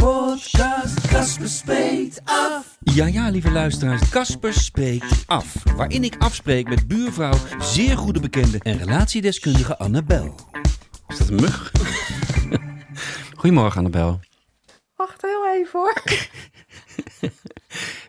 De 0.00 0.06
podcast, 0.06 1.08
Casper 1.08 1.48
spreekt 1.48 2.20
af. 2.24 2.76
Ja, 2.80 3.06
ja, 3.06 3.30
lieve 3.30 3.50
luisteraars, 3.50 4.08
Casper 4.08 4.52
spreekt 4.52 5.22
af. 5.26 5.54
Waarin 5.76 6.04
ik 6.04 6.16
afspreek 6.18 6.68
met 6.68 6.88
buurvrouw, 6.88 7.34
zeer 7.58 7.96
goede 7.96 8.20
bekende 8.20 8.58
en 8.62 8.78
relatiedeskundige 8.78 9.78
Annabel. 9.78 10.34
Is 11.08 11.18
dat 11.18 11.28
een 11.28 11.34
mug? 11.34 11.72
Goedemorgen, 13.40 13.78
Annabel. 13.78 14.20
Wacht 14.96 15.22
heel 15.22 15.48
even 15.48 15.80
hoor. 15.80 16.02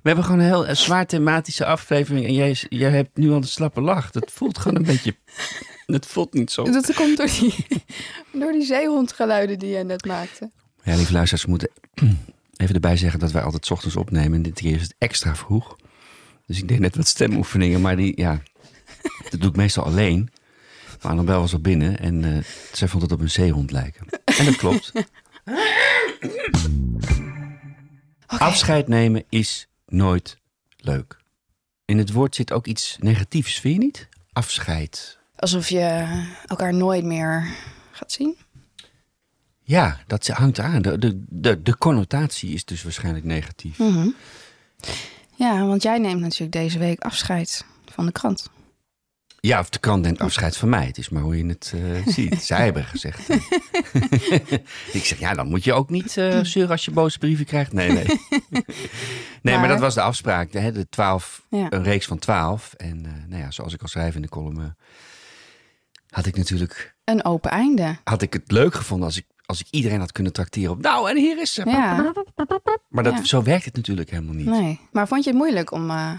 We 0.02 0.10
hebben 0.10 0.24
gewoon 0.24 0.40
een 0.40 0.46
heel 0.46 0.76
zwaar 0.76 1.06
thematische 1.06 1.66
aflevering 1.66 2.26
en 2.26 2.34
jij, 2.34 2.56
jij 2.70 2.92
hebt 2.92 3.18
nu 3.18 3.30
al 3.30 3.36
een 3.36 3.44
slappe 3.44 3.82
lach. 3.82 4.12
Dat 4.12 4.32
voelt 4.32 4.58
gewoon 4.58 4.78
een 4.78 4.86
beetje... 4.86 5.16
Het 5.86 6.06
voelt 6.06 6.34
niet 6.34 6.52
zo. 6.52 6.64
Dat 6.64 6.94
komt 6.94 7.18
door 7.18 7.30
die, 7.40 7.66
door 8.32 8.52
die 8.52 8.66
zeehondgeluiden 8.66 9.60
die 9.60 9.70
jij 9.70 9.84
net 9.84 10.06
maakte. 10.06 10.52
Ja, 10.84 10.96
lieve 10.96 11.14
luisteraars, 11.14 11.44
we 11.44 11.50
moeten 11.50 11.70
even 12.62 12.76
erbij 12.76 12.98
zeggen 12.98 13.20
dat 13.20 13.32
wij 13.32 13.42
altijd 13.42 13.66
's 13.66 13.72
ochtends 13.72 13.96
opnemen. 13.96 14.34
En 14.34 14.42
dit 14.42 14.54
keer 14.54 14.76
is 14.76 14.82
het 14.82 14.96
extra 14.98 15.36
vroeg. 15.36 15.76
Dus 16.46 16.58
ik 16.58 16.68
deed 16.68 16.80
net 16.80 16.96
wat 16.96 17.08
stemoefeningen, 17.08 17.82
maar 17.82 17.96
die, 17.96 18.20
ja, 18.22 18.42
dat 19.30 19.40
doe 19.40 19.50
ik 19.50 19.56
meestal 19.56 19.84
alleen. 19.84 20.30
Maar 21.02 21.12
Annabel 21.12 21.40
was 21.40 21.54
al 21.54 21.60
binnen 21.60 22.00
en 22.00 22.24
eh, 22.24 22.44
zij 22.72 22.88
vond 22.88 23.04
het 23.04 23.12
op 23.12 23.20
een 23.20 23.30
zeehond 23.30 23.72
lijken. 23.72 24.08
En 24.38 24.46
dat 24.46 24.56
klopt. 24.56 24.92
Afscheid 28.26 28.88
nemen 28.88 29.24
is 29.30 29.68
nooit 29.86 30.38
leuk. 30.78 31.20
In 31.86 31.98
het 31.98 32.12
woord 32.12 32.36
zit 32.36 32.52
ook 32.52 32.68
iets 32.68 32.98
negatiefs, 33.00 33.60
vind 33.60 33.74
je 33.74 33.80
niet? 33.80 34.08
Afscheid. 34.34 35.20
Alsof 35.36 35.70
je 35.70 36.08
elkaar 36.46 36.74
nooit 36.74 37.04
meer 37.04 37.56
gaat 37.92 38.12
zien. 38.12 38.38
Ja, 39.72 40.00
dat 40.08 40.28
hangt 40.28 40.60
aan. 40.60 40.82
De, 40.82 40.98
de, 40.98 41.24
de, 41.30 41.62
de 41.62 41.78
connotatie 41.78 42.54
is 42.54 42.66
dus 42.66 42.84
waarschijnlijk 42.84 43.26
negatief. 43.26 43.78
Mhm. 43.78 44.08
Ja, 45.36 45.66
want 45.66 45.84
jij 45.84 45.98
neemt 45.98 46.20
natuurlijk 46.22 46.52
deze 46.52 46.80
week 46.80 47.00
afscheid 47.02 47.66
van 47.86 48.06
de 48.06 48.12
krant. 48.12 48.50
Ja, 49.40 49.60
of 49.60 49.70
de 49.70 49.80
krant 49.80 50.02
neemt 50.04 50.20
afscheid 50.20 50.58
van 50.58 50.70
mij. 50.70 50.86
Het 50.86 50.98
is 50.98 51.10
maar 51.10 51.22
hoe 51.22 51.38
je 51.38 51.46
het 51.46 51.74
eh, 51.76 52.08
ziet. 52.16 52.44
Zij 52.44 52.64
hebben 52.64 52.84
gezegd. 52.84 53.30
ik 54.98 55.06
zeg, 55.06 55.20
ja, 55.20 55.34
dan 55.34 55.48
moet 55.48 55.64
je 55.64 55.74
ook 55.74 55.90
niet 55.90 56.18
eh 56.18 56.40
zeuren 56.44 56.72
als 56.72 56.86
je 56.86 56.92
boze 56.92 57.18
brieven 57.18 57.46
krijgt. 57.46 57.74
Nee, 57.74 57.92
nee. 57.92 58.06
nee, 58.10 58.64
maar, 59.42 59.60
Maar- 59.60 59.68
dat 59.68 59.80
was 59.80 59.94
de 59.94 60.02
afspraak. 60.02 60.52
Hè? 60.54 60.72
De 60.72 60.90
12, 60.90 61.46
Ja. 61.50 61.68
Een 61.70 61.84
reeks 61.84 62.06
van 62.06 62.20
twaalf. 62.20 62.74
En 62.74 63.06
eh, 63.06 63.12
nou 63.28 63.42
ja, 63.42 63.52
zoals 63.52 63.74
ik 63.74 63.82
al 63.82 63.88
schrijf 63.88 64.16
in 64.16 64.22
de 64.22 64.30
column... 64.30 64.76
had 66.10 66.26
ik 66.26 66.38
natuurlijk 66.38 66.96
Een 67.04 67.26
open 67.26 67.52
einde. 67.52 67.98
had 68.04 68.22
ik 68.22 68.34
het 68.34 68.52
leuk 68.52 68.74
gevonden 68.76 69.06
als 69.08 69.18
ik, 69.18 69.26
als 69.52 69.60
ik 69.60 69.68
iedereen 69.70 70.00
had 70.00 70.12
kunnen 70.12 70.34
tracteren 70.34 70.72
op... 70.72 70.82
Nou, 70.82 71.10
en 71.10 71.18
hier 71.18 71.42
is 71.42 71.54
ze. 71.54 71.70
Ja, 71.70 72.14
Maar 72.90 73.04
dat, 73.04 73.14
Ja. 73.14 73.24
zo 73.24 73.44
werkt 73.44 73.66
het 73.66 73.76
natuurlijk 73.76 74.10
helemaal 74.10 74.34
niet. 74.36 74.46
nee. 74.46 74.80
Maar 74.92 75.08
vond 75.08 75.24
je 75.24 75.30
het 75.30 75.40
moeilijk 75.40 75.72
om 75.72 75.90
eh, 75.90 76.12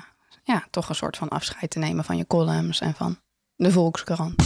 ja, 0.44 0.64
toch 0.70 0.88
een 0.88 0.94
soort 0.94 1.16
van 1.16 1.28
afscheid 1.28 1.70
te 1.70 1.78
nemen 1.78 2.05
van 2.05 2.16
je 2.16 2.27
columns 2.27 2.81
en 2.81 2.94
van 2.94 3.19
de 3.56 3.71
Volkskrant? 3.71 4.42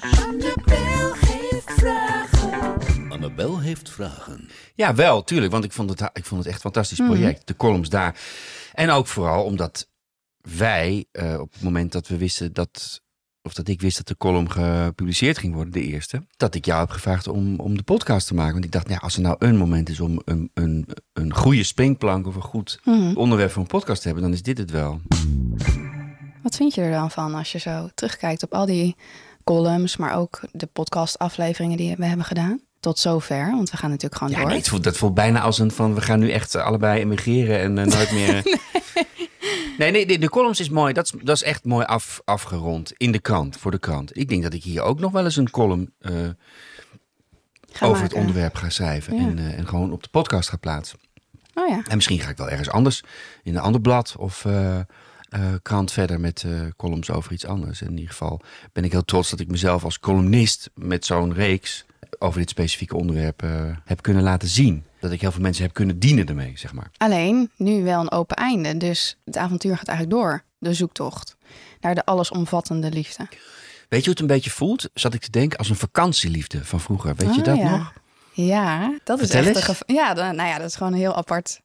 Annabel 0.00 1.14
heeft 1.14 1.72
vragen. 1.72 3.10
Annabel 3.12 3.60
heeft 3.60 3.90
vragen. 3.90 4.48
Ja, 4.74 4.94
wel, 4.94 5.24
tuurlijk. 5.24 5.52
Want 5.52 5.64
ik 5.64 5.72
vond 5.72 5.90
het, 5.90 6.10
ik 6.12 6.24
vond 6.24 6.38
het 6.40 6.46
echt 6.46 6.54
een 6.56 6.70
fantastisch 6.72 6.98
Mhm. 6.98 7.08
project. 7.10 7.46
De 7.46 7.56
columns 7.56 7.88
daar. 7.88 8.20
En 8.72 8.90
ook 8.90 9.06
vooral 9.06 9.44
omdat 9.44 9.88
wij, 10.40 11.04
eh, 11.12 11.40
op 11.40 11.52
het 11.52 11.62
moment 11.62 11.92
dat 11.92 12.08
we 12.08 12.16
wisten 12.16 12.52
dat... 12.52 13.02
Of 13.44 13.54
dat 13.54 13.68
ik 13.68 13.80
wist 13.80 13.96
dat 13.96 14.06
de 14.08 14.16
column 14.16 14.50
gepubliceerd 14.50 15.38
ging 15.38 15.54
worden, 15.54 15.72
de 15.72 15.82
eerste. 15.82 16.22
Dat 16.36 16.54
ik 16.54 16.64
jou 16.64 16.80
heb 16.80 16.90
gevraagd 16.90 17.28
om, 17.28 17.58
om 17.60 17.76
de 17.76 17.82
podcast 17.82 18.26
te 18.26 18.34
maken. 18.34 18.52
Want 18.52 18.64
ik 18.64 18.72
dacht, 18.72 18.88
nou, 18.88 19.00
als 19.00 19.16
er 19.16 19.22
nou 19.22 19.36
een 19.38 19.56
moment 19.56 19.88
is 19.88 20.00
om 20.00 20.20
een, 20.24 20.50
een, 20.54 20.88
een 21.12 21.34
goede 21.34 21.62
springplank 21.62 22.26
of 22.26 22.34
een 22.34 22.42
goed 22.42 22.80
Mhm. 22.84 23.16
onderwerp 23.16 23.50
voor 23.50 23.62
een 23.62 23.68
podcast 23.68 24.00
te 24.00 24.06
hebben, 24.06 24.24
dan 24.24 24.32
is 24.32 24.42
dit 24.42 24.58
het 24.58 24.70
wel. 24.70 25.00
Wat 26.42 26.56
vind 26.56 26.74
je 26.74 26.80
er 26.80 26.90
dan 26.92 27.10
van 27.10 27.34
als 27.34 27.52
je 27.52 27.58
zo 27.58 27.88
terugkijkt 27.94 28.42
op 28.42 28.54
al 28.54 28.66
die 28.66 28.96
columns, 29.44 29.96
maar 29.96 30.16
ook 30.16 30.40
de 30.52 30.66
podcastafleveringen 30.66 31.76
die 31.76 31.96
we 31.96 32.04
hebben 32.06 32.26
gedaan? 32.26 32.60
Tot 32.80 32.98
zover, 32.98 33.50
want 33.50 33.70
we 33.70 33.76
gaan 33.76 33.90
natuurlijk 33.90 34.16
gewoon 34.16 34.32
Ja, 34.32 34.38
door. 34.40 34.48
nee, 34.48 34.58
het 34.58 34.68
voelt, 34.68 34.84
dat 34.84 34.96
voelt 34.96 35.14
bijna 35.14 35.40
als 35.40 35.58
een 35.58 35.70
van 35.70 35.94
we 35.94 36.00
gaan 36.00 36.18
nu 36.18 36.30
echt 36.30 36.54
allebei 36.54 37.00
emigreren 37.00 37.58
en 37.60 37.78
eh, 37.78 37.86
nooit 37.86 38.12
meer. 38.12 38.32
nee, 38.44 38.81
nee, 39.78 40.06
de, 40.06 40.18
de 40.18 40.28
columns 40.28 40.60
is 40.60 40.68
mooi. 40.68 40.92
Dat 40.92 41.04
is, 41.04 41.12
dat 41.22 41.36
is 41.36 41.42
echt 41.42 41.64
mooi 41.64 41.84
af, 41.84 42.20
afgerond 42.24 42.92
in 42.96 43.12
de 43.12 43.18
krant, 43.18 43.56
voor 43.56 43.70
de 43.70 43.78
krant. 43.78 44.16
Ik 44.18 44.28
denk 44.28 44.42
dat 44.42 44.54
ik 44.54 44.62
hier 44.62 44.82
ook 44.82 45.00
nog 45.00 45.12
wel 45.12 45.24
eens 45.24 45.36
een 45.36 45.50
column 45.50 45.92
eh, 45.98 46.28
over 47.80 48.02
het 48.02 48.12
onderwerp 48.14 48.54
ga 48.54 48.70
schrijven 48.70 49.16
Ja. 49.16 49.20
en, 49.20 49.38
eh, 49.38 49.58
en 49.58 49.68
gewoon 49.68 49.92
op 49.92 50.02
de 50.02 50.08
podcast 50.08 50.48
ga 50.48 50.56
plaatsen. 50.56 50.98
Oh 51.54 51.68
ja. 51.68 51.82
En 51.88 51.94
misschien 51.94 52.20
ga 52.20 52.30
ik 52.30 52.36
wel 52.36 52.50
ergens 52.50 52.70
anders 52.70 53.02
in 53.42 53.54
een 53.54 53.62
ander 53.62 53.80
blad 53.80 54.14
of 54.18 54.44
eh, 54.44 54.80
krant 55.62 55.92
verder 55.92 56.20
met 56.20 56.44
columns 56.76 57.10
over 57.10 57.32
iets 57.32 57.46
anders. 57.46 57.82
In 57.82 57.90
ieder 57.90 58.10
geval 58.10 58.40
ben 58.72 58.84
ik 58.84 58.92
heel 58.92 59.04
trots 59.04 59.30
dat 59.30 59.40
ik 59.40 59.48
mezelf 59.48 59.84
als 59.84 59.98
columnist 59.98 60.70
met 60.74 61.04
zo'n 61.06 61.34
reeks 61.34 61.84
over 62.18 62.38
dit 62.38 62.50
specifieke 62.50 62.96
onderwerp 62.96 63.42
heb 63.84 64.02
kunnen 64.02 64.22
laten 64.22 64.48
zien. 64.48 64.84
Dat 65.02 65.10
ik 65.12 65.20
heel 65.20 65.32
veel 65.32 65.40
mensen 65.40 65.64
heb 65.64 65.72
kunnen 65.74 65.98
dienen 65.98 66.26
ermee, 66.28 66.52
zeg 66.58 66.72
maar. 66.72 66.90
Alleen 66.96 67.50
nu 67.56 67.82
wel 67.82 68.00
een 68.00 68.10
open 68.10 68.36
einde, 68.36 68.76
dus 68.76 69.16
het 69.24 69.36
avontuur 69.36 69.76
gaat 69.76 69.88
eigenlijk 69.88 70.18
door. 70.18 70.42
De 70.58 70.74
zoektocht 70.74 71.36
naar 71.80 71.94
de 71.94 72.04
allesomvattende 72.04 72.90
liefde. 72.90 73.26
Weet 73.88 74.00
je 74.00 74.04
hoe 74.04 74.10
het 74.10 74.20
een 74.20 74.26
beetje 74.26 74.50
voelt? 74.50 74.88
Zat 74.94 75.14
ik 75.14 75.20
te 75.20 75.30
denken 75.30 75.58
als 75.58 75.68
een 75.68 75.76
vakantieliefde 75.76 76.64
van 76.64 76.80
vroeger. 76.80 77.14
Weet 77.14 77.34
je 77.34 77.40
Oh, 77.40 77.46
dat 77.46 77.56
ja. 77.56 77.76
nog? 77.76 77.92
Ja, 78.32 78.98
dat 79.04 79.20
is 79.20 79.30
echt 79.30 79.56
een 79.56 79.62
geval. 79.62 79.96
Ja, 79.96 80.14
dan- 80.14 80.36
nou 80.36 80.48
ja, 80.48 80.58
dat 80.58 80.68
is 80.68 80.76
gewoon 80.76 80.92
een 80.92 80.98
heel 80.98 81.14
apart. 81.16 81.60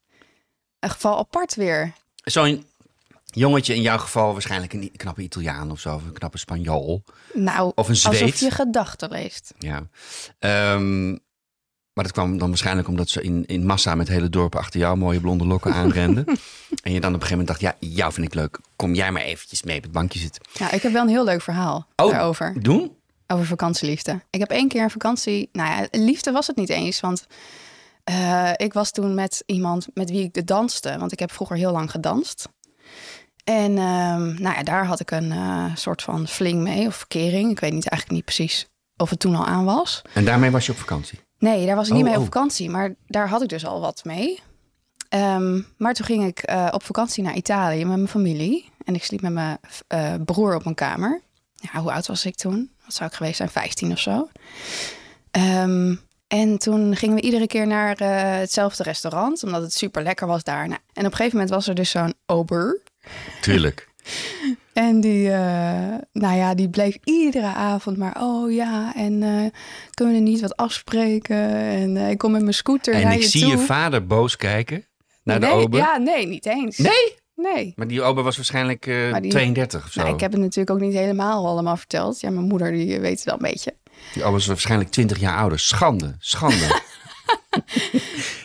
Een 0.78 0.90
geval 0.90 1.18
apart 1.18 1.54
weer. 1.54 1.92
Zo'n 2.16 2.64
jongetje, 3.24 3.74
in 3.74 3.82
jouw 3.82 3.98
geval 3.98 4.32
waarschijnlijk 4.32 4.72
een 4.72 4.90
knappe 4.96 5.22
Italiaan 5.22 5.70
of 5.70 5.80
zo, 5.80 5.94
of 5.94 6.04
een 6.04 6.12
knappe 6.12 6.38
Spanjool. 6.38 7.02
Nou, 7.34 7.72
Of 7.74 7.84
een 7.88 7.94
alsof 7.94 8.14
Zweed. 8.16 8.38
je 8.38 8.50
gedachten 8.50 9.10
leest. 9.10 9.54
Ja. 9.58 9.82
Ehm, 10.38 11.16
maar 11.98 12.06
dat 12.06 12.16
kwam 12.16 12.38
dan 12.38 12.48
waarschijnlijk 12.48 12.88
omdat 12.88 13.08
ze 13.08 13.22
in, 13.22 13.44
in 13.46 13.66
massa 13.66 13.94
met 13.94 14.08
hele 14.08 14.28
dorpen 14.28 14.58
achter 14.60 14.80
jou 14.80 14.96
mooie 14.96 15.20
blonde 15.20 15.46
lokken 15.46 15.72
aanrenden. 15.80 16.24
en 16.82 16.92
je 16.92 17.00
dan 17.00 17.14
op 17.14 17.20
een 17.20 17.26
gegeven 17.26 17.30
moment 17.30 17.46
dacht, 17.46 17.60
ja, 17.60 17.74
jou 17.80 18.12
vind 18.12 18.26
ik 18.26 18.34
leuk. 18.34 18.58
Kom 18.76 18.94
jij 18.94 19.12
maar 19.12 19.22
eventjes 19.22 19.62
mee 19.62 19.76
op 19.76 19.82
het 19.82 19.92
bankje 19.92 20.18
zitten. 20.18 20.42
Ja, 20.52 20.70
ik 20.70 20.82
heb 20.82 20.92
wel 20.92 21.02
een 21.02 21.08
heel 21.08 21.24
leuk 21.24 21.42
verhaal 21.42 21.86
Oh. 21.96 22.10
daarover. 22.10 22.62
Doen? 22.62 22.96
Over 23.26 23.46
vakantieliefde. 23.46 24.20
Ik 24.30 24.40
heb 24.40 24.50
één 24.50 24.68
keer 24.68 24.82
een 24.82 24.90
vakantie. 24.90 25.48
Nou 25.52 25.70
ja, 25.70 25.86
liefde 25.90 26.30
was 26.32 26.46
het 26.46 26.56
niet 26.56 26.68
eens. 26.68 27.00
Want 27.00 27.26
eh, 28.04 28.50
ik 28.56 28.72
was 28.72 28.90
toen 28.90 29.14
met 29.14 29.42
iemand 29.46 29.86
met 29.94 30.10
wie 30.10 30.30
ik 30.32 30.46
danste. 30.46 30.96
Want 30.98 31.12
ik 31.12 31.18
heb 31.18 31.32
vroeger 31.32 31.56
heel 31.56 31.72
lang 31.72 31.90
gedanst. 31.90 32.48
En 33.44 33.78
ehm, 33.78 34.42
nou 34.42 34.56
ja, 34.56 34.62
daar 34.62 34.86
had 34.86 35.00
ik 35.00 35.10
een 35.10 35.32
eh, 35.32 35.64
soort 35.74 36.02
van 36.02 36.28
fling 36.28 36.62
mee. 36.62 36.86
Of 36.86 36.96
verkering. 36.96 37.50
Ik 37.50 37.60
weet 37.60 37.72
niet 37.72 37.88
eigenlijk 37.88 38.10
niet 38.10 38.24
precies 38.34 38.68
of 38.96 39.10
het 39.10 39.18
toen 39.18 39.34
al 39.34 39.46
aan 39.46 39.64
was. 39.64 40.02
En 40.12 40.24
daarmee 40.24 40.50
was 40.50 40.66
je 40.66 40.72
op 40.72 40.78
vakantie. 40.78 41.18
Nee, 41.38 41.66
daar 41.66 41.76
was 41.76 41.88
ik 41.88 41.92
niet 41.92 42.02
Oh, 42.02 42.08
mee 42.08 42.18
op 42.18 42.24
oh. 42.24 42.32
vakantie. 42.32 42.70
Maar 42.70 42.94
daar 43.06 43.28
had 43.28 43.42
ik 43.42 43.48
dus 43.48 43.66
al 43.66 43.80
wat 43.80 44.04
mee. 44.04 44.40
Ehm, 45.08 45.60
maar 45.76 45.94
toen 45.94 46.06
ging 46.06 46.26
ik 46.26 46.38
eh, 46.38 46.68
op 46.70 46.82
vakantie 46.82 47.22
naar 47.22 47.34
Italië 47.34 47.84
met 47.84 47.96
mijn 47.96 48.08
familie. 48.08 48.72
En 48.84 48.94
ik 48.94 49.04
sliep 49.04 49.20
met 49.20 49.32
mijn 49.32 49.58
eh, 49.86 50.14
broer 50.24 50.54
op 50.54 50.66
een 50.66 50.74
kamer. 50.74 51.20
Ja, 51.54 51.80
hoe 51.80 51.92
oud 51.92 52.06
was 52.06 52.24
ik 52.24 52.34
toen? 52.34 52.70
Wat 52.84 52.94
zou 52.94 53.10
ik 53.10 53.16
geweest 53.16 53.36
zijn? 53.36 53.48
15 53.48 53.92
of 53.92 53.98
zo. 53.98 54.28
Ehm, 55.30 55.94
en 56.28 56.58
toen 56.58 56.96
gingen 56.96 57.14
we 57.14 57.22
iedere 57.22 57.46
keer 57.46 57.66
naar 57.66 57.96
eh, 57.96 58.38
hetzelfde 58.38 58.82
restaurant. 58.82 59.44
Omdat 59.44 59.62
het 59.62 59.72
super 59.72 60.02
lekker 60.02 60.26
was 60.26 60.44
daar. 60.44 60.68
Nou, 60.68 60.80
en 60.92 61.04
op 61.04 61.10
een 61.10 61.16
gegeven 61.16 61.38
moment 61.38 61.54
was 61.54 61.68
er 61.68 61.74
dus 61.74 61.90
zo'n 61.90 62.14
ober. 62.26 62.82
Tuurlijk. 63.40 63.87
En 64.72 65.00
die, 65.00 65.30
eh, 65.30 65.94
nou 66.12 66.36
ja, 66.36 66.54
die 66.54 66.68
bleef 66.68 66.96
iedere 67.04 67.46
avond 67.46 67.96
maar, 67.96 68.16
oh 68.20 68.52
ja, 68.52 68.92
en 68.96 69.22
eh, 69.22 69.50
kunnen 69.94 70.14
we 70.14 70.20
niet 70.20 70.40
wat 70.40 70.56
afspreken? 70.56 71.36
En 71.56 71.96
eh, 71.96 72.10
ik 72.10 72.18
kom 72.18 72.32
met 72.32 72.42
mijn 72.42 72.54
scooter 72.54 72.94
en 72.94 73.02
naar 73.02 73.14
ik 73.14 73.20
je 73.20 73.28
zie 73.28 73.40
toe. 73.40 73.50
je 73.50 73.58
vader 73.58 74.06
boos 74.06 74.36
kijken 74.36 74.86
naar 75.22 75.38
nee, 75.38 75.50
de 75.50 75.56
ober. 75.56 75.80
Ja, 75.80 75.96
nee, 75.96 76.26
niet 76.26 76.46
eens. 76.46 76.76
Nee? 76.78 77.14
Nee. 77.34 77.72
Maar 77.76 77.86
die 77.86 78.02
ober 78.02 78.24
was 78.24 78.36
waarschijnlijk 78.36 78.84
die- 79.20 79.30
32 79.30 79.84
of 79.84 79.92
zo. 79.92 80.00
Nou, 80.00 80.14
ik 80.14 80.20
heb 80.20 80.32
het 80.32 80.40
natuurlijk 80.40 80.70
ook 80.70 80.80
niet 80.80 80.94
helemaal 80.94 81.46
allemaal 81.46 81.76
verteld. 81.76 82.20
Ja, 82.20 82.30
mijn 82.30 82.46
moeder 82.46 82.72
die 82.72 83.00
weet 83.00 83.16
het 83.16 83.24
wel 83.24 83.34
een 83.34 83.40
beetje. 83.50 83.74
Die 84.12 84.22
oma 84.22 84.32
was 84.32 84.46
waarschijnlijk 84.46 84.90
20 84.90 85.18
jaar 85.20 85.36
ouder. 85.36 85.58
Schande, 85.58 86.16
schande. 86.18 86.80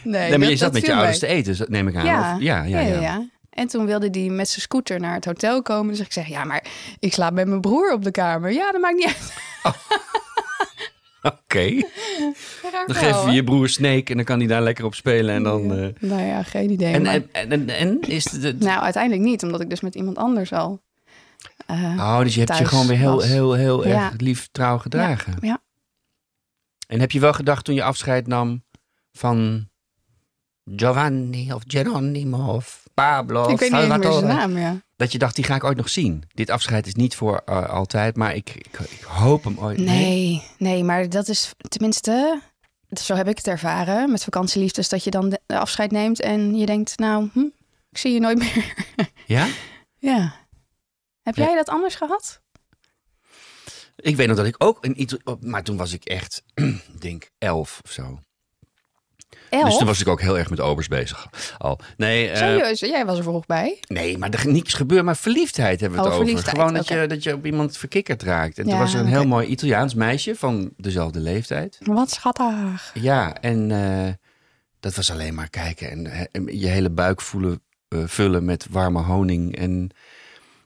Nee, 0.04 0.30
nee, 0.30 0.38
maar 0.38 0.40
je 0.40 0.50
dat- 0.50 0.58
zat 0.58 0.60
dat 0.60 0.82
met 0.82 0.86
je 0.86 0.94
ouders 0.94 1.20
mee. 1.22 1.44
te 1.44 1.52
eten, 1.52 1.66
neem 1.72 1.88
ik 1.88 1.96
aan. 1.96 2.06
Ja. 2.06 2.36
Of- 2.36 2.42
ja, 2.42 2.64
ja, 2.64 2.80
ja. 2.80 3.26
En 3.54 3.68
toen 3.68 3.86
wilde 3.86 4.08
hij 4.20 4.30
met 4.30 4.50
zijn 4.50 4.62
scooter 4.62 5.00
naar 5.00 5.14
het 5.14 5.26
hotel 5.26 5.62
komen. 5.62 5.88
Dus 5.96 6.06
ik 6.06 6.12
zeg, 6.14 6.28
ja, 6.28 6.44
maar 6.44 6.66
ik 7.00 7.14
slaap 7.14 7.34
met 7.34 7.48
mijn 7.48 7.62
broer 7.62 7.94
op 7.94 8.04
de 8.04 8.12
kamer. 8.12 8.52
Ja, 8.52 8.72
dat 8.72 8.82
maakt 8.82 8.96
niet 8.96 9.06
uit. 9.06 9.34
Oké, 11.22 11.82
Raar 12.72 12.86
dan 12.88 12.96
geef 12.96 13.26
je 13.26 13.32
je 13.32 13.44
broer 13.44 13.70
Snake 13.70 14.04
en 14.12 14.16
dan 14.16 14.26
kan 14.26 14.38
hij 14.40 14.48
daar 14.48 14.62
lekker 14.62 14.86
op 14.86 14.96
spelen. 14.96 15.36
En 15.36 15.44
dan... 15.44 15.78
eh, 15.78 15.88
Nou 16.10 16.22
ja, 16.22 16.44
geen 16.44 16.70
idee. 16.72 16.94
en, 16.94 17.02
maar- 17.02 17.14
en, 17.32 17.52
en, 17.52 17.70
en, 17.70 18.02
is 18.02 18.32
het... 18.32 18.42
de- 18.42 18.56
Nou, 18.60 18.82
uiteindelijk 18.82 19.24
niet, 19.24 19.44
omdat 19.44 19.62
ik 19.62 19.70
dus 19.70 19.82
met 19.82 19.96
iemand 19.96 20.18
anders 20.18 20.52
al... 20.54 20.82
eh, 21.66 21.84
Oh, 21.98 22.20
dus 22.20 22.34
je 22.36 22.40
hebt 22.44 22.58
je 22.58 22.66
gewoon 22.66 22.88
weer 22.88 22.98
heel, 22.98 23.16
was. 23.16 23.26
heel, 23.26 23.54
heel 23.54 23.88
Ja. 23.88 24.06
erg 24.12 24.20
lief 24.20 24.50
trouw 24.52 24.78
gedragen. 24.78 25.36
ja. 25.42 25.62
En 26.88 27.00
heb 27.00 27.12
je 27.12 27.20
wel 27.20 27.34
gedacht 27.34 27.66
toen 27.66 27.76
je 27.76 27.84
afscheid 27.84 28.28
nam 28.28 28.64
van 29.12 29.70
Giovanni 30.76 31.54
of 31.54 31.62
Geronimo 31.68 32.54
of 32.54 32.83
Pablo 32.94 33.50
ik 33.50 33.60
weet 33.60 33.72
niet 33.72 33.80
eens 33.80 33.90
meer 33.90 34.02
zijn 34.02 34.14
Salvatore? 34.14 34.34
naam, 34.34 34.58
ja. 34.58 34.82
Dat 34.96 35.12
je 35.12 35.18
dacht, 35.18 35.36
die 35.36 35.44
ga 35.44 35.56
ik 35.56 35.64
ooit 35.64 35.78
nog 35.78 35.90
zien. 35.90 36.24
Dit 36.34 36.50
afscheid 36.50 36.88
is 36.88 36.94
niet 36.96 37.16
voor 37.16 37.42
eh, 37.46 37.70
altijd, 37.70 38.16
maar 38.16 38.36
ik, 38.36 38.50
ik, 38.50 38.80
ik 38.80 39.02
hoop 39.02 39.44
hem 39.44 39.58
ooit. 39.60 39.78
Nee, 39.78 40.44
nee, 40.58 40.84
maar 40.84 41.10
dat 41.10 41.28
is 41.28 41.52
tenminste... 41.68 42.42
Zo 43.02 43.16
heb 43.16 43.28
ik 43.28 43.38
het 43.38 43.48
ervaren 43.48 44.12
met 44.12 44.24
vakantieliefdes. 44.24 44.90
Dat 44.90 45.04
je 45.04 45.10
dan 45.12 45.30
de 45.30 45.42
de 45.46 45.58
afscheid 45.60 45.92
neemt 45.92 46.22
en 46.22 46.56
je 46.56 46.66
denkt... 46.66 46.98
Nou, 47.00 47.30
hm, 47.34 47.46
ik 47.90 47.98
zie 47.98 48.14
je 48.14 48.20
nooit 48.20 48.38
meer. 48.38 48.74
Ja? 49.26 49.48
ja. 49.98 50.36
Heb 51.22 51.36
Ja. 51.36 51.44
jij 51.46 51.56
dat 51.56 51.70
anders 51.70 51.96
gehad? 51.96 52.42
Ik 53.96 54.16
weet 54.16 54.28
nog 54.28 54.38
dat 54.38 54.46
ik 54.46 54.56
ook 54.58 54.86
een 54.86 55.02
iets... 55.02 55.16
Maar 55.40 55.64
toen 55.64 55.78
was 55.78 55.94
ik 55.94 56.04
echt, 56.06 56.44
ik 56.94 57.02
denk 57.02 57.30
elf 57.38 57.80
of 57.84 57.92
zo. 57.92 58.20
Elf? 59.54 59.66
Dus 59.66 59.78
toen 59.78 59.88
was 59.88 60.02
ik 60.02 60.08
ook 60.08 60.22
heel 60.22 60.38
erg 60.38 60.50
met 60.50 60.60
obers 60.60 60.88
bezig 60.88 61.28
al. 61.58 61.80
Nee, 61.98 62.30
eh, 62.30 62.38
Serieus, 62.38 62.80
jij 62.80 63.06
was 63.06 63.18
er 63.18 63.24
vroeg 63.24 63.46
bij. 63.46 63.80
Nee, 63.88 64.18
maar 64.18 64.30
er 64.30 64.48
niks 64.48 64.74
gebeurt, 64.74 65.04
maar 65.04 65.18
verliefdheid 65.18 65.80
hebben 65.80 66.00
we 66.00 66.06
het 66.06 66.14
Oh, 66.14 66.20
over. 66.20 66.28
verliefdheid, 66.28 66.58
Gewoon 66.58 66.74
dat, 66.74 66.88
je, 66.88 67.08
dat 67.08 67.24
je 67.24 67.34
op 67.34 67.46
iemand 67.46 67.78
verkikkerd 67.78 68.24
raakt. 68.24 68.58
En 68.58 68.70
toen 68.70 68.78
was 68.78 68.94
er 68.94 69.00
een 69.00 69.06
heel 69.06 69.28
mooi 69.28 69.48
Italiaans 69.48 69.94
meisje 69.94 70.36
van 70.36 70.72
dezelfde 70.78 71.20
leeftijd. 71.20 71.78
Wat 71.80 72.12
schattig. 72.12 72.92
Ja, 72.94 73.34
en 73.42 73.72
eh, 73.72 74.14
dat 74.80 74.96
was 74.96 75.12
alleen 75.12 75.34
maar 75.36 75.50
kijken 75.50 75.90
en, 75.92 76.08
eh, 76.08 76.22
en 76.32 76.60
je 76.60 76.68
hele 76.68 76.90
buik 76.90 77.22
voelen, 77.22 77.62
vullen 77.90 78.46
met 78.46 78.68
warme 78.70 79.02
honing. 79.02 79.56
En 79.58 79.90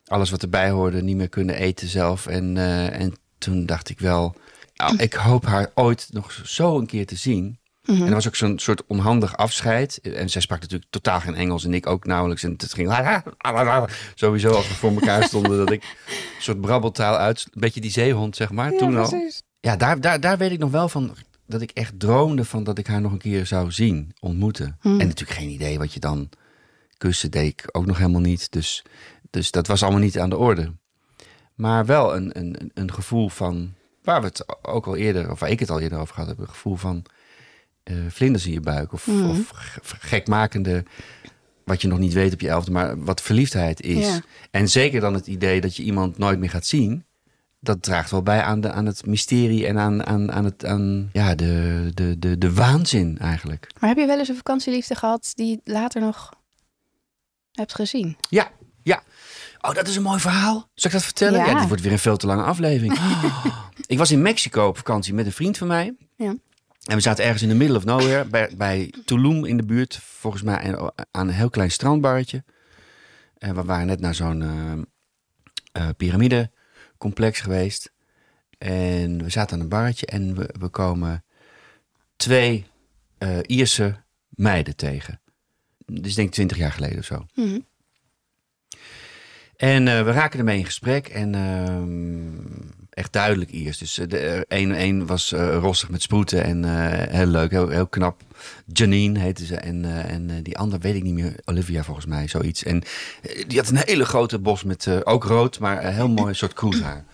alles 0.06 0.30
wat 0.30 0.42
erbij 0.42 0.70
hoorde, 0.70 1.02
niet 1.04 1.18
meer 1.18 1.30
kunnen 1.30 1.56
eten 1.56 1.88
zelf. 1.88 2.28
En, 2.28 2.58
en 2.92 3.14
toen 3.38 3.66
dacht 3.66 3.90
ik 3.90 4.00
wel, 4.00 4.36
nou, 4.76 4.96
ik 4.98 5.14
hoop 5.14 5.46
haar 5.46 5.72
ooit 5.74 6.08
nog 6.12 6.32
zo 6.44 6.78
een 6.78 6.86
keer 6.86 7.06
te 7.06 7.16
zien. 7.16 7.60
Mhm. 7.88 8.02
En 8.02 8.08
er 8.08 8.14
was 8.14 8.28
ook 8.28 8.36
zo'n 8.36 8.60
soort 8.60 8.86
onhandig 8.88 9.38
afscheid. 9.38 10.00
En 10.02 10.30
zij 10.30 10.42
sprak 10.42 10.60
natuurlijk 10.60 10.92
totaal 10.92 11.20
geen 11.20 11.36
Engels 11.36 11.66
en 11.66 11.74
ik 11.74 11.88
ook 11.88 12.06
nauwelijks. 12.06 12.44
En 12.44 12.54
het 12.58 12.74
ging 12.74 12.94
sowieso 14.16 14.50
als 14.50 14.68
we 14.68 14.74
voor 14.74 14.92
elkaar 14.92 15.24
stonden 15.24 15.58
dat 15.58 15.72
ik 15.72 15.84
een 16.08 16.42
soort 16.42 16.62
brabbeltaal 16.62 17.18
uit, 17.18 17.48
een 17.52 17.62
beetje 17.62 17.82
die 17.82 17.92
zeehond 17.92 18.36
zeg 18.36 18.52
maar. 18.52 18.72
Ja, 18.72 18.78
toen 18.78 18.98
al. 18.98 19.32
Ja, 19.60 19.76
daar, 19.76 20.02
daar, 20.02 20.20
daar 20.20 20.38
weet 20.38 20.52
ik 20.52 20.60
nog 20.60 20.72
wel 20.72 20.90
van 20.90 21.16
dat 21.48 21.62
ik 21.62 21.72
echt 21.72 22.00
droomde 22.00 22.46
van 22.46 22.64
dat 22.64 22.78
ik 22.78 22.88
haar 22.88 23.02
nog 23.02 23.12
een 23.12 23.18
keer 23.18 23.46
zou 23.46 23.72
zien, 23.72 24.12
ontmoeten. 24.20 24.78
Hmm. 24.80 25.00
En 25.00 25.08
natuurlijk 25.08 25.40
geen 25.40 25.50
idee 25.50 25.78
wat 25.78 25.94
je 25.94 26.00
dan 26.00 26.30
kussen 26.98 27.32
deed 27.32 27.52
ik 27.52 27.70
ook 27.72 27.86
nog 27.86 27.98
helemaal 27.98 28.22
niet. 28.22 28.52
Dus, 28.52 28.86
dus 29.30 29.52
dat 29.52 29.68
was 29.68 29.84
allemaal 29.84 30.02
niet 30.02 30.20
aan 30.20 30.30
de 30.30 30.38
orde. 30.38 30.74
Maar 31.56 31.86
wel 31.86 32.16
een, 32.16 32.38
een, 32.40 32.72
een 32.74 32.94
gevoel 32.94 33.30
van, 33.30 33.74
waar 34.04 34.22
we 34.22 34.28
het 34.28 34.66
ook 34.66 34.88
al 34.88 34.96
eerder, 34.96 35.32
of 35.32 35.40
waar 35.40 35.50
ik 35.50 35.60
het 35.60 35.70
al 35.70 35.80
eerder 35.80 36.00
over 36.00 36.14
gehad 36.14 36.30
heb, 36.30 36.40
een 36.40 36.50
gevoel 36.50 36.76
van 36.76 37.06
eh, 37.88 37.96
vlinders 38.10 38.46
in 38.46 38.52
je 38.52 38.60
buik. 38.62 38.94
Of, 38.94 39.08
Mhm. 39.08 39.30
of 39.30 39.52
gekmakende, 40.00 40.84
wat 41.66 41.82
je 41.82 41.88
nog 41.88 42.00
niet 42.00 42.14
weet 42.14 42.34
op 42.34 42.42
je 42.42 42.50
elfde, 42.50 42.72
maar 42.72 43.04
wat 43.04 43.22
verliefdheid 43.22 43.82
is. 43.82 44.06
Ja. 44.08 44.20
En 44.52 44.70
zeker 44.70 45.00
dan 45.02 45.14
het 45.14 45.28
idee 45.28 45.62
dat 45.62 45.76
je 45.76 45.84
iemand 45.84 46.18
nooit 46.18 46.40
meer 46.40 46.50
gaat 46.50 46.66
zien. 46.66 47.06
Dat 47.60 47.84
draagt 47.84 48.12
wel 48.12 48.24
bij 48.24 48.42
aan, 48.42 48.62
de, 48.62 48.72
aan 48.72 48.86
het 48.86 49.06
mysterie 49.06 49.68
en 49.68 49.78
aan, 49.80 50.06
aan, 50.06 50.32
aan, 50.32 50.46
het, 50.46 50.66
aan 50.66 51.10
ja, 51.14 51.36
de, 51.36 51.90
de, 51.94 52.20
de, 52.20 52.38
de 52.38 52.54
waanzin 52.54 53.18
eigenlijk. 53.18 53.68
Maar 53.80 53.90
heb 53.90 53.98
je 53.98 54.06
wel 54.06 54.20
eens 54.20 54.28
een 54.30 54.36
vakantieliefde 54.36 54.96
gehad 54.96 55.32
die 55.36 55.48
je 55.48 55.72
later 55.72 56.02
nog 56.02 56.34
hebt 57.52 57.76
gezien? 57.76 58.18
Ja, 58.30 58.50
ja. 58.84 59.04
Oh, 59.62 59.74
dat 59.74 59.88
is 59.88 59.96
een 59.96 60.02
mooi 60.04 60.20
verhaal. 60.20 60.70
Zal 60.74 60.90
ik 60.92 60.96
dat 60.96 61.04
vertellen? 61.06 61.40
Ja, 61.40 61.46
Ja. 61.46 61.60
dit 61.60 61.68
wordt 61.68 61.84
weer 61.84 61.92
een 61.92 62.00
veel 62.00 62.18
te 62.18 62.28
lange 62.28 62.44
aflevering. 62.44 63.00
ik 63.88 63.98
was 63.98 64.12
in 64.12 64.22
Mexico 64.22 64.68
op 64.68 64.78
vakantie 64.78 65.14
met 65.14 65.26
een 65.26 65.32
vriend 65.32 65.58
van 65.58 65.68
mij. 65.68 65.96
Ja. 66.16 66.36
En 66.88 66.96
we 66.96 67.02
zaten 67.02 67.24
ergens 67.24 67.44
in 67.44 67.50
the 67.50 67.56
middle 67.56 67.78
of 67.78 67.86
nowhere, 67.86 68.26
bij, 68.26 68.50
bij 68.58 68.94
Tulum 69.06 69.46
in 69.46 69.58
de 69.58 69.66
buurt. 69.66 70.00
Volgens 70.04 70.44
mij 70.44 70.58
aan 70.58 70.92
aan 71.12 71.28
een 71.28 71.34
heel 71.34 71.50
klein 71.50 71.72
strandbarretje. 71.72 72.44
En 73.38 73.56
we 73.56 73.64
waren 73.64 73.88
net 73.88 74.00
naar 74.00 74.16
zo'n 74.16 74.42
eh 74.42 74.74
eh, 75.78 75.90
piramidecomplex 75.98 77.40
geweest. 77.40 77.94
En 78.58 79.24
we 79.24 79.30
zaten 79.30 79.56
aan 79.56 79.62
een 79.62 79.70
barretje 79.70 80.06
en 80.06 80.36
we, 80.36 80.50
we 80.60 80.68
komen 80.68 81.24
twee 82.16 82.66
eh, 83.18 83.40
Ierse 83.42 83.96
meiden 84.30 84.76
tegen. 84.76 85.22
Dus 85.86 86.10
ik 86.10 86.16
denk 86.16 86.32
twintig 86.32 86.58
jaar 86.58 86.72
geleden 86.72 87.00
of 87.00 87.06
zo. 87.06 87.26
Mhm. 87.36 87.60
En 89.56 89.88
eh, 89.88 90.04
we 90.04 90.12
raken 90.12 90.40
ermee 90.40 90.58
in 90.58 90.66
gesprek. 90.66 91.08
En 91.08 91.36
ehm, 91.36 92.77
echt 92.98 93.14
duidelijk 93.14 93.52
Iers. 93.52 93.78
Dus 93.78 93.98
eh, 94.00 94.08
de 94.08 94.18
eh, 94.20 94.62
een, 94.62 94.82
een 94.82 95.06
was 95.06 95.32
eh, 95.32 95.58
rossig 95.60 95.90
met 95.90 96.02
sproeten 96.02 96.44
en 96.44 96.66
eh, 96.66 97.14
heel 97.16 97.26
leuk, 97.26 97.52
heel, 97.52 97.70
heel 97.70 97.88
knap. 97.88 98.22
Janine 98.74 99.20
heette 99.20 99.46
ze. 99.46 99.56
En, 99.56 99.86
eh, 99.86 100.14
en 100.14 100.30
eh, 100.30 100.36
die 100.44 100.58
andere 100.58 100.82
weet 100.82 100.96
ik 100.96 101.04
niet 101.04 101.14
meer. 101.14 101.36
Olivia 101.46 101.84
volgens 101.84 102.06
mij, 102.06 102.28
zoiets. 102.28 102.64
En 102.64 102.84
eh, 103.22 103.44
die 103.48 103.58
had 103.58 103.70
een 103.70 103.82
hele 103.86 104.06
grote 104.06 104.40
bos 104.40 104.64
met, 104.64 104.88
eh, 104.88 104.98
ook 105.04 105.24
rood, 105.24 105.60
maar 105.60 105.86
een 105.86 105.94
heel 105.94 106.10
mooi 106.10 106.34
soort 106.34 106.54
kroeshaar. 106.54 107.06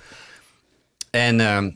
En 1.09 1.39
ehm, 1.39 1.69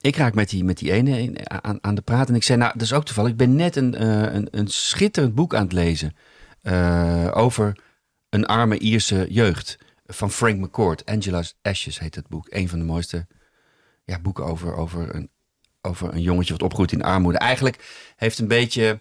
ik 0.00 0.16
raak 0.16 0.34
met 0.34 0.48
die, 0.50 0.64
met 0.64 0.78
die 0.78 0.92
ene 0.92 1.30
aan, 1.62 1.78
aan 1.80 1.94
de 1.94 2.02
praat. 2.02 2.28
En 2.28 2.34
ik 2.34 2.42
zei, 2.42 2.58
nou, 2.58 2.72
dat 2.72 2.82
is 2.82 2.92
ook 2.92 3.04
toevallig. 3.04 3.30
Ik 3.30 3.36
ben 3.36 3.56
net 3.56 3.76
een, 3.76 3.94
eh, 3.94 4.34
een, 4.34 4.48
een 4.50 4.68
schitterend 4.68 5.34
boek 5.34 5.54
aan 5.54 5.62
het 5.64 5.72
lezen. 5.72 6.16
eh, 6.62 7.28
over 7.32 7.78
een 8.30 8.46
arme 8.46 8.78
Ierse 8.78 9.26
jeugd. 9.28 9.78
Van 10.12 10.30
Frank 10.30 10.58
McCourt. 10.58 11.06
Angela's 11.06 11.54
Ashes 11.62 11.98
heet 11.98 12.14
het 12.14 12.28
boek. 12.28 12.46
Een 12.50 12.68
van 12.68 12.78
de 12.78 12.84
mooiste 12.84 13.26
ja, 14.04 14.18
boeken 14.18 14.44
over, 14.44 14.76
over, 14.76 15.14
een, 15.14 15.30
over 15.80 16.14
een 16.14 16.22
jongetje 16.22 16.52
wat 16.52 16.62
opgroeit 16.62 16.92
in 16.92 17.02
armoede. 17.02 17.38
Eigenlijk 17.38 18.12
heeft 18.16 18.38
een 18.38 18.48
beetje 18.48 18.98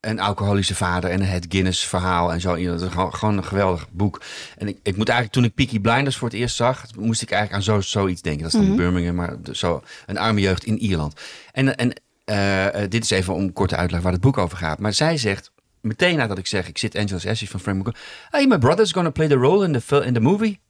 een 0.00 0.20
alcoholische 0.20 0.74
vader 0.74 1.10
en 1.10 1.20
het 1.20 1.46
Guinness 1.48 1.86
verhaal 1.86 2.32
en 2.32 2.40
zo. 2.40 2.64
Dat 2.64 2.82
is 2.82 2.88
gewoon, 2.92 3.36
een 3.36 3.44
geweldig 3.44 3.90
boek. 3.90 4.22
En 4.56 4.68
ik, 4.68 4.78
ik 4.82 4.96
moet 4.96 5.08
eigenlijk, 5.08 5.32
toen 5.32 5.44
ik 5.44 5.54
Peaky 5.54 5.80
Blinders 5.80 6.16
voor 6.16 6.28
het 6.28 6.36
eerst 6.36 6.56
zag, 6.56 6.84
moest 6.96 7.22
ik 7.22 7.30
eigenlijk 7.30 7.68
aan 7.68 7.74
zo, 7.74 7.80
zoiets 7.80 8.22
denken. 8.22 8.42
Dat 8.42 8.52
is 8.52 8.66
dan 8.66 8.76
Birmingham, 8.76 9.14
maar 9.14 9.36
zo 9.52 9.82
een 10.06 10.18
arme 10.18 10.40
jeugd 10.40 10.64
in 10.64 10.78
Ierland. 10.78 11.20
En, 11.52 11.76
en 11.76 11.92
eh, 12.24 12.82
eh, 12.82 12.90
dit 12.90 13.04
is 13.04 13.10
even 13.10 13.34
om 13.34 13.52
kort 13.52 13.68
te 13.68 13.76
uitleggen 13.76 14.02
waar 14.02 14.12
het 14.12 14.22
boek 14.22 14.38
over 14.38 14.58
gaat. 14.58 14.78
Maar 14.78 14.92
zij 14.92 15.16
zegt, 15.16 15.50
meteen 15.80 16.16
nadat 16.16 16.38
ik 16.38 16.46
zeg, 16.46 16.68
ik 16.68 16.78
zit 16.78 16.96
Angela's 16.96 17.26
Ashes 17.26 17.50
van 17.50 17.60
Frank 17.60 17.78
McCourt. 17.78 17.98
Hey, 18.30 18.46
my 18.46 18.58
brother's 18.58 18.92
gonna 18.92 19.10
play 19.10 19.28
the 19.28 19.34
role 19.34 19.64
in 19.64 19.80
the, 19.80 20.04
in 20.04 20.12
the 20.12 20.20
movie. 20.20 20.60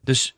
Dus 0.00 0.36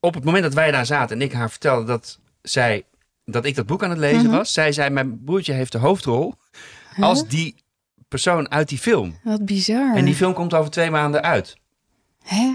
op 0.00 0.14
het 0.14 0.24
moment 0.24 0.42
dat 0.42 0.54
wij 0.54 0.70
daar 0.70 0.86
zaten 0.86 1.16
en 1.16 1.22
ik 1.22 1.32
haar 1.32 1.50
vertelde 1.50 1.84
dat 1.84 2.18
zij 2.42 2.84
dat 3.24 3.44
ik 3.44 3.54
dat 3.54 3.66
boek 3.66 3.84
aan 3.84 3.90
het 3.90 3.98
lezen 3.98 4.30
was, 4.30 4.52
zij 4.52 4.72
zei: 4.72 4.90
Mijn 4.90 5.24
broertje 5.24 5.52
heeft 5.52 5.72
de 5.72 5.78
hoofdrol 5.78 6.34
als 6.96 7.28
die 7.28 7.54
persoon 8.08 8.50
uit 8.50 8.68
die 8.68 8.78
film. 8.78 9.18
Wat 9.22 9.44
bizar. 9.44 9.96
En 9.96 10.04
die 10.04 10.14
film 10.14 10.34
komt 10.34 10.54
over 10.54 10.70
twee 10.70 10.90
maanden 10.90 11.22
uit. 11.22 11.56
Hè? 12.22 12.54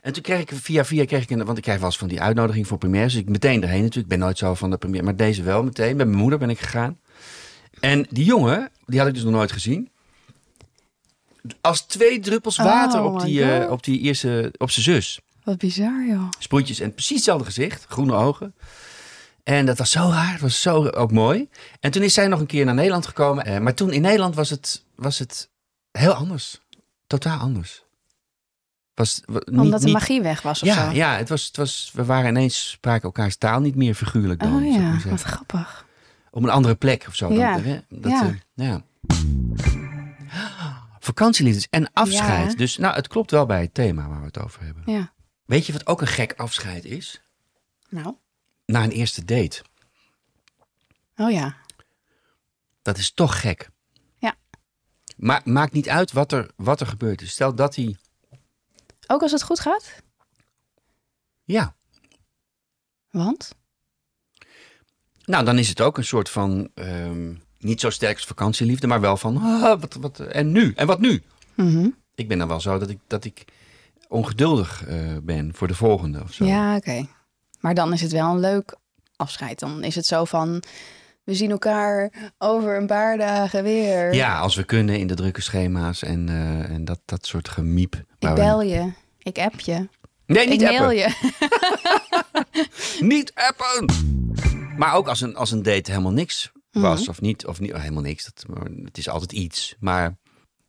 En 0.00 0.12
toen 0.12 0.22
kreeg 0.22 0.40
ik 0.40 0.50
via 0.52 0.84
via 0.84 1.04
kreeg 1.04 1.22
ik 1.22 1.30
een, 1.30 1.44
want 1.44 1.56
ik 1.56 1.62
krijg 1.62 1.78
wel 1.78 1.88
eens 1.88 1.98
van 1.98 2.08
die 2.08 2.20
uitnodiging 2.20 2.66
voor 2.66 2.78
premières, 2.78 3.12
dus 3.12 3.22
ik 3.22 3.28
meteen 3.28 3.62
erheen 3.62 3.82
natuurlijk. 3.82 4.12
Ik 4.12 4.18
ben 4.18 4.18
nooit 4.18 4.38
zo 4.38 4.54
van 4.54 4.70
de 4.70 4.76
première, 4.76 5.04
maar 5.04 5.16
deze 5.16 5.42
wel 5.42 5.64
meteen. 5.64 5.96
Met 5.96 6.06
mijn 6.06 6.18
moeder 6.18 6.38
ben 6.38 6.50
ik 6.50 6.58
gegaan. 6.58 6.98
En 7.80 8.06
die 8.10 8.24
jongen, 8.24 8.70
die 8.86 8.98
had 8.98 9.08
ik 9.08 9.14
dus 9.14 9.22
nog 9.22 9.32
nooit 9.32 9.52
gezien. 9.52 9.90
Als 11.60 11.80
twee 11.86 12.20
druppels 12.20 12.58
Oh 12.58 12.64
water 12.64 13.02
op 13.02 13.12
my 13.14 13.24
die, 13.24 13.52
eh, 13.52 13.70
op 13.70 13.84
die 13.84 14.00
eerste, 14.00 14.52
op 14.56 14.70
zijn 14.70 14.84
zus. 14.84 15.20
Wat 15.44 15.58
bizar, 15.58 16.06
joh. 16.08 16.28
Sproetjes 16.38 16.80
en 16.80 16.92
precies 16.94 17.16
hetzelfde 17.16 17.44
gezicht, 17.44 17.84
groene 17.88 18.12
ogen. 18.14 18.54
En 19.42 19.66
dat 19.66 19.78
was 19.78 19.90
zo 19.90 20.08
raar, 20.08 20.32
het 20.32 20.40
was 20.40 20.60
zo 20.60 20.88
ook 20.88 21.12
mooi. 21.12 21.48
En 21.80 21.90
toen 21.90 22.02
is 22.02 22.14
zij 22.14 22.28
nog 22.28 22.40
een 22.40 22.46
keer 22.46 22.64
naar 22.64 22.74
Nederland 22.74 23.06
gekomen. 23.06 23.44
eh, 23.44 23.58
maar 23.58 23.74
toen 23.74 23.92
in 23.92 24.00
Nederland 24.02 24.34
was 24.34 24.50
het, 24.50 24.84
was 24.94 25.18
het 25.18 25.50
heel 25.92 26.12
anders. 26.12 26.60
Totaal 27.06 27.38
anders. 27.38 27.82
Was, 28.94 29.20
wa- 29.26 29.42
niet, 29.44 29.58
Omdat 29.60 29.78
de 29.80 29.84
niet- 29.84 29.94
magie 29.94 30.22
weg 30.22 30.42
was 30.42 30.62
of 30.62 30.68
ja, 30.68 30.84
zo. 30.90 30.96
ja 30.96 31.16
het 31.16 31.28
was, 31.28 31.46
het 31.46 31.56
was, 31.56 31.90
we 31.94 32.04
waren 32.04 32.28
ineens, 32.30 32.70
spraken 32.70 33.02
elkaars 33.02 33.36
taal 33.36 33.60
niet 33.60 33.74
meer 33.74 33.94
figuurlijk 33.94 34.40
dan. 34.40 34.56
Oh 34.64 34.72
ja, 34.72 34.98
wat 35.10 35.22
grappig. 35.22 35.86
Op 36.30 36.42
een 36.42 36.48
andere 36.50 36.74
plek 36.74 37.04
of 37.08 37.14
zo. 37.14 37.28
Dan, 37.28 37.38
Ja, 37.38 37.60
hè, 37.60 37.80
dat, 37.88 38.10
ja. 38.10 38.22
eh, 38.26 38.66
ja. 38.66 38.82
Vakantieliefdes 41.04 41.66
en 41.70 41.92
afscheid. 41.92 42.50
Ja. 42.50 42.56
Dus 42.56 42.76
nou, 42.76 42.94
het 42.94 43.08
klopt 43.08 43.30
wel 43.30 43.46
bij 43.46 43.60
het 43.60 43.74
thema 43.74 44.08
waar 44.08 44.20
we 44.20 44.26
het 44.26 44.38
over 44.38 44.62
hebben. 44.62 44.82
Ja. 44.86 45.12
Weet 45.44 45.66
je 45.66 45.72
wat 45.72 45.86
ook 45.86 46.00
een 46.00 46.06
gek 46.06 46.32
afscheid 46.32 46.84
is? 46.84 47.22
Nou, 47.88 48.16
na 48.66 48.82
een 48.82 48.90
eerste 48.90 49.24
date. 49.24 49.62
Oh 51.16 51.30
ja. 51.30 51.56
Dat 52.82 52.98
is 52.98 53.12
toch 53.12 53.40
gek. 53.40 53.70
Ja. 54.18 54.34
Maar 55.16 55.40
maakt 55.44 55.72
niet 55.72 55.88
uit 55.88 56.12
wat 56.12 56.32
er, 56.32 56.50
wat 56.56 56.80
er 56.80 56.86
gebeurt. 56.86 57.18
Dus 57.18 57.30
stel 57.30 57.54
dat 57.54 57.74
hij... 57.74 57.96
Ook 59.06 59.22
als 59.22 59.32
het 59.32 59.42
goed 59.42 59.60
gaat? 59.60 60.02
Ja, 61.44 61.76
Want? 63.10 63.54
nou 65.24 65.44
dan 65.44 65.58
is 65.58 65.68
het 65.68 65.80
ook 65.80 65.98
een 65.98 66.04
soort 66.04 66.30
van... 66.30 66.70
ehm, 66.74 67.34
niet 67.64 67.80
zo 67.80 67.90
sterk 67.90 68.14
als 68.16 68.24
vakantieliefde, 68.24 68.86
maar 68.86 69.00
wel 69.00 69.16
van... 69.16 69.36
ah, 69.36 69.80
wat, 69.80 69.96
wat, 70.00 70.18
en 70.20 70.52
nu? 70.52 70.72
En 70.76 70.86
wat 70.86 71.00
nu? 71.00 71.22
Mhm. 71.54 71.88
Ik 72.14 72.28
ben 72.28 72.38
dan 72.38 72.48
wel 72.48 72.60
zo 72.60 72.78
dat 72.78 72.90
ik, 72.90 72.98
dat 73.06 73.24
ik 73.24 73.44
ongeduldig 74.08 74.84
eh, 74.86 74.96
ben 75.22 75.50
voor 75.54 75.68
de 75.68 75.74
volgende 75.74 76.22
of 76.22 76.32
zo. 76.32 76.44
Ja, 76.44 76.76
oké. 76.76 77.06
Maar 77.60 77.74
dan 77.74 77.92
is 77.92 78.00
het 78.00 78.12
wel 78.12 78.30
een 78.30 78.40
leuk 78.40 78.76
afscheid. 79.16 79.58
Dan 79.58 79.82
is 79.84 79.94
het 79.94 80.06
zo 80.06 80.24
van, 80.24 80.62
we 81.24 81.34
zien 81.34 81.50
elkaar 81.50 82.12
over 82.38 82.76
een 82.76 82.86
paar 82.86 83.18
dagen 83.18 83.62
weer. 83.62 84.14
Ja, 84.14 84.38
als 84.38 84.54
we 84.54 84.64
kunnen 84.64 84.98
in 84.98 85.06
de 85.06 85.14
drukke 85.14 85.40
schema's 85.42 86.02
en, 86.02 86.28
eh, 86.28 86.70
en 86.74 86.84
dat, 86.84 87.00
dat 87.04 87.26
soort 87.26 87.48
gemiep. 87.48 87.94
Ik 88.18 88.28
we- 88.28 88.34
bel 88.34 88.62
je, 88.62 88.92
ik 89.18 89.38
app 89.38 89.60
je, 89.60 89.88
Nee, 90.26 90.48
niet 90.48 90.62
ik 90.62 90.68
mail 90.68 90.80
appen. 90.82 90.96
je. 90.96 91.12
Niet 93.14 93.32
appen! 93.34 93.86
Maar 94.76 94.94
ook 94.94 95.08
als 95.08 95.20
een, 95.20 95.36
als 95.36 95.50
een 95.50 95.62
date 95.62 95.90
helemaal 95.90 96.12
niks 96.12 96.52
was 96.74 97.00
Mhm. 97.00 97.10
of 97.10 97.20
niet. 97.20 97.46
Of 97.46 97.60
niet 97.60 97.72
oh, 97.72 97.80
helemaal 97.80 98.02
niks. 98.02 98.24
Dat, 98.24 98.44
maar 98.48 98.64
het 98.84 98.98
is 98.98 99.08
altijd 99.08 99.32
iets. 99.32 99.74
Maar 99.80 100.16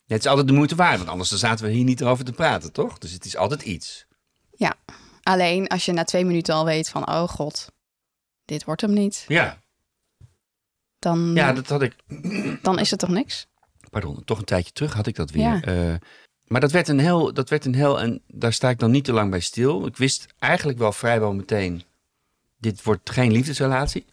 het 0.07 0.19
is 0.19 0.25
altijd 0.27 0.47
de 0.47 0.53
moeite 0.53 0.75
waard. 0.75 0.97
Want 0.97 1.09
anders 1.09 1.29
dan 1.29 1.39
zaten 1.39 1.65
we 1.65 1.71
hier 1.71 1.83
niet 1.83 2.03
over 2.03 2.25
te 2.25 2.31
praten, 2.31 2.71
toch? 2.71 2.97
Dus 2.97 3.11
het 3.11 3.25
is 3.25 3.35
altijd 3.37 3.61
iets. 3.61 4.05
Ja, 4.55 4.75
alleen 5.23 5.67
als 5.67 5.85
je 5.85 5.91
na 5.91 6.03
twee 6.03 6.25
minuten 6.25 6.53
al 6.53 6.65
weet 6.65 6.89
van, 6.89 7.07
oh 7.09 7.27
god, 7.27 7.71
dit 8.45 8.63
wordt 8.63 8.81
hem 8.81 8.93
niet. 8.93 9.25
Ja, 9.27 9.59
Dan, 10.99 11.31
ja 11.35 11.53
dat 11.53 11.67
had 11.67 11.81
ik... 11.81 11.95
dan 12.61 12.79
is 12.79 12.91
het 12.91 12.99
toch 12.99 13.09
niks? 13.09 13.47
Pardon, 13.89 14.23
toch 14.23 14.37
een 14.39 14.45
tijdje 14.45 14.71
terug 14.71 14.93
had 14.93 15.07
ik 15.07 15.15
dat 15.15 15.31
weer. 15.31 15.43
Ja. 15.43 15.61
Eh, 15.61 15.95
maar 16.43 16.61
dat 16.61 16.71
werd 16.71 16.87
een 16.87 16.99
heel... 16.99 17.33
Dat 17.33 17.49
werd 17.49 17.65
een 17.65 17.75
heel 17.75 17.99
en 18.01 18.21
daar 18.27 18.53
sta 18.53 18.69
ik 18.69 18.79
dan 18.79 18.91
niet 18.91 19.03
te 19.03 19.13
lang 19.13 19.29
bij 19.29 19.39
stil. 19.39 19.85
Ik 19.85 19.97
wist 19.97 20.25
eigenlijk 20.39 20.77
wel 20.77 20.91
vrijwel 20.91 21.33
meteen... 21.33 21.83
Dit 22.57 22.83
wordt 22.83 23.09
geen 23.09 23.31
liefdesrelatie. 23.31 24.05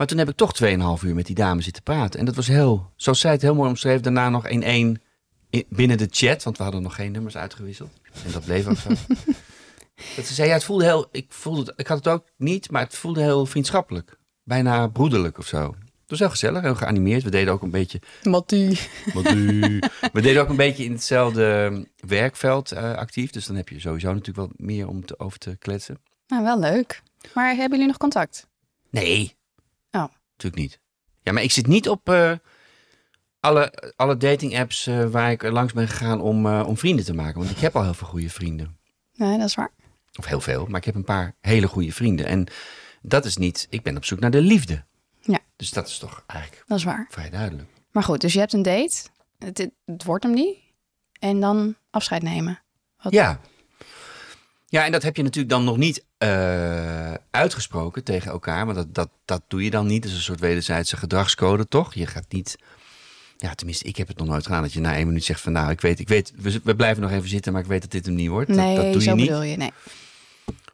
Maar 0.00 0.08
toen 0.08 0.18
heb 0.18 0.28
ik 0.28 0.36
toch 0.36 0.52
2,5 0.62 1.04
uur 1.04 1.14
met 1.14 1.26
die 1.26 1.34
dame 1.34 1.62
zitten 1.62 1.82
praten. 1.82 2.20
En 2.20 2.26
dat 2.26 2.34
was 2.34 2.46
heel... 2.46 2.92
Zoals 2.96 3.20
zij 3.20 3.30
het 3.30 3.42
heel 3.42 3.54
mooi 3.54 3.68
omschreef, 3.68 4.00
daarna 4.00 4.28
nog 4.28 4.48
in 4.48 4.62
één... 4.62 5.02
in- 5.50 5.66
binnen 5.68 5.98
de 5.98 6.08
chat, 6.10 6.42
want 6.42 6.56
we 6.56 6.62
hadden 6.62 6.82
nog 6.82 6.94
geen 6.94 7.12
nummers 7.12 7.36
uitgewisseld. 7.36 7.90
En 8.24 8.32
dat 8.32 8.44
bleef 8.44 8.66
ook 8.66 8.76
zo. 8.76 8.88
dat 10.16 10.26
ze 10.26 10.34
zei, 10.34 10.48
ja, 10.48 10.54
het 10.54 10.64
voelde 10.64 10.84
heel... 10.84 11.08
Ik, 11.12 11.26
voelde 11.28 11.60
het, 11.60 11.72
ik 11.76 11.86
had 11.86 11.96
het 11.96 12.08
ook 12.08 12.24
niet, 12.36 12.70
maar 12.70 12.82
het 12.82 12.96
voelde 12.96 13.20
heel 13.20 13.46
vriendschappelijk. 13.46 14.18
Bijna 14.42 14.86
broederlijk 14.86 15.38
of 15.38 15.46
zo. 15.46 15.62
Het 15.84 16.10
was 16.10 16.18
heel 16.18 16.30
gezellig, 16.30 16.62
heel 16.62 16.74
geanimeerd. 16.74 17.22
We 17.22 17.30
deden 17.30 17.52
ook 17.52 17.62
een 17.62 17.70
beetje 17.70 18.00
Mattie. 18.22 18.78
wat 19.14 19.30
u. 19.30 19.78
We 20.12 20.20
deden 20.20 20.42
ook 20.42 20.48
een 20.48 20.56
beetje 20.56 20.84
in 20.84 20.92
hetzelfde 20.92 21.86
werkveld 22.06 22.72
eh, 22.72 22.94
actief. 22.94 23.30
Dus 23.30 23.46
dan 23.46 23.56
heb 23.56 23.68
je 23.68 23.80
sowieso 23.80 24.08
natuurlijk 24.12 24.36
wel 24.36 24.50
meer 24.56 24.88
om 24.88 25.06
te, 25.06 25.18
over 25.18 25.38
te 25.38 25.56
kletsen. 25.58 25.98
Nou, 26.26 26.42
wel 26.44 26.58
leuk. 26.58 27.02
Maar 27.34 27.48
hebben 27.48 27.70
jullie 27.70 27.86
nog 27.86 27.96
contact? 27.96 28.46
Nee. 28.90 29.38
Natuurlijk 30.42 30.62
niet. 30.62 30.80
Ja, 31.22 31.32
maar 31.32 31.42
ik 31.42 31.50
zit 31.50 31.66
niet 31.66 31.88
op 31.88 32.08
eh, 32.08 32.32
alle, 33.40 33.92
alle 33.96 34.16
dating 34.16 34.58
apps 34.58 34.86
eh, 34.86 35.04
waar 35.06 35.30
ik 35.30 35.42
langs 35.42 35.72
ben 35.72 35.88
gegaan 35.88 36.20
om, 36.20 36.46
eh, 36.46 36.64
om 36.66 36.76
vrienden 36.76 37.04
te 37.04 37.14
maken. 37.14 37.38
Want 37.38 37.50
ik 37.50 37.58
heb 37.58 37.76
al 37.76 37.82
heel 37.82 37.94
veel 37.94 38.06
goede 38.08 38.30
vrienden. 38.30 38.78
Nee, 39.14 39.38
dat 39.38 39.46
is 39.48 39.54
waar. 39.54 39.70
Of 40.18 40.24
heel 40.26 40.40
veel, 40.40 40.66
maar 40.66 40.78
ik 40.80 40.84
heb 40.84 40.94
een 40.94 41.04
paar 41.04 41.34
hele 41.40 41.68
goede 41.68 41.92
vrienden. 41.92 42.26
En 42.26 42.46
dat 43.02 43.24
is 43.24 43.36
niet... 43.36 43.66
Ik 43.70 43.82
ben 43.82 43.96
op 43.96 44.04
zoek 44.04 44.20
naar 44.20 44.30
de 44.30 44.40
liefde. 44.40 44.84
Ja. 45.20 45.38
Dus 45.56 45.70
dat 45.70 45.88
is 45.88 45.98
toch 45.98 46.24
eigenlijk 46.26 46.64
Dat 46.66 46.78
is 46.78 46.84
waar. 46.84 47.06
vrij 47.10 47.30
duidelijk. 47.30 47.68
Maar 47.90 48.02
goed, 48.02 48.20
dus 48.20 48.32
je 48.32 48.38
hebt 48.38 48.52
een 48.52 48.62
date. 48.62 48.96
Het, 49.38 49.58
het, 49.58 49.70
het 49.84 50.04
wordt 50.04 50.24
hem 50.24 50.34
niet. 50.34 50.56
En 51.18 51.40
dan 51.40 51.76
afscheid 51.90 52.22
nemen. 52.22 52.62
Wat- 53.02 53.12
Ja. 53.12 53.40
Ja, 54.70 54.84
en 54.84 54.92
dat 54.92 55.02
heb 55.02 55.16
je 55.16 55.22
natuurlijk 55.22 55.52
dan 55.52 55.64
nog 55.64 55.76
niet 55.76 56.04
eh, 56.18 57.12
uitgesproken 57.30 58.04
tegen 58.04 58.30
elkaar. 58.30 58.66
Maar 58.66 58.74
dat, 58.74 58.94
dat, 58.94 59.08
dat 59.24 59.42
doe 59.48 59.64
je 59.64 59.70
dan 59.70 59.86
niet. 59.86 60.02
Dat 60.02 60.10
is 60.10 60.16
een 60.16 60.22
soort 60.22 60.40
wederzijdse 60.40 60.96
gedragscode, 60.96 61.68
toch? 61.68 61.94
Je 61.94 62.06
gaat 62.06 62.24
niet... 62.28 62.58
Ja, 63.36 63.54
tenminste, 63.54 63.84
ik 63.84 63.96
heb 63.96 64.08
het 64.08 64.16
nog 64.18 64.26
nooit 64.26 64.46
gedaan. 64.46 64.62
Dat 64.62 64.72
je 64.72 64.80
na 64.80 64.94
één 64.94 65.06
minuut 65.06 65.24
zegt 65.24 65.40
van... 65.40 65.52
Nou, 65.52 65.70
ik 65.70 65.80
weet, 65.80 65.98
ik 65.98 66.08
weet 66.08 66.32
we, 66.36 66.60
we 66.64 66.76
blijven 66.76 67.02
nog 67.02 67.10
even 67.10 67.28
zitten, 67.28 67.52
maar 67.52 67.62
ik 67.62 67.66
weet 67.68 67.80
dat 67.82 67.90
dit 67.90 68.06
hem 68.06 68.14
niet 68.14 68.28
wordt. 68.28 68.48
Nee, 68.48 68.74
dat, 68.74 68.84
dat 68.84 68.92
doe 68.92 69.02
zo 69.02 69.10
je 69.10 69.16
niet. 69.16 69.26
bedoel 69.26 69.42
je. 69.42 69.56
Nee. 69.56 69.72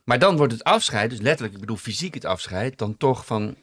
Maar 0.04 0.18
dan 0.18 0.36
wordt 0.36 0.52
het 0.52 0.64
afscheid, 0.64 1.10
dus 1.10 1.20
letterlijk, 1.20 1.54
ik 1.54 1.60
bedoel 1.60 1.76
fysiek 1.76 2.14
het 2.14 2.24
afscheid, 2.24 2.78
dan 2.78 2.96
toch 2.96 3.26
van. 3.26 3.54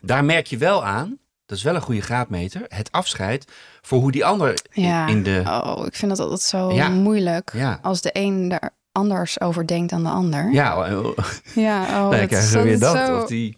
Daar 0.00 0.24
merk 0.24 0.46
je 0.46 0.56
wel 0.56 0.84
aan, 0.84 1.18
dat 1.46 1.56
is 1.58 1.64
wel 1.64 1.74
een 1.74 1.80
goede 1.80 2.00
graadmeter, 2.00 2.64
het 2.68 2.92
afscheid 2.92 3.46
voor 3.82 4.00
hoe 4.00 4.12
die 4.12 4.24
ander 4.24 4.58
Ja. 4.72 5.06
in 5.06 5.22
de. 5.22 5.42
Oh, 5.46 5.82
ik 5.86 5.94
vind 5.94 6.10
dat 6.10 6.20
altijd 6.20 6.40
zo 6.40 6.72
Ja. 6.72 6.88
moeilijk. 6.88 7.50
Ja. 7.54 7.78
Als 7.82 8.00
de 8.00 8.10
een 8.12 8.48
daar 8.48 8.70
anders 8.92 9.40
over 9.40 9.66
denkt 9.66 9.90
dan 9.90 10.02
de 10.02 10.08
ander. 10.08 10.52
Ja, 10.52 10.98
oh, 11.00 11.16
Ja, 11.54 11.82
oh, 12.04 12.10
dat 12.18 12.26
krijg 12.26 12.42
is 12.44 12.52
je 12.52 12.62
weer 12.62 12.78
dat. 12.78 12.96
zo- 12.96 13.16
Of, 13.20 13.26
die, 13.28 13.56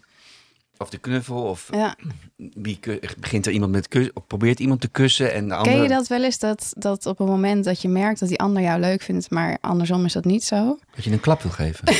of 0.77 0.89
de 0.89 0.97
knuffel, 0.97 1.41
of 1.43 1.67
Ja. 1.71 1.95
wie 2.35 2.79
begint 3.19 3.45
er 3.45 3.51
iemand 3.51 3.71
met 3.71 3.87
kus, 3.87 4.13
of 4.13 4.27
probeert 4.27 4.59
iemand 4.59 4.81
te 4.81 4.87
kussen 4.87 5.33
en 5.33 5.43
de 5.43 5.49
Ken 5.49 5.57
andere. 5.57 5.81
je 5.81 5.87
dat 5.89 6.07
wel 6.07 6.23
eens, 6.23 6.39
dat, 6.39 6.73
dat 6.77 7.05
op 7.05 7.19
een 7.19 7.25
moment 7.27 7.63
dat 7.65 7.81
je 7.81 7.87
merkt 7.89 8.19
dat 8.19 8.29
die 8.29 8.39
ander 8.39 8.63
jou 8.63 8.79
leuk 8.79 9.01
vindt, 9.01 9.29
maar 9.29 9.57
andersom 9.61 10.05
is 10.05 10.13
dat 10.13 10.25
niet 10.25 10.43
zo? 10.43 10.79
Dat 10.95 11.03
je 11.03 11.11
een 11.11 11.19
klap 11.19 11.41
wil 11.41 11.51
geven. 11.51 11.85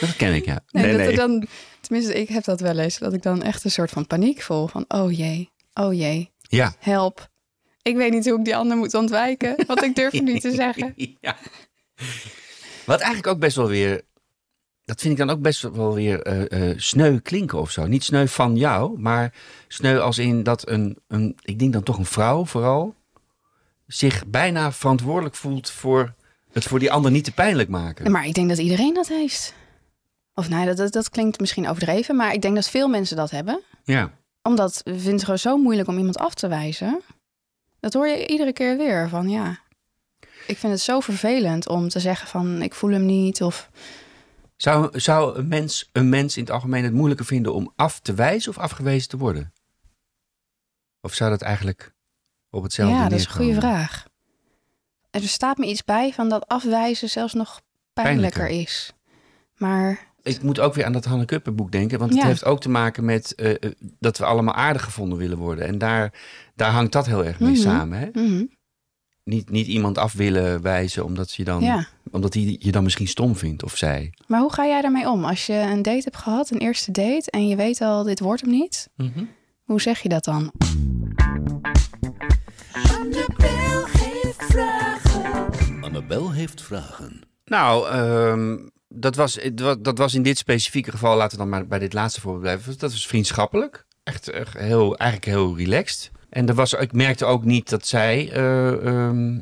dat 0.00 0.16
ken 0.16 0.34
ik, 0.34 0.44
ja. 0.44 0.60
Nee, 0.70 0.84
Nee, 0.84 0.96
nee. 1.06 1.16
dan, 1.16 1.46
tenminste, 1.80 2.20
ik 2.20 2.28
heb 2.28 2.44
dat 2.44 2.60
wel 2.60 2.78
eens, 2.78 2.98
dat 2.98 3.12
ik 3.12 3.22
dan 3.22 3.42
echt 3.42 3.64
een 3.64 3.70
soort 3.70 3.90
van 3.90 4.06
paniek 4.06 4.42
voel. 4.42 4.66
Van, 4.66 4.84
oh 4.88 5.12
jee, 5.16 5.50
oh 5.74 5.92
jee, 5.92 6.30
Ja. 6.40 6.74
help. 6.78 7.28
Ik 7.84 7.96
weet 7.96 8.12
niet 8.12 8.28
hoe 8.28 8.38
ik 8.38 8.44
die 8.44 8.56
ander 8.56 8.76
moet 8.76 8.94
ontwijken, 8.94 9.56
want 9.66 9.82
ik 9.82 9.94
durf 9.94 10.12
het 10.12 10.22
niet 10.22 10.40
te 10.40 10.54
zeggen. 10.64 10.94
Ja. 11.20 11.36
Wat 12.86 13.00
eigenlijk 13.00 13.26
ook 13.34 13.38
best 13.38 13.56
wel 13.56 13.68
weer. 13.68 14.02
Dat 14.84 15.00
vind 15.00 15.12
ik 15.12 15.18
dan 15.18 15.30
ook 15.30 15.42
best 15.42 15.62
wel 15.62 15.94
weer 15.94 16.22
eh, 16.22 16.70
eh, 16.70 16.78
sneu 16.78 17.18
klinken 17.18 17.58
of 17.58 17.70
zo. 17.70 17.86
Niet 17.86 18.04
sneu 18.04 18.26
van 18.26 18.56
jou, 18.56 19.00
maar 19.00 19.32
sneu 19.68 19.98
als 19.98 20.18
in 20.18 20.42
dat 20.42 20.68
een, 20.68 20.98
een. 21.08 21.36
Ik 21.42 21.58
denk 21.58 21.72
dan 21.72 21.82
toch 21.82 21.98
een 21.98 22.04
vrouw 22.04 22.44
vooral. 22.46 22.94
zich 23.86 24.26
bijna 24.26 24.72
verantwoordelijk 24.72 25.34
voelt 25.34 25.70
voor 25.70 26.14
het 26.52 26.64
voor 26.64 26.78
die 26.78 26.92
ander 26.92 27.10
niet 27.10 27.24
te 27.24 27.32
pijnlijk 27.32 27.68
maken. 27.68 28.10
Maar 28.10 28.26
ik 28.26 28.34
denk 28.34 28.48
dat 28.48 28.58
iedereen 28.58 28.94
dat 28.94 29.08
heeft. 29.08 29.54
Of 30.34 30.48
nee, 30.48 30.66
dat, 30.66 30.76
dat, 30.76 30.92
dat 30.92 31.08
klinkt 31.10 31.40
misschien 31.40 31.68
overdreven, 31.68 32.16
maar 32.16 32.32
ik 32.32 32.42
denk 32.42 32.54
dat 32.54 32.68
veel 32.68 32.88
mensen 32.88 33.16
dat 33.16 33.30
hebben. 33.30 33.60
Ja. 33.84 34.10
Omdat 34.42 34.80
we 34.84 34.92
vinden 34.92 35.12
het 35.12 35.22
gewoon 35.22 35.38
zo 35.38 35.56
moeilijk 35.56 35.88
om 35.88 35.98
iemand 35.98 36.18
af 36.18 36.34
te 36.34 36.48
wijzen. 36.48 37.00
Dat 37.84 37.92
hoor 37.92 38.08
je 38.08 38.26
iedere 38.26 38.52
keer 38.52 38.76
weer 38.76 39.08
van 39.08 39.28
ja. 39.28 39.58
Ik 40.46 40.56
vind 40.56 40.72
het 40.72 40.80
zo 40.80 41.00
vervelend 41.00 41.68
om 41.68 41.88
te 41.88 42.00
zeggen 42.00 42.28
van 42.28 42.62
ik 42.62 42.74
voel 42.74 42.90
hem 42.90 43.06
niet 43.06 43.42
of 43.42 43.70
Zou, 44.56 45.00
zou 45.00 45.38
een, 45.38 45.48
mens, 45.48 45.90
een 45.92 46.08
mens 46.08 46.36
in 46.36 46.42
het 46.42 46.52
algemeen 46.52 46.84
het 46.84 46.92
moeilijker 46.92 47.26
vinden 47.26 47.54
om 47.54 47.72
af 47.76 48.00
te 48.00 48.14
wijzen 48.14 48.50
of 48.50 48.58
afgewezen 48.58 49.08
te 49.08 49.16
worden? 49.16 49.52
Of 51.00 51.14
zou 51.14 51.30
dat 51.30 51.42
eigenlijk 51.42 51.94
op 52.50 52.62
hetzelfde 52.62 52.96
ja, 52.96 53.08
dat 53.08 53.18
is 53.18 53.24
een 53.24 53.32
goede 53.32 53.54
vraag. 53.54 54.06
Er 55.10 55.22
staat 55.22 55.56
me 55.56 55.66
iets 55.66 55.84
bij 55.84 56.12
van 56.12 56.28
dat 56.28 56.48
afwijzen 56.48 57.10
zelfs 57.10 57.32
nog 57.32 57.60
pijnlijker, 57.92 58.40
Pijnlijker. 58.40 58.62
is. 58.62 58.92
Maar 59.56 60.13
Ik 60.24 60.42
moet 60.42 60.60
ook 60.60 60.74
weer 60.74 60.84
aan 60.84 60.92
dat 60.92 61.04
Hanne 61.04 61.24
Kuppenboek 61.24 61.72
denken. 61.72 61.98
Want 61.98 62.10
het 62.10 62.20
Ja. 62.20 62.26
heeft 62.26 62.44
ook 62.44 62.60
te 62.60 62.68
maken 62.70 63.04
met 63.04 63.34
eh, 63.34 63.50
eh, 63.50 63.56
dat 63.98 64.18
we 64.18 64.24
allemaal 64.24 64.54
aardig 64.54 64.82
gevonden 64.84 65.18
willen 65.18 65.38
worden. 65.38 65.66
En 65.66 65.78
daar, 65.78 66.12
daar 66.54 66.70
hangt 66.70 66.92
dat 66.92 67.06
heel 67.06 67.24
erg 67.24 67.40
mee 67.40 67.50
Mhm. 67.52 67.60
samen. 67.60 67.98
Hè? 67.98 68.08
mhm, 68.12 68.44
Niet, 69.24 69.50
niet 69.50 69.66
iemand 69.66 69.98
af 69.98 70.12
willen 70.12 70.62
wijzen 70.62 71.04
omdat, 71.04 71.34
je 71.34 71.44
dan, 71.44 71.62
ja. 71.62 71.86
omdat 72.10 72.34
hij 72.34 72.56
je 72.58 72.72
dan 72.72 72.82
misschien 72.84 73.08
stom 73.08 73.36
vindt 73.36 73.62
of 73.62 73.76
zij. 73.76 74.12
Maar 74.26 74.40
hoe 74.40 74.52
ga 74.52 74.66
jij 74.66 74.80
daarmee 74.82 75.08
om? 75.08 75.24
Als 75.24 75.46
je 75.46 75.52
een 75.52 75.82
date 75.82 76.00
hebt 76.04 76.16
gehad, 76.16 76.50
een 76.50 76.58
eerste 76.58 76.90
date, 76.90 77.30
en 77.30 77.48
je 77.48 77.56
weet 77.56 77.80
al, 77.80 78.02
dit 78.02 78.20
wordt 78.20 78.40
hem 78.40 78.50
niet. 78.50 78.88
Hoe 79.64 79.80
zeg 79.80 80.00
je 80.00 80.08
dat 80.08 80.24
dan? 80.24 80.52
Annabel 82.72 83.86
heeft 83.86 84.44
vragen. 84.44 85.82
Annabel 85.84 86.32
heeft 86.32 86.62
vragen. 86.62 87.20
Nou, 87.44 87.88
ehm, 87.88 88.56
dat, 88.94 89.16
was, 89.16 89.38
dat 89.80 89.98
was 89.98 90.14
in 90.14 90.22
dit 90.22 90.38
specifieke 90.38 90.90
geval, 90.90 91.16
laten 91.16 91.30
we 91.30 91.42
dan 91.42 91.48
maar 91.48 91.66
bij 91.66 91.78
dit 91.78 91.92
laatste 91.92 92.20
voorbeeld 92.20 92.42
blijven. 92.42 92.78
Dat 92.78 92.90
was 92.90 93.06
vriendschappelijk. 93.06 93.86
Echt 94.02 94.30
heel, 94.58 94.96
eigenlijk 94.96 95.30
heel 95.30 95.56
relaxed. 95.56 96.10
En 96.28 96.48
er 96.48 96.54
was, 96.54 96.72
ik 96.72 96.92
merkte 96.92 97.24
ook 97.24 97.44
niet 97.44 97.70
dat 97.70 97.86
zij 97.86 98.30
eh, 98.32 98.86
ehm, 98.86 99.40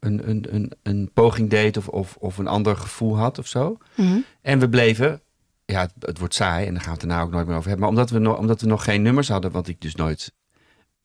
een, 0.00 0.28
een, 0.28 0.46
een, 0.50 0.72
een 0.82 1.10
poging 1.14 1.50
deed 1.50 1.76
of, 1.76 1.88
of, 1.88 2.16
of 2.18 2.38
een 2.38 2.46
ander 2.46 2.76
gevoel 2.76 3.16
had 3.16 3.38
of 3.38 3.46
zo. 3.46 3.78
Mhm. 3.94 4.18
En 4.42 4.58
we 4.58 4.68
bleven, 4.68 5.22
ja, 5.64 5.80
het, 5.80 5.92
het 6.00 6.18
wordt 6.18 6.34
saai 6.34 6.66
en 6.66 6.72
daar 6.72 6.82
gaan 6.82 6.94
we 6.94 6.98
het 7.00 7.08
daarna 7.08 7.24
ook 7.24 7.32
nooit 7.32 7.46
meer 7.46 7.56
over 7.56 7.68
hebben. 7.68 7.88
Maar 7.88 7.96
omdat 7.96 8.10
we, 8.10 8.18
nog, 8.18 8.38
omdat 8.38 8.60
we 8.60 8.66
nog 8.66 8.84
geen 8.84 9.02
nummers 9.02 9.28
hadden, 9.28 9.50
wat 9.50 9.68
ik 9.68 9.80
dus 9.80 9.94
nooit 9.94 10.32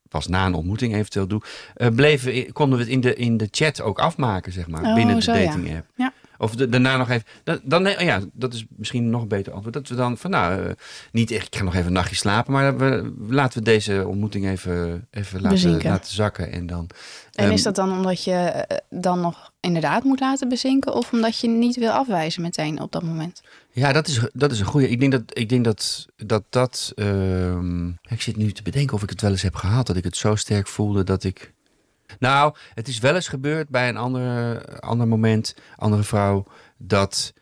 pas 0.10 0.28
na 0.28 0.46
een 0.46 0.54
ontmoeting 0.54 0.96
eventueel 0.96 1.28
doe, 1.28 1.42
eh, 1.74 1.88
bleven, 1.88 2.52
konden 2.52 2.78
we 2.78 2.84
het 2.84 2.94
in 2.94 3.02
de, 3.02 3.16
in 3.16 3.38
de 3.38 3.48
chat 3.52 3.82
ook 3.82 4.00
afmaken, 4.00 4.52
zeg 4.52 4.68
maar, 4.68 4.84
Oh, 4.84 4.96
binnen 4.96 5.20
de 5.20 5.26
dating 5.26 5.76
app. 5.76 5.88
Ja. 5.96 6.14
Of 6.42 6.56
de- 6.56 6.70
daarna 6.70 6.98
nog 6.98 7.10
even. 7.10 7.26
Dan, 7.44 7.60
dan, 7.64 7.88
oh 7.88 8.00
ja, 8.00 8.20
dat 8.34 8.54
is 8.54 8.66
misschien 8.76 9.10
nog 9.10 9.22
een 9.22 9.28
beter 9.28 9.54
antwoord. 9.54 9.74
Dat 9.74 9.88
we 9.88 9.96
dan 9.96 10.18
van 10.18 10.30
nou, 10.30 10.66
eh, 10.66 10.72
niet 11.12 11.32
echt, 11.32 11.48
ik 11.48 11.56
ga 11.56 11.64
nog 11.64 11.74
even 11.76 11.88
een 11.88 11.94
nachtje 11.94 12.16
slapen. 12.16 12.54
Maar 12.54 12.78
we, 12.78 13.14
laten 13.28 13.60
we 13.60 13.66
deze 13.66 14.08
ontmoeting 14.08 14.48
even, 14.48 15.08
even 15.12 15.42
laten, 15.42 15.82
laten 15.84 16.14
zakken. 16.14 16.52
En 16.52 16.66
dan. 16.68 16.90
En 17.34 17.46
ehm, 17.46 17.54
is 17.54 17.64
dat 17.64 17.76
dan 17.76 17.92
omdat 17.92 18.24
je 18.24 18.32
eh, 18.34 18.78
dan 18.90 19.20
nog 19.20 19.52
inderdaad 19.60 20.04
moet 20.04 20.20
laten 20.20 20.50
bezinken? 20.50 20.94
Of 20.94 21.12
omdat 21.12 21.40
je 21.40 21.48
niet 21.48 21.76
wil 21.76 21.92
afwijzen 21.92 22.42
meteen 22.42 22.82
op 22.82 22.92
dat 22.92 23.04
moment? 23.04 23.42
Ja, 23.72 23.92
dat 23.94 24.08
is, 24.08 24.20
dat 24.34 24.52
is 24.52 24.60
een 24.60 24.66
goede. 24.66 24.90
Ik 24.90 25.00
denk 25.00 25.12
dat 25.12 25.24
ik 25.34 25.50
denk 25.50 25.64
dat 25.64 26.08
dat. 26.16 26.44
dat 26.50 26.92
ehm, 26.96 27.88
ik 27.88 28.22
zit 28.22 28.36
nu 28.36 28.52
te 28.52 28.64
bedenken 28.64 28.96
of 28.96 29.04
ik 29.04 29.10
het 29.10 29.22
wel 29.22 29.32
eens 29.32 29.42
heb 29.42 29.56
gehad. 29.56 29.88
Dat 29.88 29.96
ik 29.96 30.04
het 30.04 30.18
zo 30.18 30.36
sterk 30.36 30.68
voelde 30.68 31.04
dat 31.04 31.24
ik. 31.24 31.54
Nou, 32.20 32.56
het 32.74 32.88
is 32.88 33.00
wel 33.00 33.16
eens 33.16 33.28
gebeurd 33.28 33.70
bij 33.70 33.90
een 33.90 33.98
andere, 33.98 34.66
ander 34.80 35.08
moment, 35.08 35.56
andere 35.76 36.04
vrouw, 36.04 36.46
dat, 36.78 37.34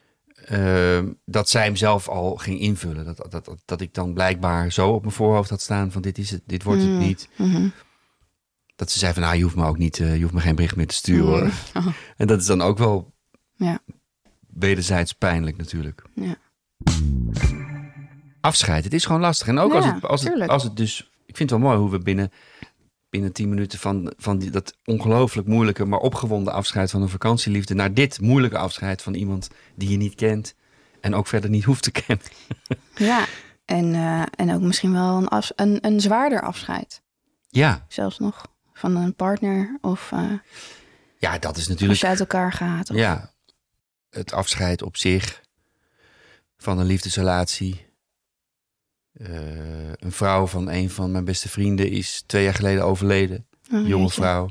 ehm, 0.46 1.12
dat 1.26 1.50
zij 1.50 1.64
hem 1.64 1.76
zelf 1.76 2.08
al 2.08 2.36
ging 2.36 2.60
invullen. 2.60 3.06
Dat, 3.06 3.18
dat, 3.18 3.46
dat, 3.46 3.62
dat 3.66 3.82
ik 3.82 3.94
dan 3.94 4.14
blijkbaar 4.14 4.72
zo 4.72 4.90
op 4.90 5.02
mijn 5.02 5.14
voorhoofd 5.14 5.50
had 5.50 5.62
staan 5.62 5.92
van 5.92 6.02
dit 6.02 6.18
is 6.18 6.32
het, 6.32 6.42
dit 6.46 6.64
wordt 6.64 6.82
het 6.82 6.90
Mm. 6.90 6.98
niet. 6.98 7.30
Mhm. 7.38 7.68
Dat 8.76 8.92
ze 8.92 9.00
zei 9.00 9.14
van 9.14 9.22
nou, 9.22 9.36
je 9.36 9.44
hoeft 9.44 9.56
me 9.56 9.66
ook 9.66 9.78
niet, 9.78 10.00
eh, 10.00 10.16
je 10.16 10.22
hoeft 10.22 10.34
me 10.34 10.40
geen 10.40 10.56
bericht 10.56 10.76
meer 10.76 10.88
te 10.88 10.96
sturen. 10.96 11.52
Oh. 11.74 11.88
En 12.18 12.28
dat 12.28 12.40
is 12.40 12.46
dan 12.46 12.62
ook 12.62 12.78
wel 12.78 13.14
Ja. 13.56 13.80
wederzijds 14.54 15.14
pijnlijk 15.14 15.58
natuurlijk. 15.58 16.04
Ja. 16.16 16.36
Afscheid, 18.42 18.84
het 18.84 18.94
is 18.94 19.06
gewoon 19.06 19.22
lastig. 19.22 19.48
En 19.48 19.58
ook 19.60 19.74
als, 19.74 19.86
het, 19.86 20.04
als, 20.06 20.24
het, 20.24 20.48
als 20.48 20.64
het 20.64 20.76
dus... 20.78 21.12
Ik 21.26 21.38
vind 21.38 21.50
het 21.50 21.60
wel 21.60 21.70
mooi 21.70 21.80
hoe 21.82 21.92
we 21.92 22.00
binnen, 22.00 22.32
binnen 23.10 23.34
tien 23.34 23.50
minuten 23.50 23.80
van, 23.80 24.14
van 24.18 24.38
die, 24.38 24.50
dat 24.50 24.74
ongelooflijk 24.86 25.48
moeilijke... 25.48 25.86
maar 25.86 26.00
opgewonden 26.00 26.54
afscheid 26.54 26.92
van 26.92 27.02
een 27.02 27.10
vakantieliefde... 27.10 27.74
naar 27.74 27.94
dit 27.94 28.22
moeilijke 28.22 28.58
afscheid 28.58 29.02
van 29.02 29.14
iemand 29.14 29.48
die 29.76 29.90
je 29.90 29.98
niet 29.98 30.16
kent... 30.16 30.56
en 31.02 31.16
ook 31.16 31.28
verder 31.28 31.50
niet 31.50 31.64
hoeft 31.64 31.84
te 31.84 31.92
kennen. 32.06 32.26
Ja, 32.96 33.26
en, 33.66 33.96
eh, 33.96 34.24
en 34.36 34.54
ook 34.54 34.62
misschien 34.62 34.94
wel 34.94 35.18
een, 35.18 35.28
af, 35.28 35.52
een, 35.56 35.78
een 35.82 36.02
zwaarder 36.02 36.42
afscheid. 36.42 37.02
Ja, 37.50 37.86
Zelfs 37.88 38.20
nog 38.20 38.48
van 38.74 38.96
een 38.96 39.16
partner 39.16 39.78
of 39.82 40.12
eh, 40.12 40.32
ja 41.18 41.38
dat 41.38 41.52
is 41.52 41.58
als 41.58 41.68
natuurlijk... 41.68 42.00
je 42.00 42.08
uit 42.08 42.20
elkaar 42.20 42.54
gaat. 42.54 42.90
Of, 42.90 42.96
Ja, 42.96 43.34
het 44.10 44.34
afscheid 44.34 44.82
op 44.82 44.98
zich 44.98 45.42
van 46.58 46.80
een 46.80 46.86
liefdesrelatie. 46.86 47.88
Eh, 49.20 49.92
een 49.94 50.12
vrouw 50.12 50.46
van 50.48 50.70
een 50.70 50.90
van 50.90 51.12
mijn 51.12 51.26
beste 51.26 51.50
vrienden 51.50 51.90
is 51.90 52.24
twee 52.26 52.44
jaar 52.44 52.54
geleden 52.54 52.84
overleden. 52.84 53.46
Oh, 53.72 53.88
jonge 53.88 54.10
vrouw. 54.10 54.50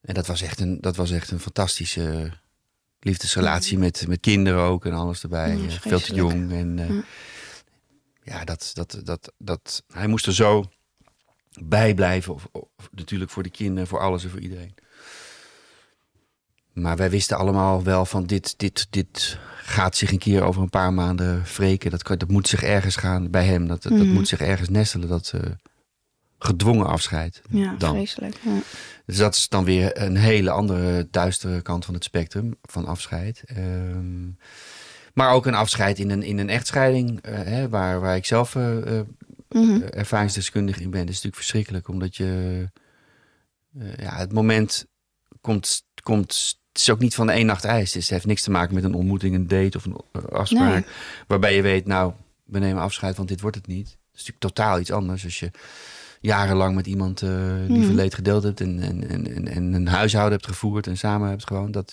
En 0.00 0.14
dat 0.14 0.26
was 0.26 0.42
echt 0.42 0.60
een, 0.60 0.80
dat 0.80 0.96
was 0.96 1.10
echt 1.10 1.30
een 1.30 1.40
fantastische 1.40 2.32
liefdesrelatie 3.00 3.78
met, 3.78 4.06
met 4.08 4.20
kinderen 4.20 4.60
ook 4.60 4.84
en 4.86 4.92
alles 4.92 5.22
erbij. 5.22 5.56
Ja, 5.56 5.64
Eh, 5.64 5.70
Veel 5.80 6.00
te 6.00 6.14
jong. 6.14 6.52
En 6.52 6.78
eh, 6.78 6.88
Ja. 6.88 7.02
ja, 8.22 8.44
dat, 8.44 8.70
dat, 8.74 9.00
dat, 9.04 9.32
dat, 9.38 9.84
hij 9.88 10.06
moest 10.06 10.26
er 10.26 10.34
zo 10.34 10.64
bij 11.62 11.94
blijven. 11.94 12.34
Of, 12.34 12.48
of, 12.52 12.62
natuurlijk 12.90 13.30
voor 13.30 13.42
de 13.42 13.50
kinderen, 13.50 13.88
voor 13.88 14.00
alles 14.00 14.24
en 14.24 14.30
voor 14.30 14.40
iedereen. 14.40 14.74
Maar 16.74 16.96
wij 16.96 17.10
wisten 17.10 17.36
allemaal 17.38 17.82
wel 17.82 18.04
van 18.06 18.24
dit, 18.26 18.54
dit, 18.58 18.86
dit 18.90 19.38
gaat 19.56 19.96
zich 19.96 20.12
een 20.12 20.18
keer 20.18 20.42
over 20.42 20.62
een 20.62 20.70
paar 20.70 20.92
maanden 20.92 21.42
wreken. 21.56 21.90
Dat, 21.90 22.02
kan- 22.02 22.18
dat 22.18 22.28
moet 22.28 22.48
zich 22.48 22.62
ergens 22.62 22.96
gaan 22.96 23.30
bij 23.30 23.44
hem. 23.44 23.66
Dat, 23.66 23.82
dat, 23.82 23.92
Mhm. 23.92 24.12
moet 24.12 24.28
zich 24.28 24.40
ergens 24.40 24.68
nestelen. 24.68 25.08
Dat 25.08 25.32
eh, 25.34 25.50
gedwongen 26.38 26.86
afscheid. 26.86 27.42
Ja, 27.50 27.74
dan. 27.78 27.94
vreselijk. 27.94 28.36
Ja. 28.44 28.58
Dus 29.06 29.16
dat 29.16 29.34
is 29.34 29.48
dan 29.48 29.64
weer 29.64 30.00
een 30.02 30.16
hele 30.16 30.50
andere, 30.50 31.08
duistere 31.10 31.62
kant 31.62 31.84
van 31.84 31.94
het 31.94 32.04
spectrum 32.04 32.54
van 32.62 32.86
afscheid. 32.86 33.42
Ehm, 33.46 34.26
maar 35.14 35.30
ook 35.32 35.46
een 35.46 35.54
afscheid 35.54 35.98
in 35.98 36.10
een, 36.10 36.22
in 36.22 36.38
een 36.38 36.48
echtscheiding, 36.50 37.20
eh, 37.20 37.34
hè, 37.34 37.68
waar, 37.68 38.00
waar 38.00 38.16
ik 38.16 38.24
zelf 38.26 38.54
eh, 38.54 38.98
eh, 38.98 39.06
Mhm. 39.48 39.80
ervaringsdeskundig 39.82 40.80
in 40.80 40.90
ben. 40.90 41.00
Dat 41.00 41.08
is 41.08 41.14
natuurlijk 41.14 41.36
verschrikkelijk, 41.42 41.88
omdat 41.88 42.16
je... 42.16 42.68
ja, 43.96 44.16
het 44.16 44.32
moment 44.32 44.86
komt, 45.40 45.84
komt... 46.02 46.62
Het 46.74 46.82
is 46.82 46.90
ook 46.90 46.98
niet 46.98 47.14
van 47.14 47.26
de 47.26 47.32
één 47.32 47.46
nacht 47.46 47.64
ijs. 47.64 47.92
Dus 47.92 48.02
het 48.02 48.10
heeft 48.12 48.26
niks 48.26 48.42
te 48.42 48.50
maken 48.50 48.74
met 48.74 48.84
een 48.84 48.94
ontmoeting, 48.94 49.34
een 49.34 49.48
date 49.48 49.76
of 49.76 49.84
een 49.84 50.00
eh, 50.12 50.24
afspraak. 50.24 50.72
Nee. 50.72 50.84
Waarbij 51.26 51.54
je 51.54 51.62
weet, 51.62 51.86
nou, 51.86 52.12
we 52.44 52.58
nemen 52.58 52.82
afscheid, 52.82 53.16
want 53.16 53.28
dit 53.28 53.40
wordt 53.40 53.56
het 53.56 53.66
niet. 53.66 53.86
Het 53.86 53.96
is 54.22 54.26
natuurlijk 54.26 54.40
totaal 54.40 54.78
iets 54.80 54.90
anders 54.92 55.24
als 55.24 55.38
je 55.38 55.50
jarenlang 56.20 56.74
met 56.74 56.86
iemand 56.86 57.22
eh 57.22 57.30
lieve 57.68 57.86
Mhm. 57.86 57.94
leed 57.94 58.14
gedeeld 58.14 58.42
hebt 58.42 58.60
en, 58.60 58.80
en, 58.80 59.08
en, 59.10 59.34
en, 59.34 59.48
en 59.48 59.72
een 59.72 59.86
huishouden 59.88 60.32
hebt 60.32 60.46
gevoerd 60.48 60.86
en 60.86 60.96
samen 60.96 61.28
hebt 61.28 61.46
gewoon. 61.46 61.70
Dat, 61.70 61.92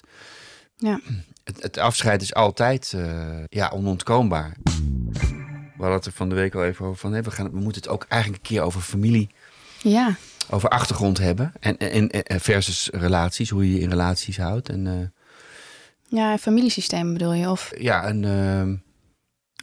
Ja. 0.77 0.99
het, 1.43 1.61
het 1.63 1.77
afscheid 1.77 2.21
is 2.21 2.33
altijd 2.33 2.93
eh, 2.95 3.43
ja, 3.49 3.69
onontkoombaar. 3.73 4.53
We 4.63 5.87
hadden 5.87 5.95
het 5.95 6.05
er 6.05 6.11
van 6.11 6.29
de 6.29 6.35
week 6.35 6.55
al 6.55 6.63
even 6.65 6.85
over 6.85 6.99
van, 6.99 7.21
we, 7.21 7.31
gaan, 7.31 7.51
we 7.51 7.59
moeten 7.59 7.81
het 7.81 7.91
ook 7.91 8.05
eigenlijk 8.09 8.41
een 8.43 8.49
keer 8.49 8.61
over 8.61 8.81
familie, 8.81 9.29
ja, 9.81 10.15
over 10.49 10.69
achtergrond 10.69 11.17
hebben. 11.17 11.53
En, 11.59 11.77
en, 11.77 12.09
en 12.09 12.39
versus 12.41 12.89
relaties, 12.93 13.49
hoe 13.49 13.67
je 13.67 13.73
je 13.73 13.79
in 13.79 13.89
relaties 13.89 14.37
houdt. 14.37 14.69
En 14.69 14.87
eh, 14.87 15.07
ja, 16.19 16.37
familiesysteem 16.37 17.13
bedoel 17.13 17.33
je? 17.33 17.49
Of, 17.49 17.71
ja, 17.77 18.09
een, 18.09 18.23
ehm, 18.25 18.69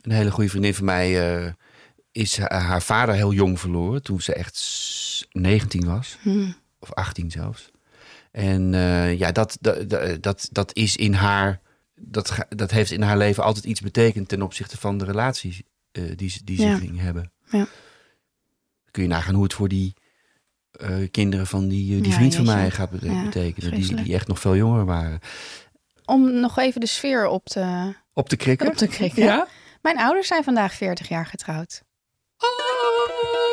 een 0.02 0.12
hele 0.16 0.30
goede 0.30 0.50
vriendin 0.50 0.74
van 0.74 0.84
mij 0.84 1.36
eh, 1.44 1.52
is 2.12 2.38
ha- 2.38 2.58
haar 2.60 2.82
vader 2.82 3.14
heel 3.14 3.32
jong 3.32 3.60
verloren. 3.60 4.02
Toen 4.02 4.20
ze 4.20 4.34
echt 4.34 4.56
s- 4.56 5.26
19 5.32 5.86
was. 5.86 6.18
hm, 6.22 6.50
Of 6.78 6.92
18 6.92 7.30
zelfs. 7.30 7.70
En 8.30 8.74
eh, 8.74 9.18
ja, 9.18 9.32
dat, 9.32 9.56
dat, 9.60 9.88
dat- 10.20 10.48
dat, 10.52 10.74
is 10.74 10.96
in 10.96 11.12
haar. 11.14 11.60
Dat, 12.00 12.34
dat 12.48 12.70
heeft 12.70 12.90
in 12.90 13.02
haar 13.02 13.16
leven 13.16 13.42
altijd 13.44 13.64
iets 13.64 13.80
betekend 13.80 14.28
ten 14.28 14.42
opzichte 14.42 14.78
van 14.78 14.98
de 14.98 15.04
relaties 15.04 15.62
die, 16.16 16.28
ze- 16.30 16.44
die 16.44 16.56
ze 16.56 16.62
Ja. 16.66 16.76
ging 16.76 17.00
hebben. 17.00 17.32
Ja. 17.50 17.66
Kun 18.90 19.02
je 19.02 19.08
nagaan 19.08 19.34
hoe 19.34 19.42
het 19.42 19.54
voor 19.54 19.68
die 19.68 19.94
kinderen 21.10 21.46
van 21.46 21.68
die, 21.68 21.94
eh, 21.96 22.02
die 22.02 22.10
Ja, 22.10 22.16
vriend 22.16 22.34
van 22.34 22.44
mij 22.44 22.70
gaat 22.70 22.90
bete- 22.90 23.10
Ja, 23.12 23.22
betekenen. 23.24 23.74
Die, 23.80 23.94
die 24.02 24.14
echt 24.14 24.28
nog 24.28 24.38
veel 24.40 24.56
jonger 24.56 24.84
waren. 24.84 25.18
om 26.04 26.40
nog 26.40 26.58
even 26.58 26.80
de 26.80 26.86
sfeer 26.86 27.26
op 27.26 27.44
te, 27.44 27.92
Op 28.12 28.28
de 28.30 28.36
krikken? 28.36 28.66
op 28.68 28.74
te 28.74 28.86
krikken. 28.86 29.22
Ja? 29.22 29.46
Mijn 29.82 29.98
ouders 29.98 30.28
zijn 30.28 30.44
vandaag 30.44 30.74
40 30.74 31.08
jaar 31.08 31.26
getrouwd. 31.26 31.82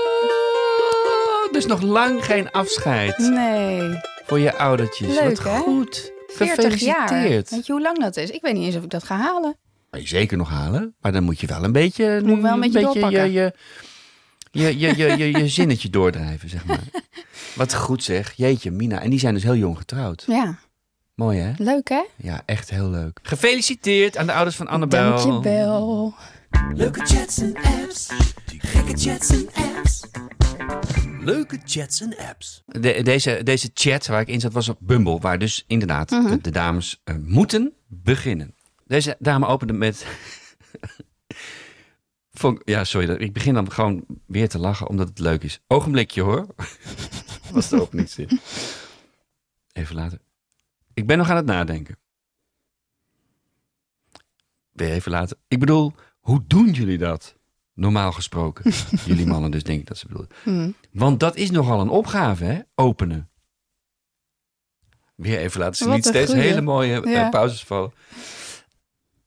Oh, 0.06 1.54
dus 1.54 1.66
nog 1.66 1.82
lang 1.82 2.26
geen 2.26 2.52
afscheid 2.52 3.18
Nee, 3.18 4.00
voor 4.26 4.40
je 4.40 4.54
oudertjes. 4.58 5.20
Leuk, 5.20 5.42
Wat 5.42 5.54
hè? 5.54 5.60
goed. 5.60 6.12
40 6.28 6.80
jaar. 6.80 7.08
Gefeliciteerd. 7.08 7.50
Weet 7.50 7.66
je 7.66 7.72
hoe 7.72 7.82
lang 7.82 8.00
dat 8.00 8.18
is? 8.18 8.30
Ik 8.30 8.42
weet 8.42 8.54
niet 8.54 8.66
eens 8.66 8.76
of 8.76 8.84
ik 8.84 8.90
dat 8.90 9.04
ga 9.04 9.18
halen. 9.18 9.58
Kan 9.90 10.02
je 10.02 10.08
zeker 10.08 10.38
nog 10.38 10.50
halen. 10.50 10.96
Maar 11.02 11.12
dan 11.12 11.24
moet 11.24 11.40
je 11.40 11.48
wel 11.48 11.64
een 11.64 11.72
beetje... 11.72 12.22
Moet 12.24 12.36
ik 12.38 12.42
wel 12.44 12.54
een 12.54 12.60
beetje 12.60 12.80
je, 12.80 12.86
doorpakken. 12.86 13.26
je, 13.26 13.32
je, 13.32 13.54
je, 14.56 14.80
je, 14.98 15.18
je, 15.18 15.32
je 15.32 15.48
zinnetje 15.48 15.90
doordrijven, 15.90 16.50
zeg 16.50 16.66
maar. 16.66 16.84
Wat 17.56 17.74
goed 17.74 18.04
zeg. 18.04 18.34
Jeetje, 18.36 18.72
Mina. 18.72 19.02
En 19.02 19.10
die 19.10 19.20
zijn 19.20 19.34
dus 19.34 19.44
heel 19.44 19.56
jong 19.56 19.78
getrouwd. 19.78 20.24
Ja, 20.28 20.60
Mooi, 21.16 21.40
hè? 21.40 21.52
leuk 21.58 21.90
hè? 21.90 22.04
Ja, 22.16 22.42
echt 22.46 22.70
heel 22.70 22.90
leuk. 22.90 23.20
Gefeliciteerd 23.22 24.18
aan 24.18 24.26
de 24.26 24.34
ouders 24.34 24.56
van 24.56 24.68
Annabel. 24.68 25.18
Dankjewel. 25.18 26.14
Leuke 26.74 27.06
chats 27.06 27.38
en 27.38 27.56
apps. 27.56 28.12
Gekke 28.46 28.98
chats 28.98 29.30
en 29.30 29.50
apps. 29.54 30.02
Leuke 31.20 31.60
chats 31.66 32.02
en 32.02 32.18
apps. 32.18 32.64
De, 32.66 33.04
deze, 33.04 33.40
deze 33.44 33.70
chat 33.74 34.08
waar 34.08 34.22
ik 34.22 34.28
in 34.28 34.40
zat 34.40 34.54
was 34.54 34.70
op 34.70 34.78
Bumble. 34.80 35.20
Waar 35.20 35.40
dus 35.40 35.64
inderdaad 35.68 36.10
de, 36.10 36.40
de 36.42 36.52
dames 36.52 37.02
eh, 37.04 37.16
moeten 37.22 37.74
beginnen. 37.88 38.56
Deze 38.88 39.16
dame 39.20 39.46
opende 39.46 39.74
met... 39.74 40.06
Vond- 42.40 42.62
ja, 42.66 42.84
sorry. 42.84 43.10
Ik 43.10 43.34
begin 43.34 43.54
dan 43.54 43.72
gewoon 43.72 44.06
weer 44.26 44.50
te 44.50 44.60
lachen 44.60 44.88
omdat 44.88 45.08
het 45.08 45.20
leuk 45.20 45.44
is. 45.44 45.60
Ogenblikje 45.68 46.22
hoor. 46.22 46.48
was 47.52 47.70
de 47.70 47.82
openingszin. 47.82 48.40
Even 49.72 49.96
later. 49.96 50.20
Ik 50.94 51.08
ben 51.08 51.18
nog 51.18 51.30
aan 51.30 51.36
het 51.36 51.46
nadenken. 51.46 51.98
Weer 54.72 54.92
even 54.92 55.12
later. 55.12 55.38
Ik 55.48 55.60
bedoel, 55.60 55.94
hoe 56.20 56.44
doen 56.48 56.72
jullie 56.72 56.98
dat? 56.98 57.36
Normaal 57.74 58.12
gesproken. 58.12 58.72
jullie 59.06 59.26
mannen 59.26 59.52
dus 59.52 59.64
denk 59.64 59.80
ik 59.80 59.88
dat 59.88 59.98
ze 59.98 60.08
bedoelen. 60.08 60.32
Hm. 60.44 60.72
Want 60.92 61.20
dat 61.20 61.36
is 61.36 61.52
nogal 61.52 61.82
een 61.82 61.90
opgave, 61.90 62.44
hè? 62.44 62.60
Openen. 62.76 63.30
Weer 65.16 65.38
even 65.38 65.60
laten. 65.60 65.86
Wat 65.88 65.96
Niet 65.96 66.06
steeds 66.06 66.32
goeie. 66.32 66.46
hele 66.48 66.62
mooie 66.62 67.02
eh, 67.02 67.12
Ja. 67.14 67.30
pauzes 67.30 67.64
vallen. 67.64 67.92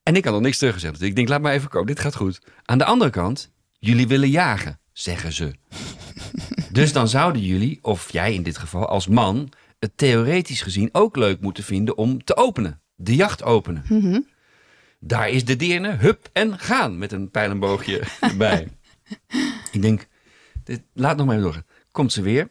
En 0.08 0.16
ik 0.16 0.24
had 0.24 0.32
nog 0.32 0.42
niks 0.42 0.58
teruggezegd. 0.58 0.98
Dus 0.98 1.08
ik 1.08 1.16
denk, 1.16 1.28
laat 1.28 1.40
maar 1.40 1.52
even 1.52 1.68
komen. 1.68 1.86
Dit 1.86 2.00
gaat 2.00 2.14
goed. 2.14 2.40
Aan 2.64 2.78
de 2.78 2.84
andere 2.84 3.10
kant, 3.10 3.50
jullie 3.78 4.08
willen 4.08 4.30
jagen, 4.30 4.80
zeggen 4.92 5.32
ze. 5.32 5.54
dus 6.72 6.92
dan 6.92 7.08
zouden 7.08 7.42
jullie, 7.42 7.78
of 7.82 8.12
jij 8.12 8.34
in 8.34 8.42
dit 8.42 8.58
geval 8.58 8.86
als 8.86 9.06
man, 9.06 9.48
het 9.78 9.96
theoretisch 9.96 10.62
gezien 10.62 10.88
ook 10.92 11.16
leuk 11.16 11.40
moeten 11.40 11.64
vinden 11.64 11.96
om 11.96 12.24
te 12.24 12.36
openen. 12.36 12.80
De 12.94 13.14
jacht 13.14 13.42
openen. 13.42 13.84
Mhm. 13.88 14.20
Daar 15.00 15.28
is 15.28 15.44
de 15.44 15.56
deerne, 15.56 15.90
hup 15.90 16.28
en 16.32 16.58
gaan 16.58 16.98
met 16.98 17.12
een 17.12 17.30
pijlenboogje 17.30 18.02
erbij. 18.20 18.68
ik 19.72 19.82
denk, 19.82 20.06
dit, 20.64 20.82
laat 20.92 21.16
nog 21.16 21.26
maar 21.26 21.34
even 21.34 21.46
doorgaan. 21.46 21.66
Komt 21.90 22.12
ze 22.12 22.22
weer, 22.22 22.50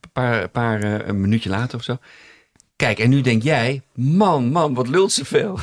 een 0.00 0.10
paar, 0.12 0.48
paar 0.48 0.82
eh, 0.82 1.06
een 1.06 1.20
minuutje 1.20 1.50
later 1.50 1.78
of 1.78 1.84
zo. 1.84 1.98
Kijk, 2.84 2.98
en 2.98 3.10
nu 3.10 3.20
denk 3.20 3.42
jij, 3.42 3.82
man, 3.94 4.50
man, 4.50 4.74
wat 4.74 4.88
lult 4.88 5.12
ze 5.12 5.24
veel. 5.24 5.58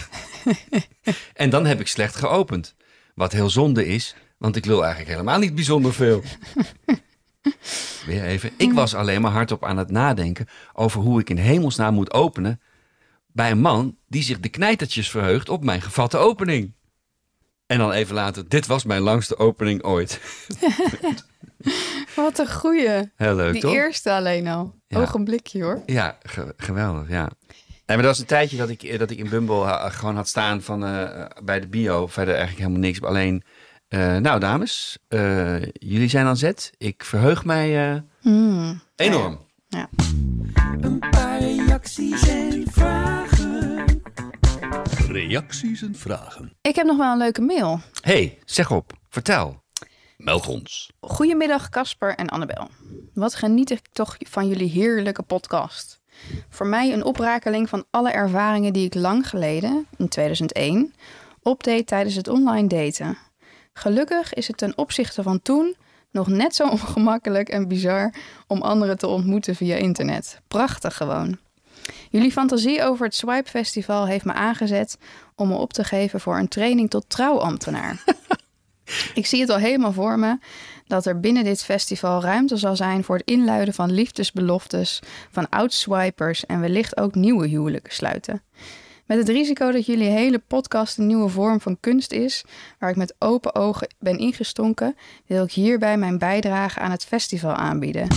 en 1.33 1.49
dan 1.49 1.65
heb 1.65 1.79
ik 1.79 1.87
slecht 1.87 2.15
geopend. 2.15 2.75
Wat 3.15 3.31
heel 3.31 3.49
zonde 3.49 3.87
is, 3.87 4.15
want 4.37 4.55
ik 4.55 4.65
lul 4.65 4.81
eigenlijk 4.81 5.11
helemaal 5.11 5.39
niet 5.39 5.55
bijzonder 5.55 5.93
veel. 5.93 6.23
Weer 8.05 8.23
even. 8.23 8.51
Ik 8.57 8.73
was 8.73 8.93
alleen 8.93 9.21
maar 9.21 9.31
hardop 9.31 9.65
aan 9.65 9.77
het 9.77 9.91
nadenken 9.91 10.47
over 10.73 11.01
hoe 11.01 11.19
ik 11.19 11.29
in 11.29 11.37
hemelsnaam 11.37 11.93
moet 11.93 12.13
openen 12.13 12.61
bij 13.27 13.51
een 13.51 13.61
man 13.61 13.97
die 14.07 14.23
zich 14.23 14.39
de 14.39 14.49
knijtertjes 14.49 15.09
verheugt 15.09 15.49
op 15.49 15.63
mijn 15.63 15.81
gevatte 15.81 16.17
opening. 16.17 16.73
En 17.65 17.77
dan 17.77 17.91
even 17.91 18.15
later, 18.15 18.49
dit 18.49 18.67
was 18.67 18.83
mijn 18.83 19.01
langste 19.01 19.37
opening 19.37 19.83
ooit. 19.83 20.19
Wat 22.15 22.39
een 22.39 22.51
goeie. 22.51 23.11
Heel 23.15 23.35
leuk, 23.35 23.53
Die 23.53 23.61
toch? 23.61 23.73
eerste 23.73 24.11
alleen 24.11 24.47
al. 24.47 24.75
Ja. 24.87 24.99
Ogenblikje 24.99 25.63
hoor. 25.63 25.81
Ja, 25.85 26.17
ge- 26.23 26.53
geweldig, 26.57 27.09
ja. 27.09 27.29
Nee, 27.85 27.99
maar 27.99 28.07
dat 28.07 28.15
was 28.15 28.19
een 28.19 28.35
tijdje 28.35 28.57
dat 28.57 28.69
ik, 28.69 28.99
dat 28.99 29.09
ik 29.11 29.17
in 29.17 29.29
Bumble 29.29 29.89
gewoon 29.91 30.15
had 30.15 30.27
staan 30.27 30.61
van, 30.61 30.85
eh, 30.85 31.25
bij 31.43 31.59
de 31.59 31.67
bio. 31.67 32.07
Verder 32.07 32.33
eigenlijk 32.35 32.63
helemaal 32.63 32.87
niks. 32.87 33.01
Alleen, 33.01 33.43
eh, 33.87 34.17
nou 34.17 34.39
dames, 34.39 34.97
eh, 35.07 35.61
jullie 35.61 36.09
zijn 36.09 36.25
aan 36.25 36.37
zet. 36.37 36.71
Ik 36.77 37.03
verheug 37.03 37.45
mij 37.45 37.91
eh, 37.93 37.99
Hmm. 38.21 38.81
enorm. 38.95 39.39
Ja. 39.67 39.89
Een 40.81 40.99
paar 40.99 41.39
reacties 41.39 42.27
en 42.29 42.63
vragen. 42.71 43.85
Reacties 45.07 45.81
en 45.81 45.95
vragen. 45.95 46.53
Ik 46.61 46.75
heb 46.75 46.85
nog 46.85 46.97
wel 46.97 47.11
een 47.11 47.17
leuke 47.17 47.41
mail. 47.41 47.79
hey, 48.01 48.37
zeg 48.45 48.71
op. 48.71 48.93
Vertel. 49.09 49.60
Meld 50.23 50.47
ons. 50.47 50.91
Goedemiddag 50.99 51.69
Casper 51.69 52.15
en 52.15 52.29
Annabel. 52.29 52.69
Wat 53.13 53.35
geniet 53.35 53.71
ik 53.71 53.81
toch 53.91 54.15
van 54.19 54.47
jullie 54.47 54.69
heerlijke 54.69 55.21
podcast. 55.21 56.01
Voor 56.49 56.65
mij 56.67 56.93
een 56.93 57.03
oprakeling 57.03 57.69
van 57.69 57.85
alle 57.89 58.11
ervaringen 58.11 58.73
die 58.73 58.85
ik 58.85 58.93
lang 58.93 59.29
geleden, 59.29 59.87
in 59.97 60.07
2001, 60.07 60.93
opdeed 61.41 61.87
tijdens 61.87 62.15
het 62.15 62.27
online 62.27 62.67
daten. 62.67 63.17
Gelukkig 63.73 64.33
is 64.33 64.47
het 64.47 64.57
ten 64.57 64.77
opzichte 64.77 65.23
van 65.23 65.41
toen 65.41 65.75
nog 66.11 66.27
net 66.27 66.55
zo 66.55 66.67
ongemakkelijk 66.77 67.49
en 67.49 67.67
bizar 67.67 68.13
om 68.47 68.61
anderen 68.61 68.97
te 68.97 69.07
ontmoeten 69.07 69.55
via 69.55 69.75
internet. 69.75 70.41
Prachtig 70.47 70.97
gewoon. 70.97 71.37
Jullie 72.09 72.31
fantasie 72.31 72.83
over 72.83 73.05
het 73.05 73.15
Swipe 73.15 73.49
Festival 73.49 74.05
heeft 74.05 74.25
me 74.25 74.33
aangezet 74.33 74.97
om 75.35 75.47
me 75.47 75.55
op 75.55 75.73
te 75.73 75.83
geven 75.83 76.19
voor 76.19 76.37
een 76.37 76.47
training 76.47 76.89
tot 76.89 77.09
trouwambtenaar. 77.09 78.03
Ik 79.13 79.25
zie 79.25 79.39
het 79.41 79.49
al 79.49 79.57
helemaal 79.57 79.93
voor 79.93 80.19
me 80.19 80.37
dat 80.87 81.05
er 81.05 81.19
binnen 81.19 81.43
dit 81.43 81.63
festival 81.63 82.21
ruimte 82.21 82.57
zal 82.57 82.75
zijn 82.75 83.03
voor 83.03 83.17
het 83.17 83.29
inluiden 83.29 83.73
van 83.73 83.91
liefdesbeloftes 83.91 84.99
van 85.31 85.49
oud-swipers 85.49 86.45
en 86.45 86.59
wellicht 86.59 86.97
ook 86.97 87.15
nieuwe 87.15 87.47
huwelijken 87.47 87.93
sluiten. 87.93 88.41
Met 89.05 89.17
het 89.17 89.29
risico 89.29 89.71
dat 89.71 89.85
jullie 89.85 90.09
hele 90.09 90.39
podcast 90.47 90.97
een 90.97 91.07
nieuwe 91.07 91.29
vorm 91.29 91.61
van 91.61 91.77
kunst 91.79 92.11
is, 92.11 92.43
waar 92.79 92.89
ik 92.89 92.95
met 92.95 93.15
open 93.19 93.55
ogen 93.55 93.93
ben 93.99 94.17
ingestonken, 94.17 94.95
wil 95.25 95.43
ik 95.43 95.51
hierbij 95.51 95.97
mijn 95.97 96.17
bijdrage 96.17 96.79
aan 96.79 96.91
het 96.91 97.05
festival 97.05 97.53
aanbieden. 97.53 98.07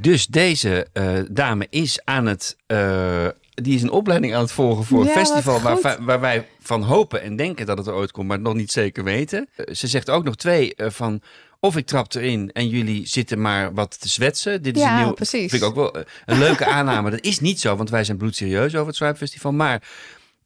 Dus 0.00 0.26
deze 0.26 0.86
eh, 0.92 1.12
dame 1.30 1.66
is 1.70 2.00
aan 2.04 2.26
het. 2.26 2.56
eh, 2.66 3.26
die 3.62 3.74
is 3.74 3.82
een 3.82 3.90
opleiding 3.90 4.34
aan 4.34 4.40
het 4.42 4.52
volgen 4.52 4.84
voor 4.84 5.00
een 5.00 5.06
Ja, 5.06 5.12
festival 5.12 5.60
waar, 5.60 6.04
waar 6.04 6.20
wij 6.20 6.48
van 6.60 6.82
hopen 6.82 7.22
en 7.22 7.36
denken 7.36 7.66
dat 7.66 7.78
het 7.78 7.86
er 7.86 7.94
ooit 7.94 8.10
komt, 8.10 8.28
maar 8.28 8.40
nog 8.40 8.54
niet 8.54 8.72
zeker 8.72 9.04
weten. 9.04 9.48
Eh, 9.56 9.74
ze 9.74 9.86
zegt 9.86 10.10
ook 10.10 10.24
nog 10.24 10.36
twee 10.36 10.74
eh, 10.74 10.90
van. 10.90 11.22
Of 11.60 11.76
ik 11.76 11.86
trap 11.86 12.14
erin 12.14 12.52
en 12.52 12.68
jullie 12.68 13.06
zitten 13.06 13.40
maar 13.40 13.74
wat 13.74 14.00
te 14.00 14.08
zwetsen. 14.08 14.62
Dit 14.62 14.76
is 14.76 14.82
Ja, 14.82 14.98
een 14.98 15.04
nieuw, 15.04 15.12
precies. 15.14 15.50
Vind 15.50 15.62
ik 15.62 15.68
ook 15.68 15.74
wel 15.74 15.94
eh, 15.94 16.02
een 16.26 16.38
leuke 16.38 16.64
aanname. 16.76 17.10
Dat 17.10 17.20
is 17.24 17.40
niet 17.40 17.60
zo, 17.60 17.76
want 17.76 17.90
wij 17.90 18.04
zijn 18.04 18.16
bloedserieus 18.16 18.74
over 18.74 18.86
het 18.86 18.96
Swipe 18.96 19.16
Festival. 19.16 19.52
Maar 19.52 19.82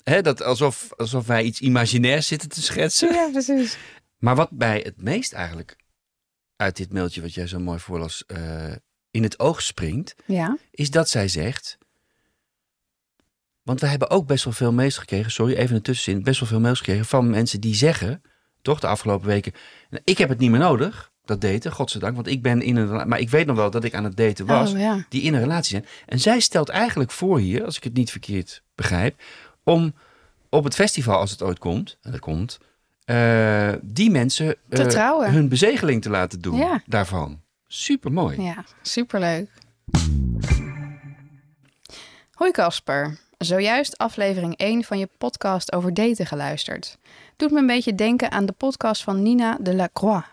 hè, 0.02 0.22
dat 0.22 0.42
alsof, 0.42 0.88
alsof 0.96 1.26
wij 1.26 1.42
iets 1.42 1.60
imaginairs 1.60 2.26
zitten 2.26 2.48
te 2.48 2.62
schetsen. 2.62 3.12
Ja, 3.14 3.28
precies. 3.32 3.76
Maar 4.18 4.34
wat 4.36 4.50
mij 4.50 4.80
het 4.84 5.02
meest 5.02 5.32
eigenlijk 5.32 5.76
uit 6.56 6.76
dit 6.76 6.92
mailtje 6.92 7.20
wat 7.20 7.34
jij 7.34 7.46
zo 7.46 7.58
mooi 7.58 7.78
voorlas 7.78 8.24
eh, 8.26 8.72
in 9.10 9.22
het 9.22 9.38
oog 9.38 9.62
springt, 9.62 10.14
Ja, 10.26 10.58
is 10.70 10.90
dat 10.90 11.08
zij 11.08 11.28
zegt. 11.28 11.78
Want 13.62 13.80
we 13.80 13.86
hebben 13.86 14.10
ook 14.10 14.26
best 14.26 14.44
wel 14.44 14.52
veel 14.52 14.72
mails 14.72 14.98
gekregen, 14.98 15.30
sorry, 15.30 15.54
even 15.54 15.76
een 15.76 15.82
tussenzin, 15.82 16.22
best 16.22 16.40
wel 16.40 16.48
veel 16.48 16.60
mails 16.60 16.78
gekregen 16.78 17.04
van 17.04 17.30
mensen 17.30 17.60
die 17.60 17.74
zeggen, 17.74 18.22
toch 18.62 18.80
de 18.80 18.86
afgelopen 18.86 19.26
weken, 19.26 19.52
"Nou, 19.90 20.02
ik 20.04 20.18
heb 20.18 20.28
het 20.28 20.38
niet 20.38 20.50
meer 20.50 20.60
nodig, 20.60 21.10
dat 21.24 21.40
daten, 21.40 21.72
godzijdank, 21.72 22.14
want 22.14 22.26
ik 22.26 22.42
ben 22.42 22.62
in 22.62 22.76
een, 22.76 23.08
maar 23.08 23.18
ik 23.18 23.30
weet 23.30 23.46
nog 23.46 23.56
wel 23.56 23.70
dat 23.70 23.84
ik 23.84 23.94
aan 23.94 24.04
het 24.04 24.16
daten 24.16 24.46
was, 24.46 24.72
Oh, 24.72 24.78
ja. 24.78 25.04
die 25.08 25.22
in 25.22 25.34
een 25.34 25.40
relatie 25.40 25.70
zijn. 25.70 25.86
En 26.06 26.18
zij 26.20 26.40
stelt 26.40 26.68
eigenlijk 26.68 27.10
voor 27.10 27.38
hier, 27.38 27.64
als 27.64 27.76
ik 27.76 27.84
het 27.84 27.94
niet 27.94 28.10
verkeerd 28.10 28.62
begrijp, 28.74 29.22
om 29.64 29.94
op 30.48 30.64
het 30.64 30.74
festival, 30.74 31.18
als 31.18 31.30
het 31.30 31.42
ooit 31.42 31.58
komt, 31.58 31.98
en 32.02 32.10
dat 32.10 32.20
komt, 32.20 32.58
eh, 33.04 33.72
die 33.82 34.10
mensen 34.10 34.56
eh, 34.68 35.24
hun 35.24 35.48
bezegeling 35.48 36.02
te 36.02 36.10
laten 36.10 36.40
doen 36.40 36.56
Ja. 36.56 36.82
daarvan. 36.86 37.40
Super 37.66 38.12
mooi. 38.12 38.42
Ja, 38.42 38.64
superleuk. 38.82 39.48
Hoi 42.32 42.50
Casper. 42.50 43.18
Zojuist 43.44 43.98
aflevering 43.98 44.56
1 44.56 44.84
van 44.84 44.98
je 44.98 45.08
podcast 45.18 45.72
over 45.72 45.94
daten 45.94 46.26
geluisterd. 46.26 46.98
Doet 47.36 47.50
me 47.50 47.58
een 47.58 47.66
beetje 47.66 47.94
denken 47.94 48.30
aan 48.30 48.46
de 48.46 48.52
podcast 48.52 49.02
van 49.02 49.22
Nina 49.22 49.56
de 49.60 49.74
la 49.74 49.88
Croix. 49.92 50.26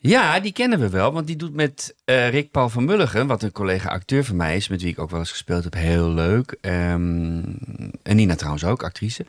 Ja, 0.00 0.40
die 0.40 0.52
kennen 0.52 0.78
we 0.78 0.88
wel, 0.88 1.12
want 1.12 1.26
die 1.26 1.36
doet 1.36 1.54
met 1.54 1.94
eh, 2.04 2.30
Rick 2.30 2.50
Paul 2.50 2.68
van 2.68 2.84
Mulligen, 2.84 3.26
wat 3.26 3.42
een 3.42 3.52
collega 3.52 3.88
acteur 3.88 4.24
van 4.24 4.36
mij 4.36 4.56
is, 4.56 4.68
met 4.68 4.82
wie 4.82 4.90
ik 4.90 4.98
ook 4.98 5.10
wel 5.10 5.18
eens 5.20 5.30
gespeeld 5.30 5.64
heb, 5.64 5.74
heel 5.74 6.08
leuk. 6.10 6.56
Ehm, 6.60 7.42
en 8.02 8.16
Nina 8.16 8.34
trouwens 8.34 8.64
ook, 8.64 8.82
actrice. 8.82 9.26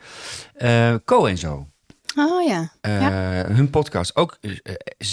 Eh 0.53 0.95
Co 1.05 1.25
en 1.25 1.37
zo. 1.37 1.67
Oh 2.15 2.47
ja. 2.47 2.71
Eh, 2.81 3.01
Ja. 3.01 3.11
Hun 3.47 3.69
podcast 3.69 4.15
ook, 4.15 4.37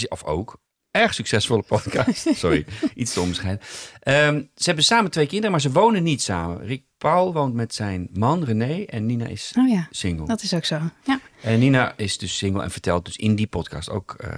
of 0.09 0.23
ook, 0.23 0.57
erg 0.91 1.13
succesvolle 1.13 1.63
podcast. 1.63 2.27
Sorry, 2.43 2.65
iets 2.95 3.13
te 3.13 3.21
onbescheiden. 3.21 3.65
Ehm, 3.99 4.41
ze 4.55 4.63
hebben 4.63 4.83
samen 4.83 5.11
twee 5.11 5.27
kinderen, 5.27 5.51
maar 5.51 5.61
ze 5.61 5.71
wonen 5.71 6.03
niet 6.03 6.21
samen. 6.21 6.65
Rick 6.65 6.83
Paul 6.97 7.33
woont 7.33 7.53
met 7.53 7.73
zijn 7.73 8.09
man 8.13 8.43
René 8.43 8.83
en 8.83 9.05
Nina 9.05 9.25
is 9.25 9.53
Oh 9.57 9.69
ja, 9.69 9.87
single. 9.91 10.25
dat 10.25 10.41
is 10.41 10.53
ook 10.53 10.65
zo. 10.65 10.79
Ja. 11.03 11.19
En 11.41 11.59
Nina 11.59 11.93
is 11.97 12.17
dus 12.17 12.37
single 12.37 12.63
en 12.63 12.71
vertelt 12.71 13.05
dus 13.05 13.15
in 13.17 13.35
die 13.35 13.47
podcast 13.47 13.89
ook 13.89 14.13
eh, 14.17 14.29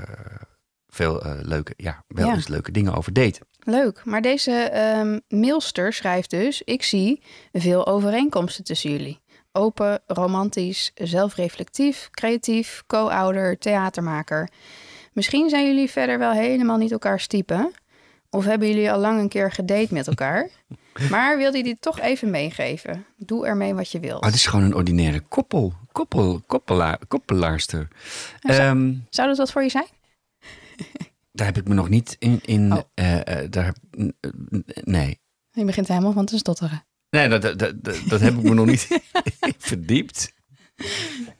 veel 0.87 1.21
eh, 1.23 1.31
leuke, 1.41 1.73
ja, 1.77 2.03
wel 2.07 2.27
Ja. 2.27 2.33
eens 2.33 2.47
leuke 2.47 2.71
dingen 2.71 2.93
over 2.93 3.13
daten. 3.13 3.47
Leuk. 3.59 4.01
Maar 4.05 4.21
deze 4.21 4.51
ehm, 4.51 5.19
mailster 5.27 5.93
schrijft 5.93 6.29
dus: 6.29 6.61
Ik 6.61 6.83
zie 6.83 7.21
veel 7.51 7.87
overeenkomsten 7.87 8.63
tussen 8.63 8.91
jullie. 8.91 9.19
Open, 9.51 9.99
romantisch, 10.07 10.91
zelfreflectief, 10.95 12.09
creatief, 12.11 12.83
co-ouder, 12.87 13.57
theatermaker. 13.57 14.49
Misschien 15.13 15.49
zijn 15.49 15.65
jullie 15.67 15.89
verder 15.89 16.19
wel 16.19 16.31
helemaal 16.31 16.77
niet 16.77 16.91
elkaars 16.91 17.27
type. 17.27 17.71
Of 18.29 18.45
hebben 18.45 18.67
jullie 18.67 18.91
al 18.91 18.99
lang 18.99 19.19
een 19.19 19.29
keer 19.29 19.51
gedate 19.51 19.93
met 19.93 20.07
elkaar. 20.07 20.49
maar 21.09 21.37
wilde 21.37 21.57
je 21.57 21.63
dit 21.63 21.81
toch 21.81 21.99
even 21.99 22.29
meegeven? 22.29 23.05
Doe 23.17 23.45
ermee 23.47 23.73
wat 23.73 23.91
je 23.91 23.99
wilt. 23.99 24.19
Oh, 24.19 24.25
het 24.25 24.35
is 24.35 24.45
gewoon 24.45 24.65
een 24.65 24.75
ordinaire 24.75 25.19
koppel, 25.19 25.73
koppel, 25.91 26.41
koppelaar, 26.47 26.99
koppelaarster. 27.07 27.87
Ehm, 28.41 28.93
Zou 29.09 29.27
dat 29.27 29.37
wat 29.37 29.51
voor 29.51 29.63
je 29.63 29.69
zijn? 29.69 29.87
daar 31.31 31.45
heb 31.45 31.57
ik 31.57 31.67
me 31.67 31.73
nog 31.73 31.89
niet 31.89 32.15
in, 32.19 32.39
in 32.45 32.73
Oh. 32.73 32.79
eh, 32.93 33.41
eh, 33.43 33.51
daar, 33.51 33.75
nee. 34.83 35.19
Je 35.51 35.65
begint 35.65 35.87
helemaal 35.87 36.11
van 36.13 36.25
te 36.25 36.37
stotteren. 36.37 36.83
Nee, 37.09 37.27
dat, 37.29 37.41
dat, 37.41 37.59
dat, 37.59 37.81
dat 38.07 38.19
heb 38.19 38.33
ik 38.33 38.43
me 38.43 38.53
nog 38.53 38.65
niet 38.65 38.87
verdiept. 39.57 40.33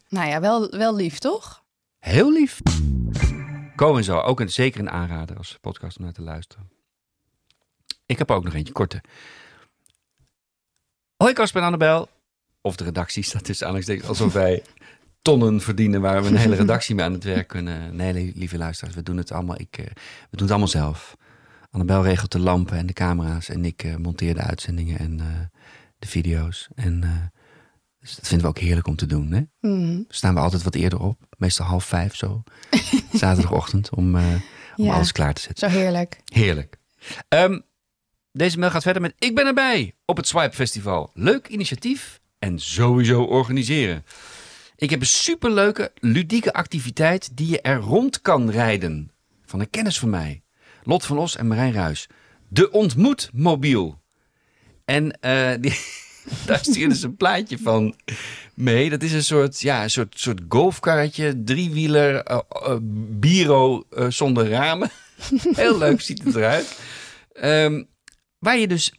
Nou 0.09 0.27
ja, 0.27 0.39
wel, 0.39 0.69
wel 0.69 0.95
lief, 0.95 1.17
toch? 1.17 1.63
Heel 1.99 2.31
lief. 2.31 2.59
Co 3.75 3.97
en 3.97 4.03
zo, 4.03 4.19
ook 4.19 4.39
een, 4.39 4.49
zeker 4.49 4.79
een 4.79 4.89
aanrader 4.89 5.37
als 5.37 5.57
podcast 5.61 5.97
om 5.97 6.03
naar 6.03 6.13
te 6.13 6.21
luisteren. 6.21 6.69
Ik 8.05 8.17
heb 8.17 8.31
ook 8.31 8.43
nog 8.43 8.53
eentje, 8.53 8.73
korte. 8.73 9.01
Hoi 11.23 11.33
Casper 11.33 11.61
en 11.61 11.67
Annabel. 11.67 12.09
Of 12.61 12.75
de 12.75 12.83
redactie 12.83 13.23
staat 13.23 13.43
tussen 13.43 13.65
aanhalingstekens. 13.67 14.09
Alsof 14.09 14.33
wij 14.33 14.63
tonnen 15.21 15.61
verdienen 15.61 16.01
waar 16.01 16.21
we 16.21 16.27
een 16.27 16.35
hele 16.35 16.55
redactie 16.55 16.95
mee 16.95 17.05
aan 17.05 17.13
het 17.13 17.23
werk 17.23 17.47
kunnen. 17.47 17.95
Nee, 17.95 18.13
li- 18.13 18.31
lieve 18.35 18.57
luisteraars, 18.57 18.95
we 18.95 19.03
doen 19.03 19.17
het 19.17 19.31
allemaal, 19.31 19.59
ik, 19.59 19.77
eh, 19.77 19.85
we 19.85 19.91
doen 20.31 20.41
het 20.41 20.49
allemaal 20.49 20.67
zelf. 20.67 21.15
Annabel 21.71 22.03
regelt 22.03 22.31
de 22.31 22.39
lampen 22.39 22.77
en 22.77 22.85
de 22.85 22.93
camera's. 22.93 23.49
En 23.49 23.65
ik 23.65 23.83
eh, 23.83 23.95
monteer 23.95 24.33
de 24.33 24.41
uitzendingen 24.41 24.99
en 24.99 25.19
eh, 25.19 25.25
de 25.99 26.07
video's. 26.07 26.67
En 26.75 26.99
dus 27.99 28.15
dat 28.15 28.27
vinden 28.27 28.47
we 28.47 28.53
ook 28.57 28.59
heerlijk 28.63 28.87
om 28.87 28.95
te 28.95 29.05
doen. 29.05 29.31
Hè? 29.31 29.69
Mhm. 29.69 30.01
staan 30.07 30.33
we 30.33 30.39
altijd 30.39 30.63
wat 30.63 30.75
eerder 30.75 30.99
op. 30.99 31.21
Meestal 31.37 31.65
half 31.65 31.85
vijf 31.85 32.15
zo. 32.15 32.43
Zaterdagochtend 33.13 33.89
om, 33.89 34.15
om 34.15 34.41
Ja. 34.75 34.93
alles 34.93 35.11
klaar 35.11 35.33
te 35.33 35.41
zetten. 35.41 35.69
Zo 35.71 35.77
heerlijk. 35.77 36.21
Heerlijk. 36.25 36.77
Ehm, 37.27 37.59
deze 38.31 38.59
mail 38.59 38.71
gaat 38.71 38.83
verder 38.83 39.01
met... 39.01 39.13
Ik 39.19 39.35
ben 39.35 39.45
erbij 39.45 39.93
op 40.05 40.17
het 40.17 40.27
Swipe 40.27 40.55
Festival. 40.55 41.11
Leuk 41.13 41.47
initiatief 41.47 42.19
en 42.39 42.59
sowieso 42.59 43.23
organiseren. 43.23 44.05
Ik 44.75 44.89
heb 44.89 44.99
een 44.99 45.05
superleuke, 45.05 45.91
ludieke 45.99 46.53
activiteit 46.53 47.37
die 47.37 47.47
je 47.47 47.61
er 47.61 47.77
rond 47.77 48.21
kan 48.21 48.49
rijden. 48.49 49.11
Van 49.45 49.59
een 49.59 49.69
kennis 49.69 49.99
van 49.99 50.09
mij. 50.09 50.41
Lot 50.83 51.05
van 51.05 51.17
Os 51.17 51.35
en 51.35 51.47
Marijn 51.47 51.73
Ruis. 51.73 52.07
De 52.47 52.71
Ontmoetmobiel. 52.71 54.01
En 54.85 55.19
eh, 55.19 55.51
die, 55.59 55.79
Daar 56.45 56.59
stuurde 56.61 56.95
ze 56.95 57.05
een 57.05 57.15
plaatje 57.15 57.57
van 57.57 57.95
mee. 58.53 58.89
Dat 58.89 59.03
is 59.03 59.13
een 59.13 59.23
soort, 59.23 59.61
ja, 59.61 59.83
een 59.83 59.89
soort, 59.89 60.19
soort 60.19 60.41
golfkarretje, 60.49 61.43
driewieler, 61.43 62.23
eh 62.23 62.39
eh, 63.21 63.79
eh, 63.89 64.05
zonder 64.09 64.49
ramen. 64.49 64.91
Heel 65.55 65.77
leuk 65.77 66.01
ziet 66.01 66.23
het 66.23 66.35
eruit. 66.35 66.79
Ehm, 67.33 67.83
waar 68.39 68.57
je 68.57 68.67
dus, 68.67 68.93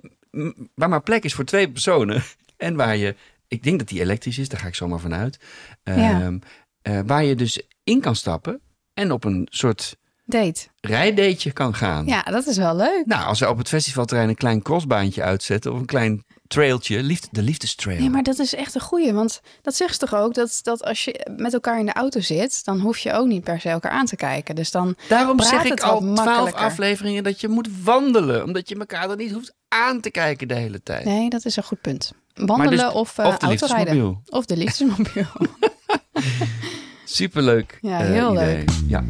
waar 0.74 0.88
maar 0.88 1.02
plek 1.02 1.24
is 1.24 1.34
voor 1.34 1.44
twee 1.44 1.70
personen. 1.70 2.22
En 2.56 2.76
waar 2.76 2.96
je, 2.96 3.16
ik 3.48 3.62
denk 3.62 3.78
dat 3.78 3.88
die 3.88 4.00
elektrisch 4.00 4.38
is, 4.38 4.48
daar 4.48 4.60
ga 4.60 4.66
ik 4.66 4.74
zomaar 4.74 5.00
vanuit. 5.00 5.38
Ja. 5.82 6.20
Ehm, 6.20 6.38
eh, 6.82 7.00
waar 7.06 7.24
je 7.24 7.34
dus 7.34 7.62
in 7.84 8.00
kan 8.00 8.16
stappen 8.16 8.60
en 8.94 9.12
op 9.12 9.24
een 9.24 9.46
soort 9.50 9.96
Date. 10.30 10.66
rijdeetje 10.80 11.52
kan 11.52 11.74
gaan. 11.74 12.06
Ja, 12.06 12.22
dat 12.22 12.46
is 12.46 12.56
wel 12.56 12.76
leuk. 12.76 13.02
Nou, 13.06 13.24
als 13.26 13.40
we 13.40 13.48
op 13.48 13.58
het 13.58 13.68
festivalterrein 13.68 14.28
een 14.28 14.34
klein 14.34 14.62
crossbaantje 14.62 15.22
uitzetten 15.22 15.72
of 15.72 15.78
een 15.78 15.86
klein 15.86 16.24
trailtje, 16.46 17.02
liefde, 17.02 17.28
de 17.30 17.42
liefdestrail. 17.42 17.98
Nee, 18.00 18.10
maar 18.10 18.22
dat 18.22 18.38
is 18.38 18.54
echt 18.54 18.74
een 18.74 18.80
goeie. 18.80 19.12
Want 19.12 19.40
dat 19.62 19.74
zegt 19.74 19.92
ze 19.92 19.98
toch 19.98 20.14
ook, 20.14 20.34
dat, 20.34 20.60
dat 20.62 20.84
als 20.84 21.04
je 21.04 21.30
met 21.36 21.52
elkaar 21.52 21.78
in 21.78 21.86
de 21.86 21.92
auto 21.92 22.20
zit... 22.20 22.64
dan 22.64 22.80
hoef 22.80 22.98
je 22.98 23.12
ook 23.12 23.26
niet 23.26 23.44
per 23.44 23.60
se 23.60 23.68
elkaar 23.68 23.90
aan 23.92 24.06
te 24.06 24.16
kijken. 24.16 24.54
Dus 24.54 24.70
dan 24.70 24.96
Daarom 25.08 25.36
praat 25.36 25.48
zeg 25.48 25.64
ik 25.64 25.70
het 25.70 25.82
al 25.82 26.14
twaalf 26.14 26.52
afleveringen 26.52 27.22
dat 27.24 27.40
je 27.40 27.48
moet 27.48 27.68
wandelen. 27.82 28.44
Omdat 28.44 28.68
je 28.68 28.78
elkaar 28.78 29.08
dan 29.08 29.16
niet 29.16 29.32
hoeft 29.32 29.54
aan 29.68 30.00
te 30.00 30.10
kijken 30.10 30.48
de 30.48 30.54
hele 30.54 30.82
tijd. 30.82 31.04
Nee, 31.04 31.30
dat 31.30 31.44
is 31.44 31.56
een 31.56 31.62
goed 31.62 31.80
punt. 31.80 32.12
Wandelen 32.34 32.70
dus- 32.70 32.92
of, 32.92 33.18
eh 33.18 33.26
of 33.26 33.36
de 33.36 33.46
autorijden. 33.46 33.94
liefdesmobiel. 33.94 34.22
Of 34.28 34.44
de 34.44 34.56
liefdesmobiel. 34.56 35.26
Superleuk 37.04 37.78
Ja, 37.80 38.00
eh, 38.00 38.06
heel 38.06 38.32
idee. 38.32 38.56
leuk. 38.56 38.70
Ja. 38.86 39.04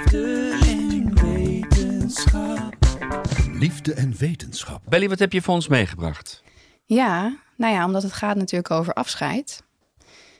Liefde 0.00 0.58
en 0.60 1.14
wetenschap. 1.14 2.76
Liefde 3.52 3.94
en 3.94 4.16
wetenschap. 4.16 4.82
Belly, 4.88 5.08
wat 5.08 5.18
heb 5.18 5.32
je 5.32 5.42
voor 5.42 5.54
ons 5.54 5.68
meegebracht? 5.68 6.42
ja, 6.84 7.38
nou 7.56 7.74
ja, 7.74 7.84
omdat 7.84 8.02
het 8.02 8.12
gaat 8.12 8.36
natuurlijk 8.36 8.70
over 8.70 8.92
afscheid... 8.92 9.62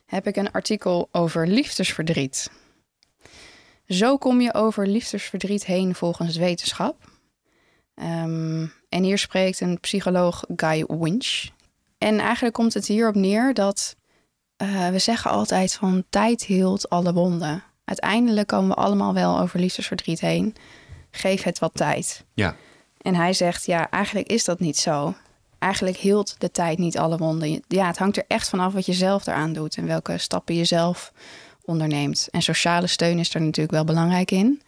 heb 0.07 0.27
ik 0.27 0.37
een 0.37 0.53
artikel 0.53 1.09
over 1.13 1.49
liefdesverdriet. 1.49 2.51
Zo 3.87 4.19
kom 4.19 4.41
je 4.41 4.55
over 4.55 4.87
liefdesverdriet 4.87 5.67
heen 5.67 5.95
volgens 5.95 6.37
wetenschap. 6.37 7.11
Ehm, 7.95 8.67
en 8.89 9.03
hier 9.03 9.19
spreekt 9.19 9.61
een 9.61 9.81
psycholoog 9.81 10.45
Guy 10.57 10.85
Winch. 10.87 11.49
En 11.99 12.19
eigenlijk 12.19 12.55
komt 12.55 12.75
het 12.75 12.87
hierop 12.87 13.15
neer 13.15 13.55
dat 13.55 13.97
eh, 14.57 14.89
we 14.89 14.99
zeggen 14.99 15.31
altijd 15.31 15.75
van 15.75 16.05
tijd 16.11 16.45
hield 16.45 16.89
alle 16.89 17.13
wonden. 17.13 17.65
Uiteindelijk 17.91 18.49
komen 18.49 18.69
we 18.69 18.75
allemaal 18.75 19.15
wel 19.15 19.39
over 19.39 19.61
liefdesverdriet 19.61 20.21
heen. 20.21 20.55
Geef 21.11 21.43
het 21.43 21.59
wat 21.59 21.75
tijd. 21.75 22.25
Ja. 22.35 22.57
En 23.01 23.15
hij 23.15 23.33
zegt, 23.33 23.67
ja, 23.67 23.91
eigenlijk 23.91 24.29
is 24.29 24.45
dat 24.45 24.61
niet 24.61 24.77
zo. 24.77 25.15
Eigenlijk 25.59 25.97
hield 25.97 26.41
de 26.41 26.51
tijd 26.51 26.79
niet 26.79 26.99
alle 26.99 27.17
wonden. 27.17 27.63
Ja, 27.69 27.87
het 27.87 27.99
hangt 27.99 28.17
er 28.17 28.25
echt 28.27 28.49
vanaf 28.49 28.73
wat 28.73 28.87
je 28.87 28.93
zelf 28.93 29.27
eraan 29.27 29.53
doet 29.53 29.77
en 29.77 29.87
welke 29.87 30.19
stappen 30.19 30.55
je 30.55 30.65
zelf 30.65 31.13
onderneemt. 31.65 32.29
En 32.31 32.43
sociale 32.43 32.87
steun 32.87 33.19
is 33.19 33.35
er 33.35 33.41
natuurlijk 33.41 33.75
wel 33.75 33.85
belangrijk 33.85 34.31
in. 34.31 34.63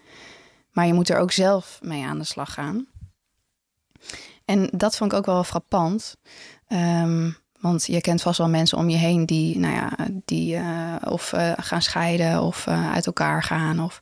Maar 0.70 0.87
je 0.87 0.94
moet 0.94 1.08
er 1.08 1.18
ook 1.18 1.32
zelf 1.32 1.78
mee 1.82 2.04
aan 2.04 2.18
de 2.18 2.24
slag 2.24 2.52
gaan. 2.52 2.87
En 4.44 4.68
dat 4.72 4.96
vond 4.96 5.12
ik 5.12 5.18
ook 5.18 5.26
wel 5.26 5.44
frappant. 5.44 6.16
Ehm, 6.66 7.30
want 7.62 7.87
je 7.87 8.01
kent 8.01 8.22
vast 8.22 8.38
wel 8.38 8.48
mensen 8.48 8.79
om 8.79 8.88
je 8.88 8.96
heen 8.96 9.27
die, 9.27 9.59
nou 9.59 9.75
ja, 9.75 9.90
die 10.25 10.57
eh, 10.57 10.94
of 11.05 11.33
eh, 11.33 11.53
gaan 11.57 11.83
scheiden 11.83 12.42
of 12.42 12.66
eh, 12.66 12.92
uit 12.92 13.07
elkaar 13.07 13.42
gaan. 13.42 13.81
Of... 13.81 14.01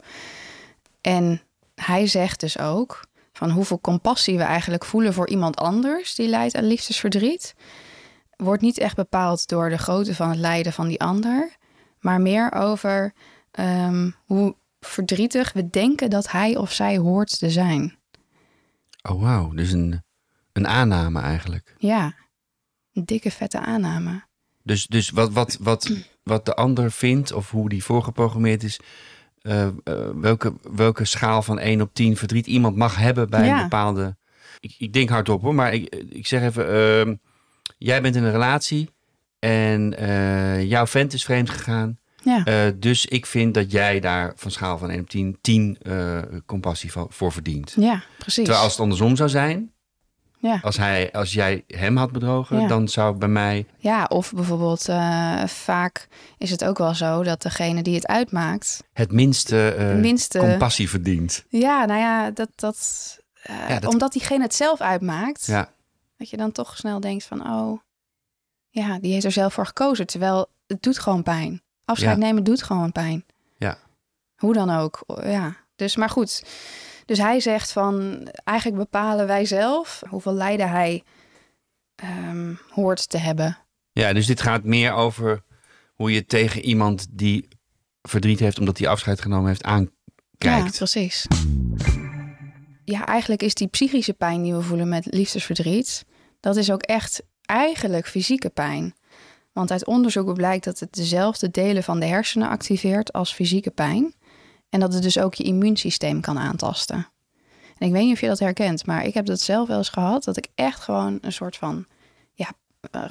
En 1.01 1.43
hij 1.75 2.07
zegt 2.07 2.41
dus 2.41 2.59
ook 2.59 3.07
van 3.33 3.51
hoeveel 3.51 3.81
compassie 3.81 4.37
we 4.37 4.43
eigenlijk 4.43 4.85
voelen 4.85 5.13
voor 5.13 5.29
iemand 5.29 5.57
anders 5.57 6.15
die 6.15 6.29
lijdt 6.29 6.57
aan 6.57 6.65
liefdesverdriet, 6.65 7.55
wordt 8.37 8.63
niet 8.63 8.79
echt 8.79 8.97
bepaald 8.97 9.49
door 9.49 9.69
de 9.69 9.79
grootte 9.79 10.15
van 10.15 10.29
het 10.29 10.39
lijden 10.39 10.73
van 10.73 10.89
die 10.89 11.01
ander, 11.01 11.57
maar 11.99 12.21
meer 12.21 12.53
over 12.53 13.13
ehm, 13.51 14.11
hoe 14.25 14.55
verdrietig 14.81 15.53
we 15.53 15.71
denken 15.71 16.11
dat 16.11 16.31
hij 16.31 16.57
of 16.57 16.73
zij 16.73 16.99
hoort 16.99 17.39
te 17.39 17.51
zijn. 17.51 17.99
Oh, 19.11 19.23
wauw. 19.23 19.51
Dus 19.51 19.73
een, 19.73 20.03
een 20.53 20.69
aanname 20.69 21.21
eigenlijk. 21.21 21.75
Ja, 21.79 22.15
dikke 23.05 23.31
vette 23.31 23.59
aanname. 23.61 24.23
Dus, 24.63 24.87
dus 24.87 25.11
wat, 25.11 25.33
wat, 25.33 25.57
wat, 25.61 25.91
wat 26.23 26.45
de 26.47 26.55
ander 26.55 26.93
vindt 26.93 27.33
of 27.33 27.51
hoe 27.51 27.69
die 27.69 27.85
voorgeprogrammeerd 27.85 28.63
is... 28.63 28.81
eh, 29.43 29.67
eh, 29.67 29.73
welke, 30.15 30.53
welke 30.73 31.05
schaal 31.05 31.43
van 31.43 31.59
1 31.59 31.81
op 31.81 31.95
10 31.95 32.17
verdriet 32.17 32.47
iemand 32.47 32.77
mag 32.77 32.97
hebben 32.97 33.31
bij 33.31 33.47
Ja. 33.47 33.57
een 33.57 33.63
bepaalde... 33.63 34.17
Ik, 34.61 34.75
ik 34.79 34.93
denk 34.93 35.09
hardop 35.09 35.43
hoor, 35.43 35.55
maar 35.55 35.73
ik, 35.75 35.95
ik 36.09 36.27
zeg 36.27 36.43
even... 36.43 36.69
ehm, 36.73 37.15
jij 37.79 38.03
bent 38.03 38.17
in 38.17 38.25
een 38.25 38.31
relatie 38.33 38.91
en 39.39 39.97
eh, 39.99 40.69
jouw 40.69 40.87
vent 40.87 41.13
is 41.13 41.25
vreemd 41.25 41.51
gegaan. 41.51 41.99
Ja, 42.25 42.71
dus 42.71 43.07
ik 43.07 43.27
vind 43.27 43.55
dat 43.55 43.71
jij 43.71 44.01
daar 44.01 44.33
van 44.37 44.51
schaal 44.51 44.79
van 44.79 44.91
1 44.91 45.01
op 45.01 45.09
10, 45.11 45.39
10 45.41 45.79
eh, 45.83 46.19
compassie 46.47 46.93
voor 47.09 47.33
verdient. 47.33 47.75
ja 47.79 48.03
precies. 48.19 48.45
Terwijl 48.45 48.63
als 48.65 48.73
het 48.73 48.81
andersom 48.81 49.17
zou 49.17 49.29
zijn, 49.29 49.73
Ja. 50.43 50.59
als, 50.63 50.77
hij, 50.77 51.13
als 51.13 51.33
jij 51.33 51.65
hem 51.67 51.97
had 51.97 52.13
bedrogen, 52.13 52.61
Ja. 52.61 52.67
dan 52.69 52.89
zou 52.89 53.17
bij 53.17 53.29
mij... 53.29 53.67
ja, 53.79 54.05
of 54.05 54.33
bijvoorbeeld 54.33 54.89
eh, 54.89 55.45
vaak 55.47 56.09
is 56.39 56.51
het 56.51 56.65
ook 56.65 56.79
wel 56.79 56.95
zo 56.95 57.23
dat 57.23 57.43
degene 57.43 57.83
die 57.83 57.95
het 57.95 58.07
uitmaakt, 58.07 58.85
het 58.93 59.13
minste, 59.13 59.69
eh, 59.71 59.95
minste- 59.95 60.39
compassie 60.39 60.89
verdient. 60.91 61.45
ja, 61.49 61.85
nou 61.85 62.01
ja, 62.01 62.31
dat, 62.31 62.49
dat, 62.55 63.19
eh, 63.43 63.69
Ja, 63.69 63.79
dat- 63.81 63.93
omdat 63.93 64.13
diegene 64.13 64.43
het 64.43 64.55
zelf 64.55 64.81
uitmaakt, 64.81 65.47
Ja, 65.47 65.73
dat 66.17 66.31
je 66.31 66.37
dan 66.37 66.53
toch 66.53 66.77
snel 66.77 67.01
denkt 67.01 67.25
van, 67.25 67.47
oh, 67.53 67.79
ja, 68.69 68.99
die 68.99 69.13
heeft 69.13 69.25
er 69.25 69.33
zelf 69.33 69.53
voor 69.55 69.67
gekozen. 69.67 70.07
Terwijl 70.07 70.47
het 70.67 70.83
doet 70.83 70.99
gewoon 70.99 71.23
pijn. 71.23 71.63
Afscheid 71.85 72.19
nemen 72.19 72.45
doet 72.45 72.63
gewoon 72.63 72.93
pijn. 72.93 73.25
ja. 73.59 73.79
Hoe 74.37 74.53
dan 74.55 74.71
ook, 74.71 75.03
ja. 75.23 75.57
Dus, 75.77 75.97
maar 75.97 76.11
goed. 76.11 76.45
Dus 77.11 77.19
hij 77.19 77.41
zegt 77.41 77.73
van, 77.73 78.29
eigenlijk 78.45 78.79
bepalen 78.79 79.27
wij 79.27 79.45
zelf 79.45 80.03
hoeveel 80.09 80.33
lijden 80.33 80.71
hij 80.71 81.03
ehm, 81.95 82.55
hoort 82.69 83.09
te 83.09 83.19
hebben. 83.19 83.59
ja, 83.93 84.13
dus 84.13 84.27
dit 84.27 84.41
gaat 84.41 84.65
meer 84.65 84.93
over 84.93 85.43
hoe 85.95 86.13
je 86.13 86.27
tegen 86.27 86.63
iemand 86.65 87.07
die 87.11 87.49
verdriet 88.03 88.39
heeft 88.41 88.59
omdat 88.59 88.79
hij 88.79 88.89
afscheid 88.89 89.21
genomen 89.21 89.49
heeft 89.49 89.67
Ja, 89.67 89.71
aankijkt. 89.71 90.77
precies. 90.77 91.27
Ja, 92.85 93.07
eigenlijk 93.07 93.43
is 93.43 93.55
die 93.55 93.69
psychische 93.69 94.15
pijn 94.15 94.43
die 94.43 94.55
we 94.55 94.63
voelen 94.63 94.89
met 94.89 95.07
liefdesverdriet, 95.11 96.05
dat 96.41 96.57
is 96.57 96.71
ook 96.71 96.83
echt 96.83 97.23
eigenlijk 97.43 98.07
fysieke 98.09 98.51
pijn. 98.51 98.95
Want 99.53 99.71
uit 99.71 99.87
onderzoeken 99.87 100.35
blijkt 100.35 100.65
dat 100.65 100.79
het 100.79 100.93
dezelfde 100.93 101.51
delen 101.51 101.83
van 101.83 102.01
de 102.01 102.07
hersenen 102.07 102.49
activeert 102.49 103.13
als 103.13 103.33
fysieke 103.33 103.71
pijn. 103.71 104.15
En 104.71 104.81
dat 104.81 104.93
het 104.93 105.03
dus 105.03 105.19
ook 105.19 105.35
je 105.35 105.45
immuunsysteem 105.45 106.21
kan 106.21 106.39
aantasten. 106.39 107.09
En 107.79 107.87
ik 107.87 107.93
weet 107.93 108.05
niet 108.05 108.13
of 108.13 108.21
je 108.21 108.27
dat 108.27 108.39
herkent, 108.39 108.87
maar 108.87 109.05
ik 109.05 109.15
heb 109.15 109.27
dat 109.27 109.41
zelf 109.41 109.69
wel 109.69 109.79
eens 109.79 109.89
gehad. 109.89 110.25
Dat 110.25 110.37
ik 110.37 110.49
echt 110.55 110.81
gewoon 110.81 111.19
een 111.21 111.33
soort 111.33 111.57
van 111.57 111.87
ja, 112.33 112.53
eh, 112.91 113.05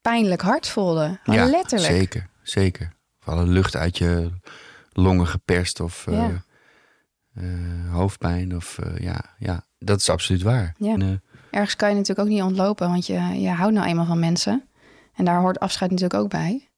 pijnlijk 0.00 0.40
hart 0.40 0.68
voelde. 0.68 1.18
Ja, 1.24 1.44
letterlijk. 1.44 1.92
zeker, 1.92 2.28
zeker. 2.42 2.92
Of 3.20 3.28
alle 3.28 3.46
lucht 3.46 3.76
uit 3.76 3.98
je 3.98 4.30
longen 4.92 5.26
geperst 5.26 5.80
of 5.80 6.06
eh, 6.06 6.28
eh, 7.34 7.92
hoofdpijn. 7.92 8.56
Of, 8.56 8.78
ja, 8.98 9.20
ja, 9.38 9.64
dat 9.78 10.00
is 10.00 10.10
absoluut 10.10 10.42
waar. 10.42 10.74
Ja. 10.78 10.92
En, 10.92 11.22
ergens 11.50 11.76
kan 11.76 11.88
je 11.88 11.94
natuurlijk 11.94 12.28
ook 12.28 12.34
niet 12.34 12.42
ontlopen, 12.42 12.88
want 12.88 13.06
je, 13.06 13.20
je 13.20 13.50
houdt 13.50 13.74
nou 13.74 13.86
eenmaal 13.86 14.06
van 14.06 14.18
mensen. 14.18 14.68
En 15.14 15.24
daar 15.24 15.40
hoort 15.40 15.60
afscheid 15.60 15.90
natuurlijk 15.90 16.20
ook 16.20 16.30
bij. 16.30 16.68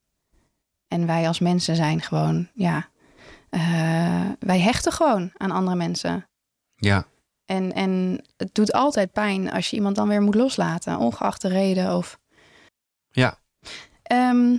En 0.88 1.07
wij 1.07 1.26
als 1.26 1.38
mensen 1.38 1.76
zijn 1.76 2.02
gewoon, 2.02 2.48
ja, 2.54 2.88
eh, 3.50 4.30
wij 4.38 4.61
hechten 4.61 4.92
gewoon 4.92 5.30
aan 5.37 5.50
andere 5.50 5.76
mensen. 5.76 6.28
ja, 6.74 7.06
En, 7.44 7.72
en 7.72 8.22
het 8.37 8.54
doet 8.54 8.72
altijd 8.72 9.12
pijn 9.12 9.52
als 9.52 9.70
je 9.70 9.76
iemand 9.76 9.96
dan 9.96 10.08
weer 10.08 10.22
moet 10.22 10.34
loslaten, 10.34 10.98
ongeacht 10.98 11.42
de 11.42 11.48
reden. 11.48 11.96
Of... 11.96 12.18
ja, 13.11 13.38
Ehm, 14.08 14.56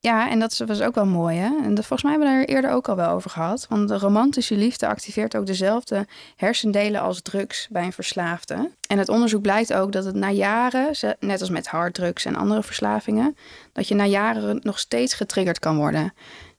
ja, 0.00 0.30
en 0.30 0.38
dat 0.38 0.62
was 0.66 0.80
ook 0.80 0.94
wel 0.94 1.06
mooi, 1.06 1.36
hè? 1.38 1.56
En 1.62 1.74
dat, 1.74 1.86
volgens 1.86 2.02
mij 2.02 2.10
hebben 2.10 2.28
we 2.28 2.36
daar 2.36 2.54
eerder 2.54 2.70
ook 2.70 2.88
al 2.88 2.96
wel 2.96 3.10
over 3.10 3.30
gehad. 3.30 3.66
Want 3.68 3.88
de 3.88 3.98
romantische 3.98 4.56
liefde 4.56 4.86
activeert 4.86 5.36
ook 5.36 5.46
dezelfde 5.46 6.06
hersendelen 6.36 7.00
als 7.00 7.22
drugs 7.22 7.68
bij 7.70 7.84
een 7.84 7.92
verslaafde. 7.92 8.70
En 8.88 8.98
het 8.98 9.08
onderzoek 9.08 9.42
blijkt 9.42 9.72
ook 9.72 9.92
dat 9.92 10.04
het 10.04 10.14
na 10.14 10.30
jaren, 10.30 11.16
net 11.18 11.40
als 11.40 11.50
met 11.50 11.66
harddrugs 11.66 12.24
en 12.24 12.36
andere 12.36 12.62
verslavingen, 12.62 13.36
dat 13.72 13.88
je 13.88 13.94
na 13.94 14.04
jaren 14.04 14.60
nog 14.62 14.78
steeds 14.78 15.14
getriggerd 15.14 15.58
kan 15.58 15.76
worden. 15.76 16.12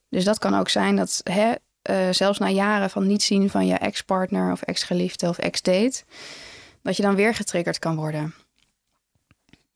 Dus 0.10 0.24
dat 0.24 0.40
kan 0.40 0.56
ook 0.56 0.70
zijn 0.70 0.96
dat 0.96 1.22
hè, 1.24 1.54
eh, 1.82 2.10
zelfs 2.12 2.40
na 2.40 2.50
jaren 2.50 2.90
van 2.90 3.08
niet 3.08 3.24
zien 3.24 3.50
van 3.50 3.68
je 3.68 3.74
ex-partner 3.74 4.52
of 4.52 4.62
ex-geliefde 4.62 5.28
of 5.28 5.38
ex-date, 5.38 6.04
dat 6.82 6.98
je 6.98 7.04
dan 7.04 7.16
weer 7.16 7.34
getriggerd 7.36 7.80
kan 7.80 7.96
worden. 7.96 8.34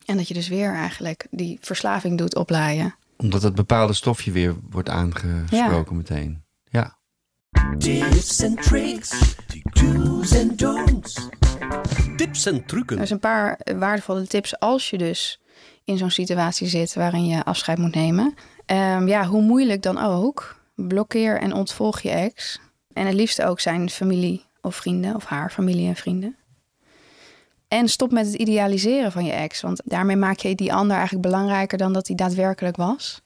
En 0.04 0.16
dat 0.16 0.28
je 0.28 0.34
dus 0.34 0.48
weer 0.48 0.74
eigenlijk 0.74 1.26
die 1.30 1.58
verslaving 1.60 2.18
doet 2.18 2.36
oplaaien. 2.36 2.94
omdat 3.16 3.42
het 3.42 3.54
bepaalde 3.54 3.92
stofje 3.92 4.30
weer 4.30 4.56
wordt 4.70 4.88
aangesproken 4.88 5.96
meteen. 5.96 6.44
Ja. 6.64 6.98
Tips 7.78 8.40
en 8.40 8.54
tricks, 8.54 9.34
do's 9.72 10.30
en 10.32 10.56
don'ts. 10.56 11.28
Tips 12.16 12.46
en 12.46 12.64
trucken. 12.66 12.98
Er 12.98 13.06
zijn 13.06 13.20
een 13.22 13.30
paar 13.30 13.58
waardevolle 13.78 14.26
tips 14.26 14.58
als 14.58 14.90
je 14.90 14.98
dus 14.98 15.40
in 15.84 15.98
zo'n 15.98 16.10
situatie 16.10 16.68
zit 16.68 16.94
waarin 16.94 17.26
je 17.26 17.44
afscheid 17.44 17.78
moet 17.78 17.94
nemen. 17.94 18.34
Ehm, 18.70 19.08
ja, 19.08 19.26
hoe 19.26 19.42
moeilijk 19.42 19.82
dan 19.82 19.98
ook. 19.98 20.56
Blokkeer 20.74 21.40
en 21.40 21.52
ontvolg 21.52 22.00
je 22.00 22.10
ex. 22.10 22.60
En 22.92 23.06
het 23.06 23.14
liefst 23.14 23.42
ook 23.42 23.60
zijn 23.60 23.90
familie 23.90 24.44
of 24.60 24.76
vrienden 24.76 25.14
of 25.14 25.24
haar 25.24 25.50
familie 25.50 25.88
en 25.88 25.96
vrienden. 25.96 26.36
En 27.68 27.88
stop 27.88 28.10
met 28.10 28.26
het 28.26 28.34
idealiseren 28.34 29.12
van 29.12 29.24
je 29.24 29.32
ex, 29.32 29.60
want 29.60 29.80
daarmee 29.84 30.16
maak 30.16 30.38
je 30.38 30.54
die 30.54 30.72
ander 30.72 30.96
eigenlijk 30.96 31.26
belangrijker 31.26 31.78
dan 31.78 31.92
dat 31.92 32.06
hij 32.06 32.16
daadwerkelijk 32.16 32.76
was. 32.76 33.20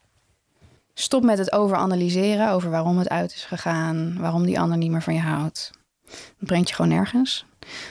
Stop 0.94 1.22
met 1.22 1.38
het 1.38 1.52
overanalyseren 1.52 2.50
over 2.50 2.70
waarom 2.70 2.98
het 2.98 3.08
uit 3.08 3.34
is 3.34 3.44
gegaan, 3.44 4.16
waarom 4.18 4.44
die 4.46 4.60
ander 4.60 4.76
niet 4.76 4.90
meer 4.90 5.02
van 5.02 5.14
je 5.14 5.20
houdt. 5.20 5.70
Dat 6.04 6.48
brengt 6.48 6.68
je 6.68 6.74
gewoon 6.74 6.90
nergens. 6.90 7.46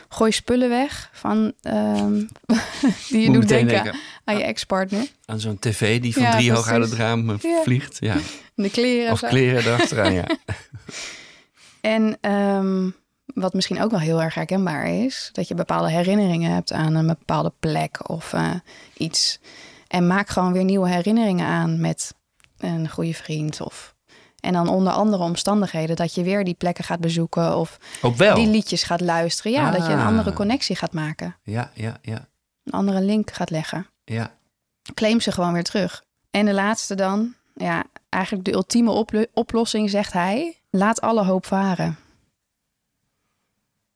Gooi 0.09 0.31
spullen 0.31 0.69
weg 0.69 1.09
van 1.13 1.53
ehm, 1.61 2.13
die 3.09 3.21
je 3.21 3.29
Moet 3.29 3.33
doet 3.39 3.47
denken 3.47 3.83
denken, 3.83 3.99
aan 4.23 4.37
je 4.37 4.43
ex-partner. 4.43 5.07
Aan 5.25 5.39
zo'n 5.39 5.59
tv 5.59 6.01
die 6.01 6.13
van 6.13 6.21
Ja, 6.21 6.31
drie 6.31 6.51
hoog 6.51 6.67
uit 6.67 6.83
het 6.83 6.93
raam 6.93 7.29
eh, 7.29 7.35
Ja. 7.41 7.61
vliegt. 7.63 7.97
Ja. 7.99 8.15
De 8.55 8.69
kleren. 8.69 9.11
Of 9.11 9.19
zo. 9.19 9.27
kleren 9.27 9.63
erachteraan, 9.65 10.13
ja. 10.13 10.25
En 11.81 12.17
ehm, 12.21 12.89
wat 13.25 13.53
misschien 13.53 13.81
ook 13.81 13.91
wel 13.91 13.99
heel 13.99 14.21
erg 14.21 14.33
herkenbaar 14.33 14.87
is, 14.87 15.29
dat 15.31 15.47
je 15.47 15.55
bepaalde 15.55 15.89
herinneringen 15.91 16.51
hebt 16.53 16.71
aan 16.71 16.95
een 16.95 17.07
bepaalde 17.07 17.53
plek 17.59 18.09
of 18.09 18.33
eh, 18.33 18.51
iets. 18.97 19.39
En 19.87 20.07
maak 20.07 20.29
gewoon 20.29 20.53
weer 20.53 20.63
nieuwe 20.63 20.89
herinneringen 20.89 21.45
aan 21.45 21.79
met 21.81 22.13
een 22.57 22.89
goede 22.89 23.13
vriend. 23.13 23.61
Of, 23.61 23.92
en 24.43 24.53
dan 24.53 24.67
onder 24.67 24.93
andere 24.93 25.23
omstandigheden 25.23 25.95
dat 25.95 26.13
je 26.13 26.23
weer 26.23 26.43
die 26.43 26.53
plekken 26.53 26.83
gaat 26.83 26.99
bezoeken 26.99 27.57
of 27.57 27.77
Ook 28.01 28.15
wel. 28.15 28.35
die 28.35 28.47
liedjes 28.47 28.83
gaat 28.83 29.01
luisteren. 29.01 29.51
Ja, 29.51 29.71
dat 29.71 29.85
je 29.85 29.91
een 29.91 29.99
Ah. 29.99 30.05
andere 30.07 30.33
connectie 30.33 30.75
gaat 30.75 30.93
maken, 30.93 31.35
Ja, 31.43 31.71
ja, 31.73 31.97
ja, 32.01 32.27
een 32.63 32.71
andere 32.71 33.01
link 33.01 33.31
gaat 33.31 33.49
leggen. 33.49 33.87
ja. 34.03 34.31
Claim 34.93 35.19
ze 35.21 35.31
gewoon 35.31 35.53
weer 35.53 35.63
terug. 35.63 36.03
En 36.31 36.45
de 36.45 36.53
laatste 36.53 36.95
dan, 36.95 37.33
ja, 37.55 37.83
eigenlijk 38.09 38.45
de 38.45 38.53
ultieme 38.53 38.91
oplo- 38.91 39.25
oplossing, 39.33 39.89
zegt 39.89 40.13
hij. 40.13 40.57
Laat 40.69 41.01
alle 41.01 41.23
hoop 41.23 41.45
varen. 41.45 41.97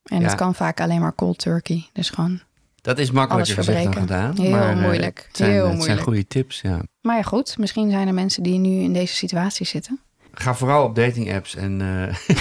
En 0.03 0.19
Ja. 0.19 0.27
dat 0.27 0.35
kan 0.35 0.55
vaak 0.55 0.81
alleen 0.81 1.01
maar 1.01 1.15
cold 1.15 1.37
turkey. 1.39 1.89
Dus 1.93 2.09
gewoon. 2.09 2.39
Dat 2.81 2.97
is 2.99 3.11
makkelijker 3.11 3.55
gezegd 3.55 3.83
dan 3.83 3.93
gedaan. 3.93 4.39
Heel 4.39 4.49
maar, 4.51 4.69
eh, 4.77 4.81
moeilijk. 4.81 5.23
Het 5.27 5.37
zijn, 5.37 5.51
Heel 5.51 5.69
het 5.69 5.83
zijn 5.83 5.97
goede 5.99 6.27
tips, 6.27 6.61
ja. 6.61 6.81
Maar 7.01 7.15
ja, 7.15 7.21
goed. 7.21 7.57
Misschien 7.57 7.89
zijn 7.91 8.07
er 8.07 8.13
mensen 8.13 8.43
die 8.43 8.57
nu 8.59 8.79
in 8.79 8.93
deze 8.93 9.15
situatie 9.15 9.65
zitten. 9.65 9.99
Ga 10.39 10.55
vooral 10.55 10.83
op 10.85 10.95
dating 10.95 11.33
apps 11.33 11.55
en 11.55 11.81
eh, 11.81 12.15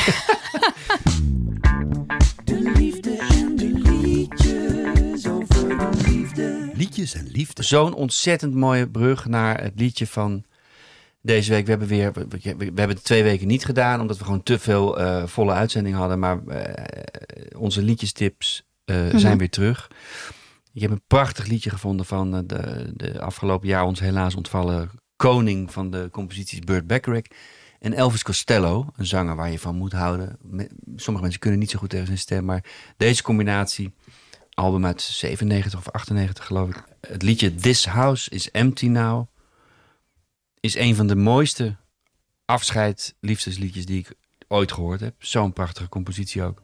De 2.45 2.73
liefde 2.77 3.17
en 3.19 3.57
de 3.57 3.69
liedjes 3.91 5.29
over 5.29 5.69
de 5.69 5.89
liefde. 6.11 6.71
Liedjes 6.75 7.15
en 7.15 7.27
liefde. 7.33 7.63
zo'n 7.63 7.95
ontzettend 7.95 8.55
mooie 8.55 8.89
brug 8.89 9.27
naar 9.27 9.61
het 9.63 9.73
liedje 9.77 10.07
van 10.07 10.45
deze 11.23 11.51
week. 11.51 11.65
We 11.65 11.71
hebben 11.71 11.89
weer, 11.89 12.13
we, 12.13 12.27
we- 12.29 12.55
we 12.57 12.65
hebben 12.65 12.89
het 12.97 13.05
twee 13.05 13.23
weken 13.23 13.47
niet 13.47 13.65
gedaan, 13.65 14.01
omdat 14.01 14.19
we 14.19 14.25
gewoon 14.25 14.43
te 14.43 14.59
veel 14.59 14.99
eh, 14.99 15.27
volle 15.27 15.53
uitzending 15.53 15.97
hadden. 15.97 16.19
Maar 16.19 16.47
eh, 16.47 17.59
onze 17.59 17.83
liedjestips 17.83 18.65
eh, 18.85 18.97
Mhm. 18.97 19.19
zijn 19.19 19.39
weer 19.39 19.51
terug. 19.51 19.91
Ik 20.73 20.81
heb 20.83 20.91
een 20.91 21.03
prachtig 21.07 21.47
liedje 21.47 21.71
gevonden 21.71 22.07
van 22.07 22.31
de, 22.47 22.91
de 22.95 23.21
afgelopen 23.21 23.69
jaar 23.69 23.85
ons 23.85 24.01
helaas 24.01 24.35
ontvallen 24.35 24.91
koning 25.17 25.73
van 25.73 25.91
de 25.91 26.09
composities 26.13 26.59
Burt 26.59 26.87
Bacharach. 26.87 27.23
En 27.81 27.93
Elvis 27.93 28.23
Costello, 28.23 28.87
een 28.97 29.07
zanger 29.07 29.37
waar 29.37 29.51
je 29.51 29.59
van 29.59 29.77
moet 29.77 29.93
houden. 29.93 30.39
Sommige 30.97 31.25
mensen 31.25 31.41
kunnen 31.41 31.59
niet 31.59 31.71
zo 31.71 31.79
goed 31.79 31.91
tegen 31.91 32.07
zijn 32.07 32.19
stem, 32.19 32.45
maar 32.45 32.65
deze 32.97 33.23
combinatie, 33.23 33.93
album 34.55 34.87
uit 34.87 35.03
97 35.03 35.79
of 35.79 35.91
98 35.91 36.47
geloof 36.47 36.69
ik. 36.69 36.85
Het 37.01 37.23
liedje 37.23 37.55
This 37.55 37.87
House 37.87 38.31
is 38.31 38.51
Empty 38.51 38.87
Now 38.87 39.27
is 40.61 40.77
een 40.77 40.95
van 40.95 41.07
de 41.07 41.17
mooiste 41.17 41.77
afscheid 42.45 43.15
liefdesliedjes 43.21 43.87
die 43.87 43.99
ik 43.99 44.15
ooit 44.49 44.73
gehoord 44.73 45.01
heb. 45.01 45.15
Zo'n 45.19 45.53
prachtige 45.53 45.89
compositie 45.89 46.43
ook. 46.43 46.61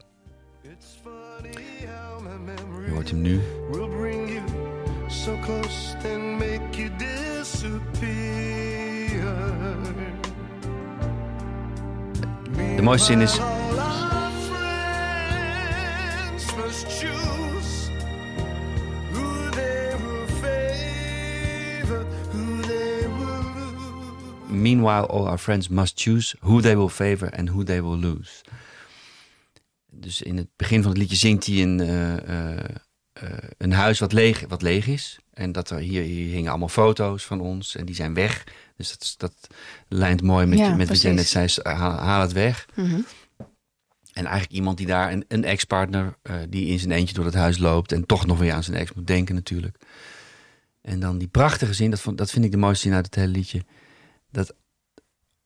Je 2.85 2.91
hoort 2.91 3.11
hem 3.11 3.21
nu. 3.21 3.41
De 12.57 12.83
mooiste 12.83 13.07
zin 13.07 13.21
is... 13.21 13.41
Meanwhile, 24.49 25.05
all 25.05 25.27
our 25.27 25.39
friends 25.39 25.69
must 25.69 25.97
choose 25.97 26.37
who 26.41 26.61
they 26.61 26.77
will 26.77 26.89
favor 26.89 27.31
and 27.33 27.49
who 27.49 27.65
they 27.65 27.81
will 27.81 27.97
lose. 27.97 28.43
Dus 29.91 30.23
in 30.23 30.37
het 30.37 30.49
begin 30.57 30.83
van 30.83 30.91
het 30.91 31.01
liedje 31.01 31.17
zingt 31.17 31.47
hij 31.47 31.63
een, 31.63 31.81
eh, 31.81 32.59
eh, 32.59 32.77
eh, 33.13 33.29
een 33.59 33.73
huis 33.73 33.99
wat 33.99 34.13
leeg, 34.13 34.45
wat 34.49 34.63
leeg 34.63 34.87
is. 34.87 35.19
En 35.33 35.53
dat 35.53 35.71
er 35.71 35.79
hier, 35.79 36.03
hier 36.03 36.33
hingen 36.33 36.51
allemaal 36.51 36.69
foto's 36.69 37.25
van 37.25 37.41
ons 37.41 37.77
en 37.77 37.85
die 37.85 37.95
zijn 37.95 38.15
weg. 38.15 38.45
Dus 38.77 38.89
dat, 38.99 39.15
dat 39.17 39.55
lijnt 39.89 40.23
mooi 40.23 40.47
met, 40.47 40.59
Ja, 40.59 40.75
met 40.75 40.89
wat 40.89 41.03
jij 41.03 41.13
net 41.13 41.27
zei, 41.29 41.49
haal, 41.63 41.93
haal 41.93 42.21
het 42.21 42.33
weg. 42.33 42.67
Mhm. 42.75 43.01
En 44.13 44.25
eigenlijk 44.25 44.53
iemand 44.53 44.77
die 44.77 44.87
daar, 44.87 45.13
een, 45.13 45.25
een 45.29 45.45
ex-partner, 45.45 46.17
eh, 46.23 46.35
die 46.49 46.67
in 46.67 46.79
zijn 46.79 46.91
eentje 46.93 47.15
door 47.15 47.25
het 47.25 47.35
huis 47.35 47.59
loopt 47.59 47.93
en 47.93 48.07
toch 48.07 48.27
nog 48.27 48.39
weer 48.39 48.53
aan 48.53 48.63
zijn 48.65 48.77
ex 48.77 48.93
moet 48.93 49.07
denken 49.07 49.35
natuurlijk. 49.35 49.77
En 50.83 51.01
dan 51.01 51.19
die 51.19 51.29
prachtige 51.29 51.73
zin, 51.73 51.91
dat, 51.91 52.01
vond- 52.01 52.19
dat 52.19 52.31
vind 52.31 52.45
ik 52.45 52.51
de 52.51 52.57
mooiste 52.57 52.83
zin 52.87 52.95
uit 52.97 53.05
het 53.05 53.15
hele 53.15 53.33
liedje. 53.33 53.63
Dat 54.31 54.55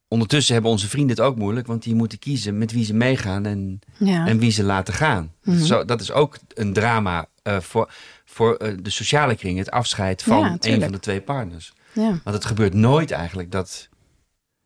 ondertussen 0.09 0.53
hebben 0.55 0.71
onze 0.73 0.89
vrienden 0.89 1.17
het 1.17 1.25
ook 1.25 1.37
moeilijk, 1.37 1.67
want 1.67 1.83
die 1.83 1.95
moeten 1.95 2.19
kiezen 2.19 2.59
met 2.59 2.73
wie 2.73 2.85
ze 2.85 2.95
meegaan 2.95 3.47
en, 3.47 3.79
Ja. 3.99 4.27
en 4.27 4.39
wie 4.39 4.51
ze 4.51 4.63
laten 4.63 4.95
gaan. 4.95 5.33
Mhm. 5.43 5.59
Zo, 5.65 5.85
dat 5.85 6.01
is 6.01 6.13
ook 6.13 6.39
een 6.55 6.73
drama 6.73 7.29
eh, 7.47 7.61
voor, 7.61 7.91
voor 8.25 8.57
eh, 8.57 8.73
de 8.81 8.91
sociale 8.91 9.35
kring, 9.35 9.59
het 9.59 9.71
afscheid 9.71 10.23
van 10.23 10.41
Ja, 10.41 10.57
een 10.61 10.81
van 10.81 10.93
de 10.93 10.99
twee 10.99 11.21
partners. 11.21 11.73
ja. 11.93 12.09
Want 12.09 12.37
het 12.37 12.45
gebeurt 12.45 12.75
nooit 12.75 13.11
eigenlijk 13.11 13.51
dat, 13.51 13.89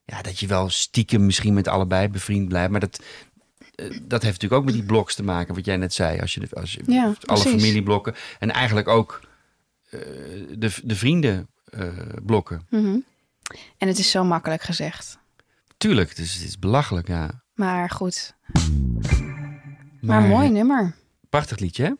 ja, 0.04 0.22
dat 0.22 0.38
je 0.38 0.46
wel 0.46 0.68
stiekem 0.68 1.26
misschien 1.26 1.54
met 1.54 1.68
allebei 1.68 2.08
bevriend 2.08 2.48
blijft. 2.48 2.70
Maar 2.70 2.80
dat, 2.80 3.02
eh, 3.74 3.86
dat 3.90 4.22
heeft 4.22 4.34
natuurlijk 4.34 4.52
ook 4.52 4.64
met 4.64 4.74
die 4.74 4.82
bloks 4.82 5.14
te 5.14 5.22
maken, 5.22 5.54
wat 5.54 5.64
jij 5.64 5.76
net 5.76 5.94
zei. 5.94 6.20
Als 6.20 6.34
je, 6.34 6.48
als 6.52 6.72
je 6.72 6.82
Ja, 6.86 7.14
alle 7.24 7.40
familieblokken 7.40 8.14
en 8.38 8.50
eigenlijk 8.50 8.88
ook 8.88 9.20
de, 9.90 10.72
de 10.84 10.96
vriendenblokken. 10.96 12.66
Mhm. 12.68 12.98
En 13.78 13.88
het 13.88 13.98
is 13.98 14.10
zo 14.10 14.24
makkelijk 14.24 14.62
gezegd. 14.62 15.18
Tuurlijk, 15.76 16.08
het 16.08 16.18
is, 16.18 16.34
het 16.34 16.42
is 16.44 16.58
belachelijk, 16.58 17.08
ja. 17.08 17.42
Maar 17.54 17.90
goed. 17.90 18.34
Maar, 20.00 20.22
mooi 20.22 20.50
nummer. 20.50 20.94
Prachtig 21.28 21.58
liedje, 21.58 21.84
hè? 21.84 21.92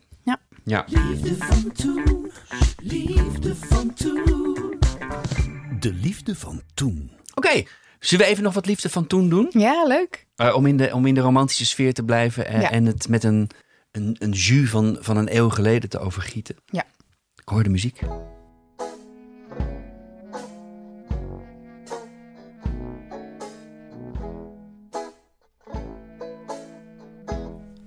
Ja. 0.63 0.85
Liefde 0.87 1.35
van 1.37 1.71
toen, 1.71 2.31
liefde 2.81 3.55
van 3.55 3.93
toen. 3.93 4.79
De 5.79 5.93
liefde 5.93 6.35
van 6.35 6.61
toen. 6.73 7.11
Oké, 7.33 7.63
zullen 7.99 8.25
we 8.25 8.31
even 8.31 8.43
nog 8.43 8.53
wat 8.53 8.65
liefde 8.65 8.89
van 8.89 9.07
toen 9.07 9.29
doen? 9.29 9.47
Ja, 9.49 9.83
leuk. 9.87 10.27
Eh, 10.35 10.55
om, 10.55 10.65
in 10.65 10.77
de, 10.77 10.93
om 10.93 11.05
in 11.05 11.13
de 11.15 11.21
romantische 11.21 11.65
sfeer 11.65 11.93
te 11.93 12.03
blijven 12.03 12.47
en, 12.47 12.61
Ja. 12.61 12.71
en 12.71 12.85
het 12.85 13.07
met 13.09 13.23
een, 13.23 13.49
een, 13.91 14.15
een 14.19 14.31
jus 14.31 14.69
van, 14.69 14.97
van 14.99 15.17
een 15.17 15.35
eeuw 15.35 15.49
geleden 15.49 15.89
te 15.89 15.99
overgieten. 15.99 16.55
Ja. 16.65 16.85
Ik 17.35 17.49
hoor 17.49 17.63
de 17.63 17.69
muziek. 17.69 17.99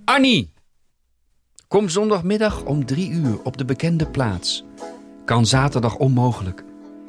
Annie! 0.05 0.54
Kom 1.75 1.89
zondagmiddag 1.89 2.65
om 2.65 2.85
drie 2.85 3.11
uur 3.11 3.43
op 3.43 3.57
de 3.57 3.65
bekende 3.65 4.07
plaats. 4.07 4.65
Kan 5.25 5.47
zaterdag 5.47 5.97
onmogelijk. 5.97 6.65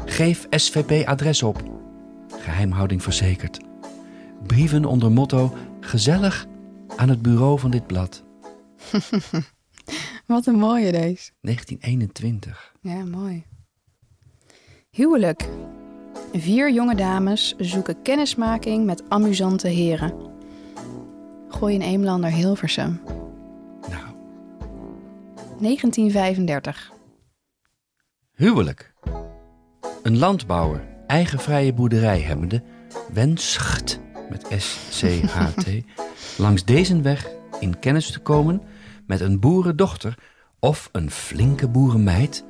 Geef 0.05 0.47
SVP-adres 0.49 1.43
op. 1.43 1.63
Geheimhouding 2.39 3.03
verzekerd. 3.03 3.59
Brieven 4.47 4.85
onder 4.85 5.11
motto 5.11 5.53
gezellig 5.79 6.45
aan 6.95 7.09
het 7.09 7.21
bureau 7.21 7.59
van 7.59 7.71
dit 7.71 7.87
blad. 7.87 8.23
Wat 10.25 10.45
een 10.45 10.59
mooie 10.59 10.91
deze. 10.91 11.31
1921. 11.41 12.73
Ja, 12.81 13.03
mooi. 13.03 13.45
Huwelijk. 14.89 15.49
Vier 16.33 16.73
jonge 16.73 16.95
dames 16.95 17.55
zoeken 17.57 18.01
kennismaking 18.01 18.85
met 18.85 19.03
amusante 19.09 19.67
heren. 19.67 20.13
Gooi 21.49 21.75
een 21.75 21.81
Eemlander 21.81 22.31
Hilversum. 22.31 22.99
Nou, 25.57 25.67
1935. 25.67 26.91
huwelijk. 28.33 28.93
Een 30.03 30.17
landbouwer, 30.17 30.87
eigen 31.07 31.39
vrije 31.39 31.73
boerderij 31.73 32.19
hebbende, 32.19 32.63
wenscht 33.13 33.99
met 34.29 34.45
S-C-H-T 34.57 35.67
langs 36.43 36.65
deze 36.65 37.01
weg 37.01 37.29
in 37.59 37.79
kennis 37.79 38.11
te 38.11 38.19
komen 38.19 38.61
met 39.07 39.19
een 39.19 39.39
boerendochter 39.39 40.17
of 40.59 40.89
een 40.91 41.11
flinke 41.11 41.67
boerenmeid 41.67 42.45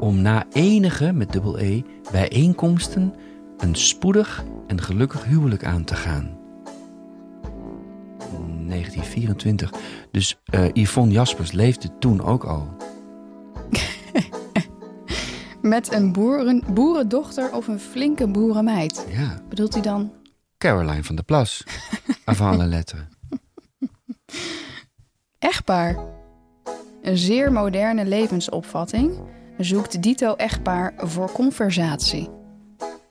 om 0.00 0.20
na 0.20 0.46
enige, 0.52 1.12
met 1.12 1.32
dubbel 1.32 1.58
E, 1.60 1.82
bijeenkomsten 2.12 3.14
een 3.56 3.74
spoedig 3.74 4.44
en 4.66 4.80
gelukkig 4.80 5.24
huwelijk 5.24 5.64
aan 5.64 5.84
te 5.84 5.94
gaan. 5.94 6.37
1924. 8.78 9.72
Dus 10.10 10.38
eh, 10.44 10.64
Yvonne 10.72 11.12
Jaspers 11.12 11.52
leefde 11.52 11.98
toen 11.98 12.22
ook 12.22 12.44
al. 12.44 12.76
Met 15.62 15.92
een 15.92 16.12
boeren, 16.12 16.62
boerendochter 16.72 17.52
of 17.52 17.68
een 17.68 17.80
flinke 17.80 18.28
boerenmeid. 18.28 19.06
Ja, 19.10 19.42
Bedoelt 19.48 19.72
hij 19.72 19.82
dan? 19.82 20.12
Caroline 20.58 21.04
van 21.04 21.14
der 21.14 21.24
Plas. 21.24 21.64
Avant 22.24 22.56
la 22.56 22.66
lettre. 22.66 22.98
Echtpaar. 25.38 25.98
Een 27.02 27.16
zeer 27.18 27.52
moderne 27.52 28.04
levensopvatting 28.04 29.20
zoekt 29.58 30.02
dito 30.02 30.34
echtpaar 30.34 30.94
voor 30.96 31.32
conversatie. 31.32 32.28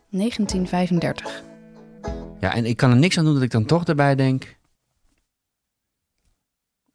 1935. 0.10 1.44
Ja, 2.40 2.54
en 2.54 2.66
ik 2.66 2.78
kan 2.78 2.92
er 2.92 2.98
niks 2.98 3.18
aan 3.18 3.26
doen 3.26 3.34
dat 3.34 3.44
ik 3.44 3.52
dan 3.52 3.66
toch 3.66 3.86
erbij 3.86 4.16
denk... 4.16 4.57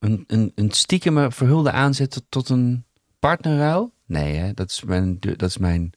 Een, 0.03 0.24
een, 0.26 0.53
een 0.55 0.70
stiekeme 0.70 1.30
verhulde 1.32 1.70
aanzet 1.72 2.11
tot, 2.11 2.24
tot 2.28 2.48
een 2.48 2.84
partnerruil? 3.18 3.92
Nee, 4.07 4.34
hè? 4.34 4.53
Dat, 4.55 4.70
is 4.70 4.82
mijn, 4.84 5.16
dat 5.20 5.42
is 5.42 5.59
mijn 5.59 5.92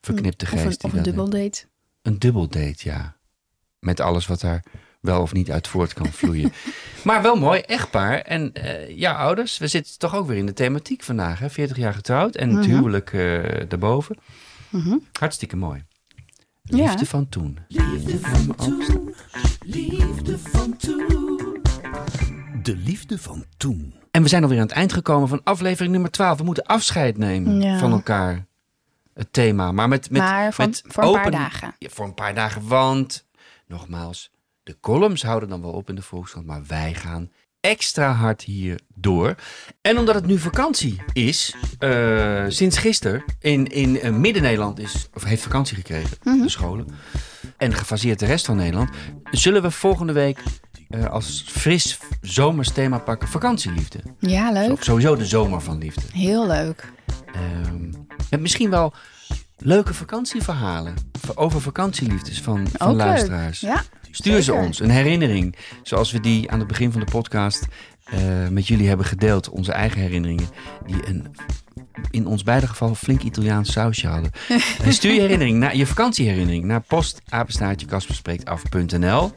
verknipte 0.00 0.44
Of 0.44 0.50
geest. 0.50 0.82
een, 0.82 0.90
of 0.90 0.96
een 0.96 1.02
dat 1.02 1.04
dubbeldate. 1.04 1.64
Een 2.02 2.18
dubbeldate, 2.18 2.74
ja. 2.78 3.16
Met 3.78 4.00
alles 4.00 4.26
wat 4.26 4.40
daar 4.40 4.64
wel 5.00 5.22
of 5.22 5.32
niet 5.32 5.50
uit 5.50 5.68
voort 5.68 5.92
kan 5.92 6.12
vloeien. 6.12 6.52
maar 7.04 7.22
wel 7.22 7.36
mooi, 7.36 7.60
echtpaar. 7.60 8.18
En 8.20 8.52
eh 8.54 8.96
ja, 8.98 9.12
ouders, 9.14 9.58
we 9.58 9.66
zitten 9.66 9.98
toch 9.98 10.14
ook 10.14 10.26
weer 10.26 10.36
in 10.36 10.46
de 10.46 10.52
thematiek 10.52 11.02
vandaag. 11.02 11.38
Hè? 11.38 11.50
40 11.50 11.76
jaar 11.76 11.94
getrouwd 11.94 12.34
en 12.34 12.48
het 12.50 12.66
Mhm. 12.66 12.76
huwelijk 12.76 13.12
eh, 13.12 13.68
daarboven. 13.68 14.16
Mhm. 14.70 14.96
Hartstikke 15.18 15.56
mooi. 15.56 15.84
Ja. 16.62 16.76
Liefde 16.76 17.06
van 17.06 17.28
toen. 17.28 17.58
Liefde 17.68 18.18
van 18.20 18.54
toen, 18.56 19.14
liefde 19.60 20.38
van 20.38 20.76
toen. 20.76 21.53
De 22.64 22.76
liefde 22.76 23.18
van 23.18 23.44
toen. 23.56 23.94
En 24.10 24.22
we 24.22 24.28
zijn 24.28 24.42
alweer 24.42 24.58
aan 24.60 24.66
het 24.66 24.76
eind 24.76 24.92
gekomen 24.92 25.28
van 25.28 25.40
aflevering 25.44 25.92
nummer 25.92 26.10
12. 26.10 26.38
We 26.38 26.44
moeten 26.44 26.64
afscheid 26.66 27.18
nemen 27.18 27.60
Ja. 27.60 27.78
van 27.78 27.92
elkaar. 27.92 28.46
Het 29.14 29.32
thema. 29.32 29.72
Maar 29.72 29.88
met, 29.88 30.10
met, 30.10 30.22
maar 30.22 30.52
van, 30.52 30.66
met 30.66 30.82
voor 30.86 31.02
een 31.04 31.12
paar 31.12 31.30
dagen. 31.30 31.74
Ja, 31.78 31.88
voor 31.90 32.04
een 32.04 32.14
paar 32.14 32.34
dagen. 32.34 32.66
Want, 32.68 33.26
nogmaals, 33.66 34.30
de 34.62 34.76
columns 34.80 35.22
houden 35.22 35.48
dan 35.48 35.60
wel 35.60 35.70
op 35.70 35.88
in 35.88 35.94
de 35.94 36.02
Volkskrant. 36.02 36.46
Maar 36.46 36.62
wij 36.66 36.94
gaan 36.94 37.30
extra 37.60 38.12
hard 38.12 38.42
hier 38.42 38.80
door. 38.94 39.34
En 39.80 39.98
omdat 39.98 40.14
het 40.14 40.26
nu 40.26 40.38
vakantie 40.38 41.02
is, 41.12 41.54
eh, 41.78 42.44
sinds 42.48 42.78
gisteren 42.78 43.24
in, 43.40 43.66
in 43.66 44.00
eh, 44.00 44.12
Midden-Nederland 44.12 44.78
is, 44.78 45.08
of 45.14 45.24
heeft 45.24 45.42
vakantie 45.42 45.76
gekregen, 45.76 46.16
Mhm. 46.22 46.38
de 46.42 46.48
scholen. 46.48 46.86
En 47.56 47.74
gefaseerd 47.74 48.18
de 48.18 48.26
rest 48.26 48.46
van 48.46 48.56
Nederland. 48.56 48.90
Zullen 49.30 49.62
we 49.62 49.70
volgende 49.70 50.12
week 50.12 50.42
eh, 50.94 51.10
als 51.10 51.44
fris 51.46 51.98
zomers 52.20 52.70
thema 52.70 52.98
pakken 52.98 53.28
vakantieliefde. 53.28 53.98
Ja, 54.18 54.52
leuk. 54.52 54.82
Sowieso 54.82 55.16
de 55.16 55.26
zomer 55.26 55.60
van 55.60 55.78
liefde. 55.78 56.02
Heel 56.12 56.46
leuk. 56.46 56.92
Ehm, 57.34 57.92
en 58.30 58.42
misschien 58.42 58.70
wel 58.70 58.92
leuke 59.58 59.94
vakantieverhalen 59.94 60.94
over 61.34 61.60
vakantieliefdes 61.60 62.40
van, 62.40 62.66
van 62.72 62.88
Ook 62.90 62.96
luisteraars. 62.96 63.60
leuk. 63.60 63.72
Ja, 63.72 63.82
Stuur 64.10 64.42
ze 64.42 64.52
ons, 64.52 64.80
een 64.80 64.90
herinnering. 64.90 65.56
Zoals 65.82 66.12
we 66.12 66.20
die 66.20 66.50
aan 66.50 66.58
het 66.58 66.68
begin 66.68 66.92
van 66.92 67.00
de 67.00 67.10
podcast 67.10 67.66
eh, 68.04 68.48
met 68.50 68.66
jullie 68.66 68.88
hebben 68.88 69.06
gedeeld. 69.06 69.48
Onze 69.48 69.72
eigen 69.72 70.00
herinneringen. 70.00 70.48
Die 70.86 71.08
een, 71.08 71.34
in 72.10 72.26
ons 72.26 72.42
beide 72.42 72.66
geval 72.66 72.94
flink 72.94 73.22
Italiaans 73.22 73.72
sausje 73.72 74.06
hadden. 74.06 74.30
Stuur 74.88 75.12
je 75.14 75.20
herinnering, 75.20 75.58
naar, 75.58 75.76
je 75.76 75.86
vakantieherinnering 75.86 76.64
naar 76.64 76.80
postapenstaartje 76.80 77.86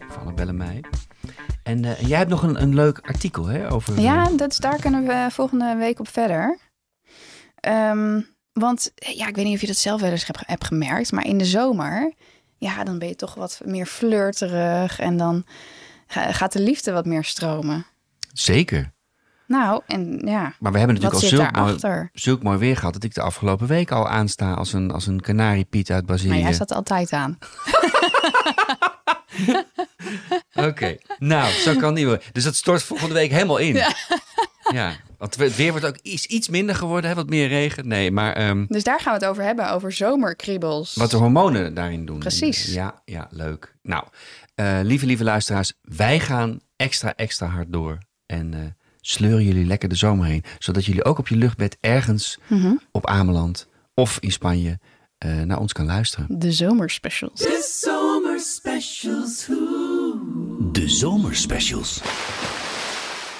Vallen 0.10 0.36
bellen 0.36 0.58
mij. 0.58 0.82
En 1.63 1.86
eh, 1.86 1.99
jij 2.07 2.17
hebt 2.17 2.30
nog 2.30 2.43
een, 2.43 2.61
een 2.61 2.75
leuk 2.75 2.99
artikel 2.99 3.45
hè, 3.45 3.71
over... 3.71 3.99
Ja, 3.99 4.30
dat, 4.36 4.51
is- 4.51 4.57
daar 4.57 4.80
kunnen 4.80 5.05
we 5.07 5.28
volgende 5.32 5.75
week 5.75 5.99
op 5.99 6.07
verder. 6.07 6.57
Ehm, 7.59 8.21
want 8.53 8.91
ja, 8.95 9.28
ik 9.28 9.36
weet 9.36 9.45
niet 9.45 9.55
of 9.55 9.61
je 9.61 9.67
dat 9.67 9.75
zelf 9.78 10.01
wel 10.01 10.11
eens 10.11 10.25
hebt, 10.25 10.43
hebt 10.45 10.65
gemerkt, 10.65 11.11
maar 11.11 11.25
in 11.25 11.38
de 11.38 11.45
zomer, 11.45 12.13
ja, 12.57 12.84
dan 12.84 12.99
ben 12.99 13.07
je 13.07 13.15
toch 13.15 13.34
wat 13.34 13.61
meer 13.65 13.86
flirterig 13.86 14.99
en 14.99 15.17
dan 15.17 15.45
ga- 16.07 16.32
gaat 16.32 16.51
de 16.53 16.59
liefde 16.61 16.91
wat 16.91 17.05
meer 17.05 17.23
stromen. 17.23 17.86
Zeker. 18.34 18.95
Nou, 19.47 19.82
en 19.88 20.21
ja, 20.25 20.53
Maar 20.59 20.71
we 20.71 20.78
hebben 20.78 20.95
natuurlijk 20.95 21.23
al 21.23 21.30
zulk 21.30 21.55
mooi, 21.55 22.09
zulk 22.13 22.43
mooi 22.43 22.57
weer 22.57 22.78
gehad... 22.78 22.93
dat 22.93 23.03
ik 23.03 23.13
de 23.13 23.21
afgelopen 23.21 23.67
week 23.67 23.91
al 23.91 24.07
aansta 24.09 24.53
als 24.53 24.73
een, 24.73 24.91
als 24.91 25.07
een 25.07 25.21
kanariepiet 25.21 25.91
uit 25.91 26.05
Brazilië. 26.05 26.30
Maar 26.30 26.39
jij 26.39 26.53
staat 26.53 26.71
altijd 26.73 27.13
aan. 27.13 27.38
Oké, 30.67 30.97
nou, 31.19 31.51
zo 31.51 31.75
kan 31.75 31.93
niet 31.93 32.05
meer. 32.05 32.21
Dus 32.31 32.43
dat 32.43 32.55
stort 32.55 32.83
volgende 32.83 33.13
week 33.13 33.31
helemaal 33.31 33.57
in. 33.57 33.75
Ja, 34.73 34.95
want 35.17 35.35
het 35.35 35.55
weer 35.55 35.71
wordt 35.71 35.85
ook 35.85 35.97
iets, 36.01 36.25
iets 36.25 36.49
minder 36.49 36.75
geworden, 36.75 37.09
hè? 37.09 37.15
wat 37.15 37.29
meer 37.29 37.47
regen. 37.47 37.88
Nee, 37.88 38.11
maar 38.11 38.33
ehm, 38.33 38.65
Dus 38.67 38.83
daar 38.83 38.99
gaan 38.99 39.13
we 39.13 39.19
het 39.19 39.29
over 39.29 39.43
hebben, 39.43 39.71
over 39.71 39.91
zomerkriebels. 39.91 40.95
wat 40.95 41.11
de 41.11 41.17
hormonen 41.17 41.73
daarin 41.73 42.05
doen. 42.05 42.19
Precies. 42.19 42.73
Ja, 42.73 43.01
ja 43.05 43.27
leuk. 43.31 43.75
Nou, 43.81 44.03
eh, 44.55 44.79
lieve, 44.83 45.05
lieve 45.05 45.23
luisteraars, 45.23 45.73
wij 45.81 46.19
gaan 46.19 46.59
extra, 46.75 47.15
extra 47.15 47.47
hard 47.47 47.73
door. 47.73 47.97
En 48.25 48.53
eh, 48.53 48.59
sleuren 49.01 49.43
jullie 49.43 49.65
lekker 49.65 49.89
de 49.89 49.95
zomer 49.95 50.25
heen. 50.25 50.43
Zodat 50.59 50.85
jullie 50.85 51.05
ook 51.05 51.17
op 51.17 51.27
je 51.27 51.35
luchtbed 51.35 51.77
ergens 51.81 52.38
Mhm. 52.47 52.75
op 52.91 53.05
Ameland 53.07 53.67
of 53.93 54.17
in 54.19 54.31
Spanje 54.31 54.79
eh, 55.17 55.41
naar 55.41 55.59
ons 55.59 55.73
kan 55.73 55.85
luisteren. 55.85 56.25
De 56.39 56.51
zomerspecials. 56.51 57.39
Zomerspecials, 58.38 59.45
hoe. 59.45 60.71
De 60.71 60.89
zomerspecials. 60.89 62.01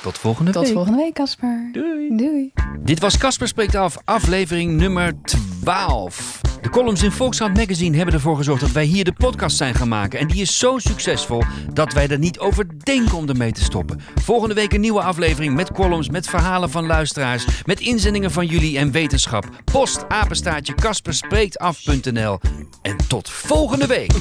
Tot 0.08 0.18
volgende 0.18 0.52
Tot 0.52 0.64
week. 0.64 0.74
volgende 0.74 0.98
week, 0.98 1.14
Casper. 1.14 1.70
Doei. 1.72 2.18
Doei. 2.18 2.52
Dit 2.80 3.00
was 3.00 3.18
Casper 3.18 3.48
Spreekt 3.48 3.76
Af, 3.76 3.98
aflevering 4.06 4.78
nummer 4.78 5.14
12. 5.24 6.42
De 6.62 6.70
columns 6.70 7.04
in 7.04 7.12
Volkskrant 7.12 7.58
Magazine 7.58 7.96
hebben 7.96 8.14
ervoor 8.14 8.38
gezorgd 8.38 8.62
dat 8.62 8.72
wij 8.72 8.86
hier 8.86 9.04
de 9.04 9.14
podcast 9.14 9.58
zijn 9.58 9.76
gaan 9.76 9.88
maken. 9.88 10.20
En 10.20 10.28
die 10.28 10.42
is 10.42 10.58
zo 10.58 10.78
succesvol 10.78 11.44
dat 11.74 11.94
wij 11.94 12.08
er 12.08 12.20
niet 12.20 12.40
over 12.40 12.84
denken 12.84 13.18
om 13.18 13.30
ermee 13.30 13.52
te 13.52 13.64
stoppen. 13.64 14.02
Volgende 14.16 14.56
week 14.56 14.74
een 14.74 14.82
nieuwe 14.82 15.02
aflevering 15.02 15.56
met 15.56 15.72
columns, 15.72 16.10
met 16.10 16.28
verhalen 16.28 16.70
van 16.70 16.86
luisteraars, 16.86 17.46
met 17.66 17.80
inzendingen 17.80 18.32
van 18.32 18.46
jullie 18.46 18.78
en 18.78 18.92
wetenschap. 18.92 19.50
Post 19.72 20.06
apenstaartje 20.08 20.74
kasperspreektaf.nl. 20.74 22.40
En 22.82 22.98
tot 23.08 23.30
volgende 23.30 23.88
week. 23.88 24.12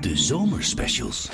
De 0.00 0.16
zomerspecials. 0.16 1.28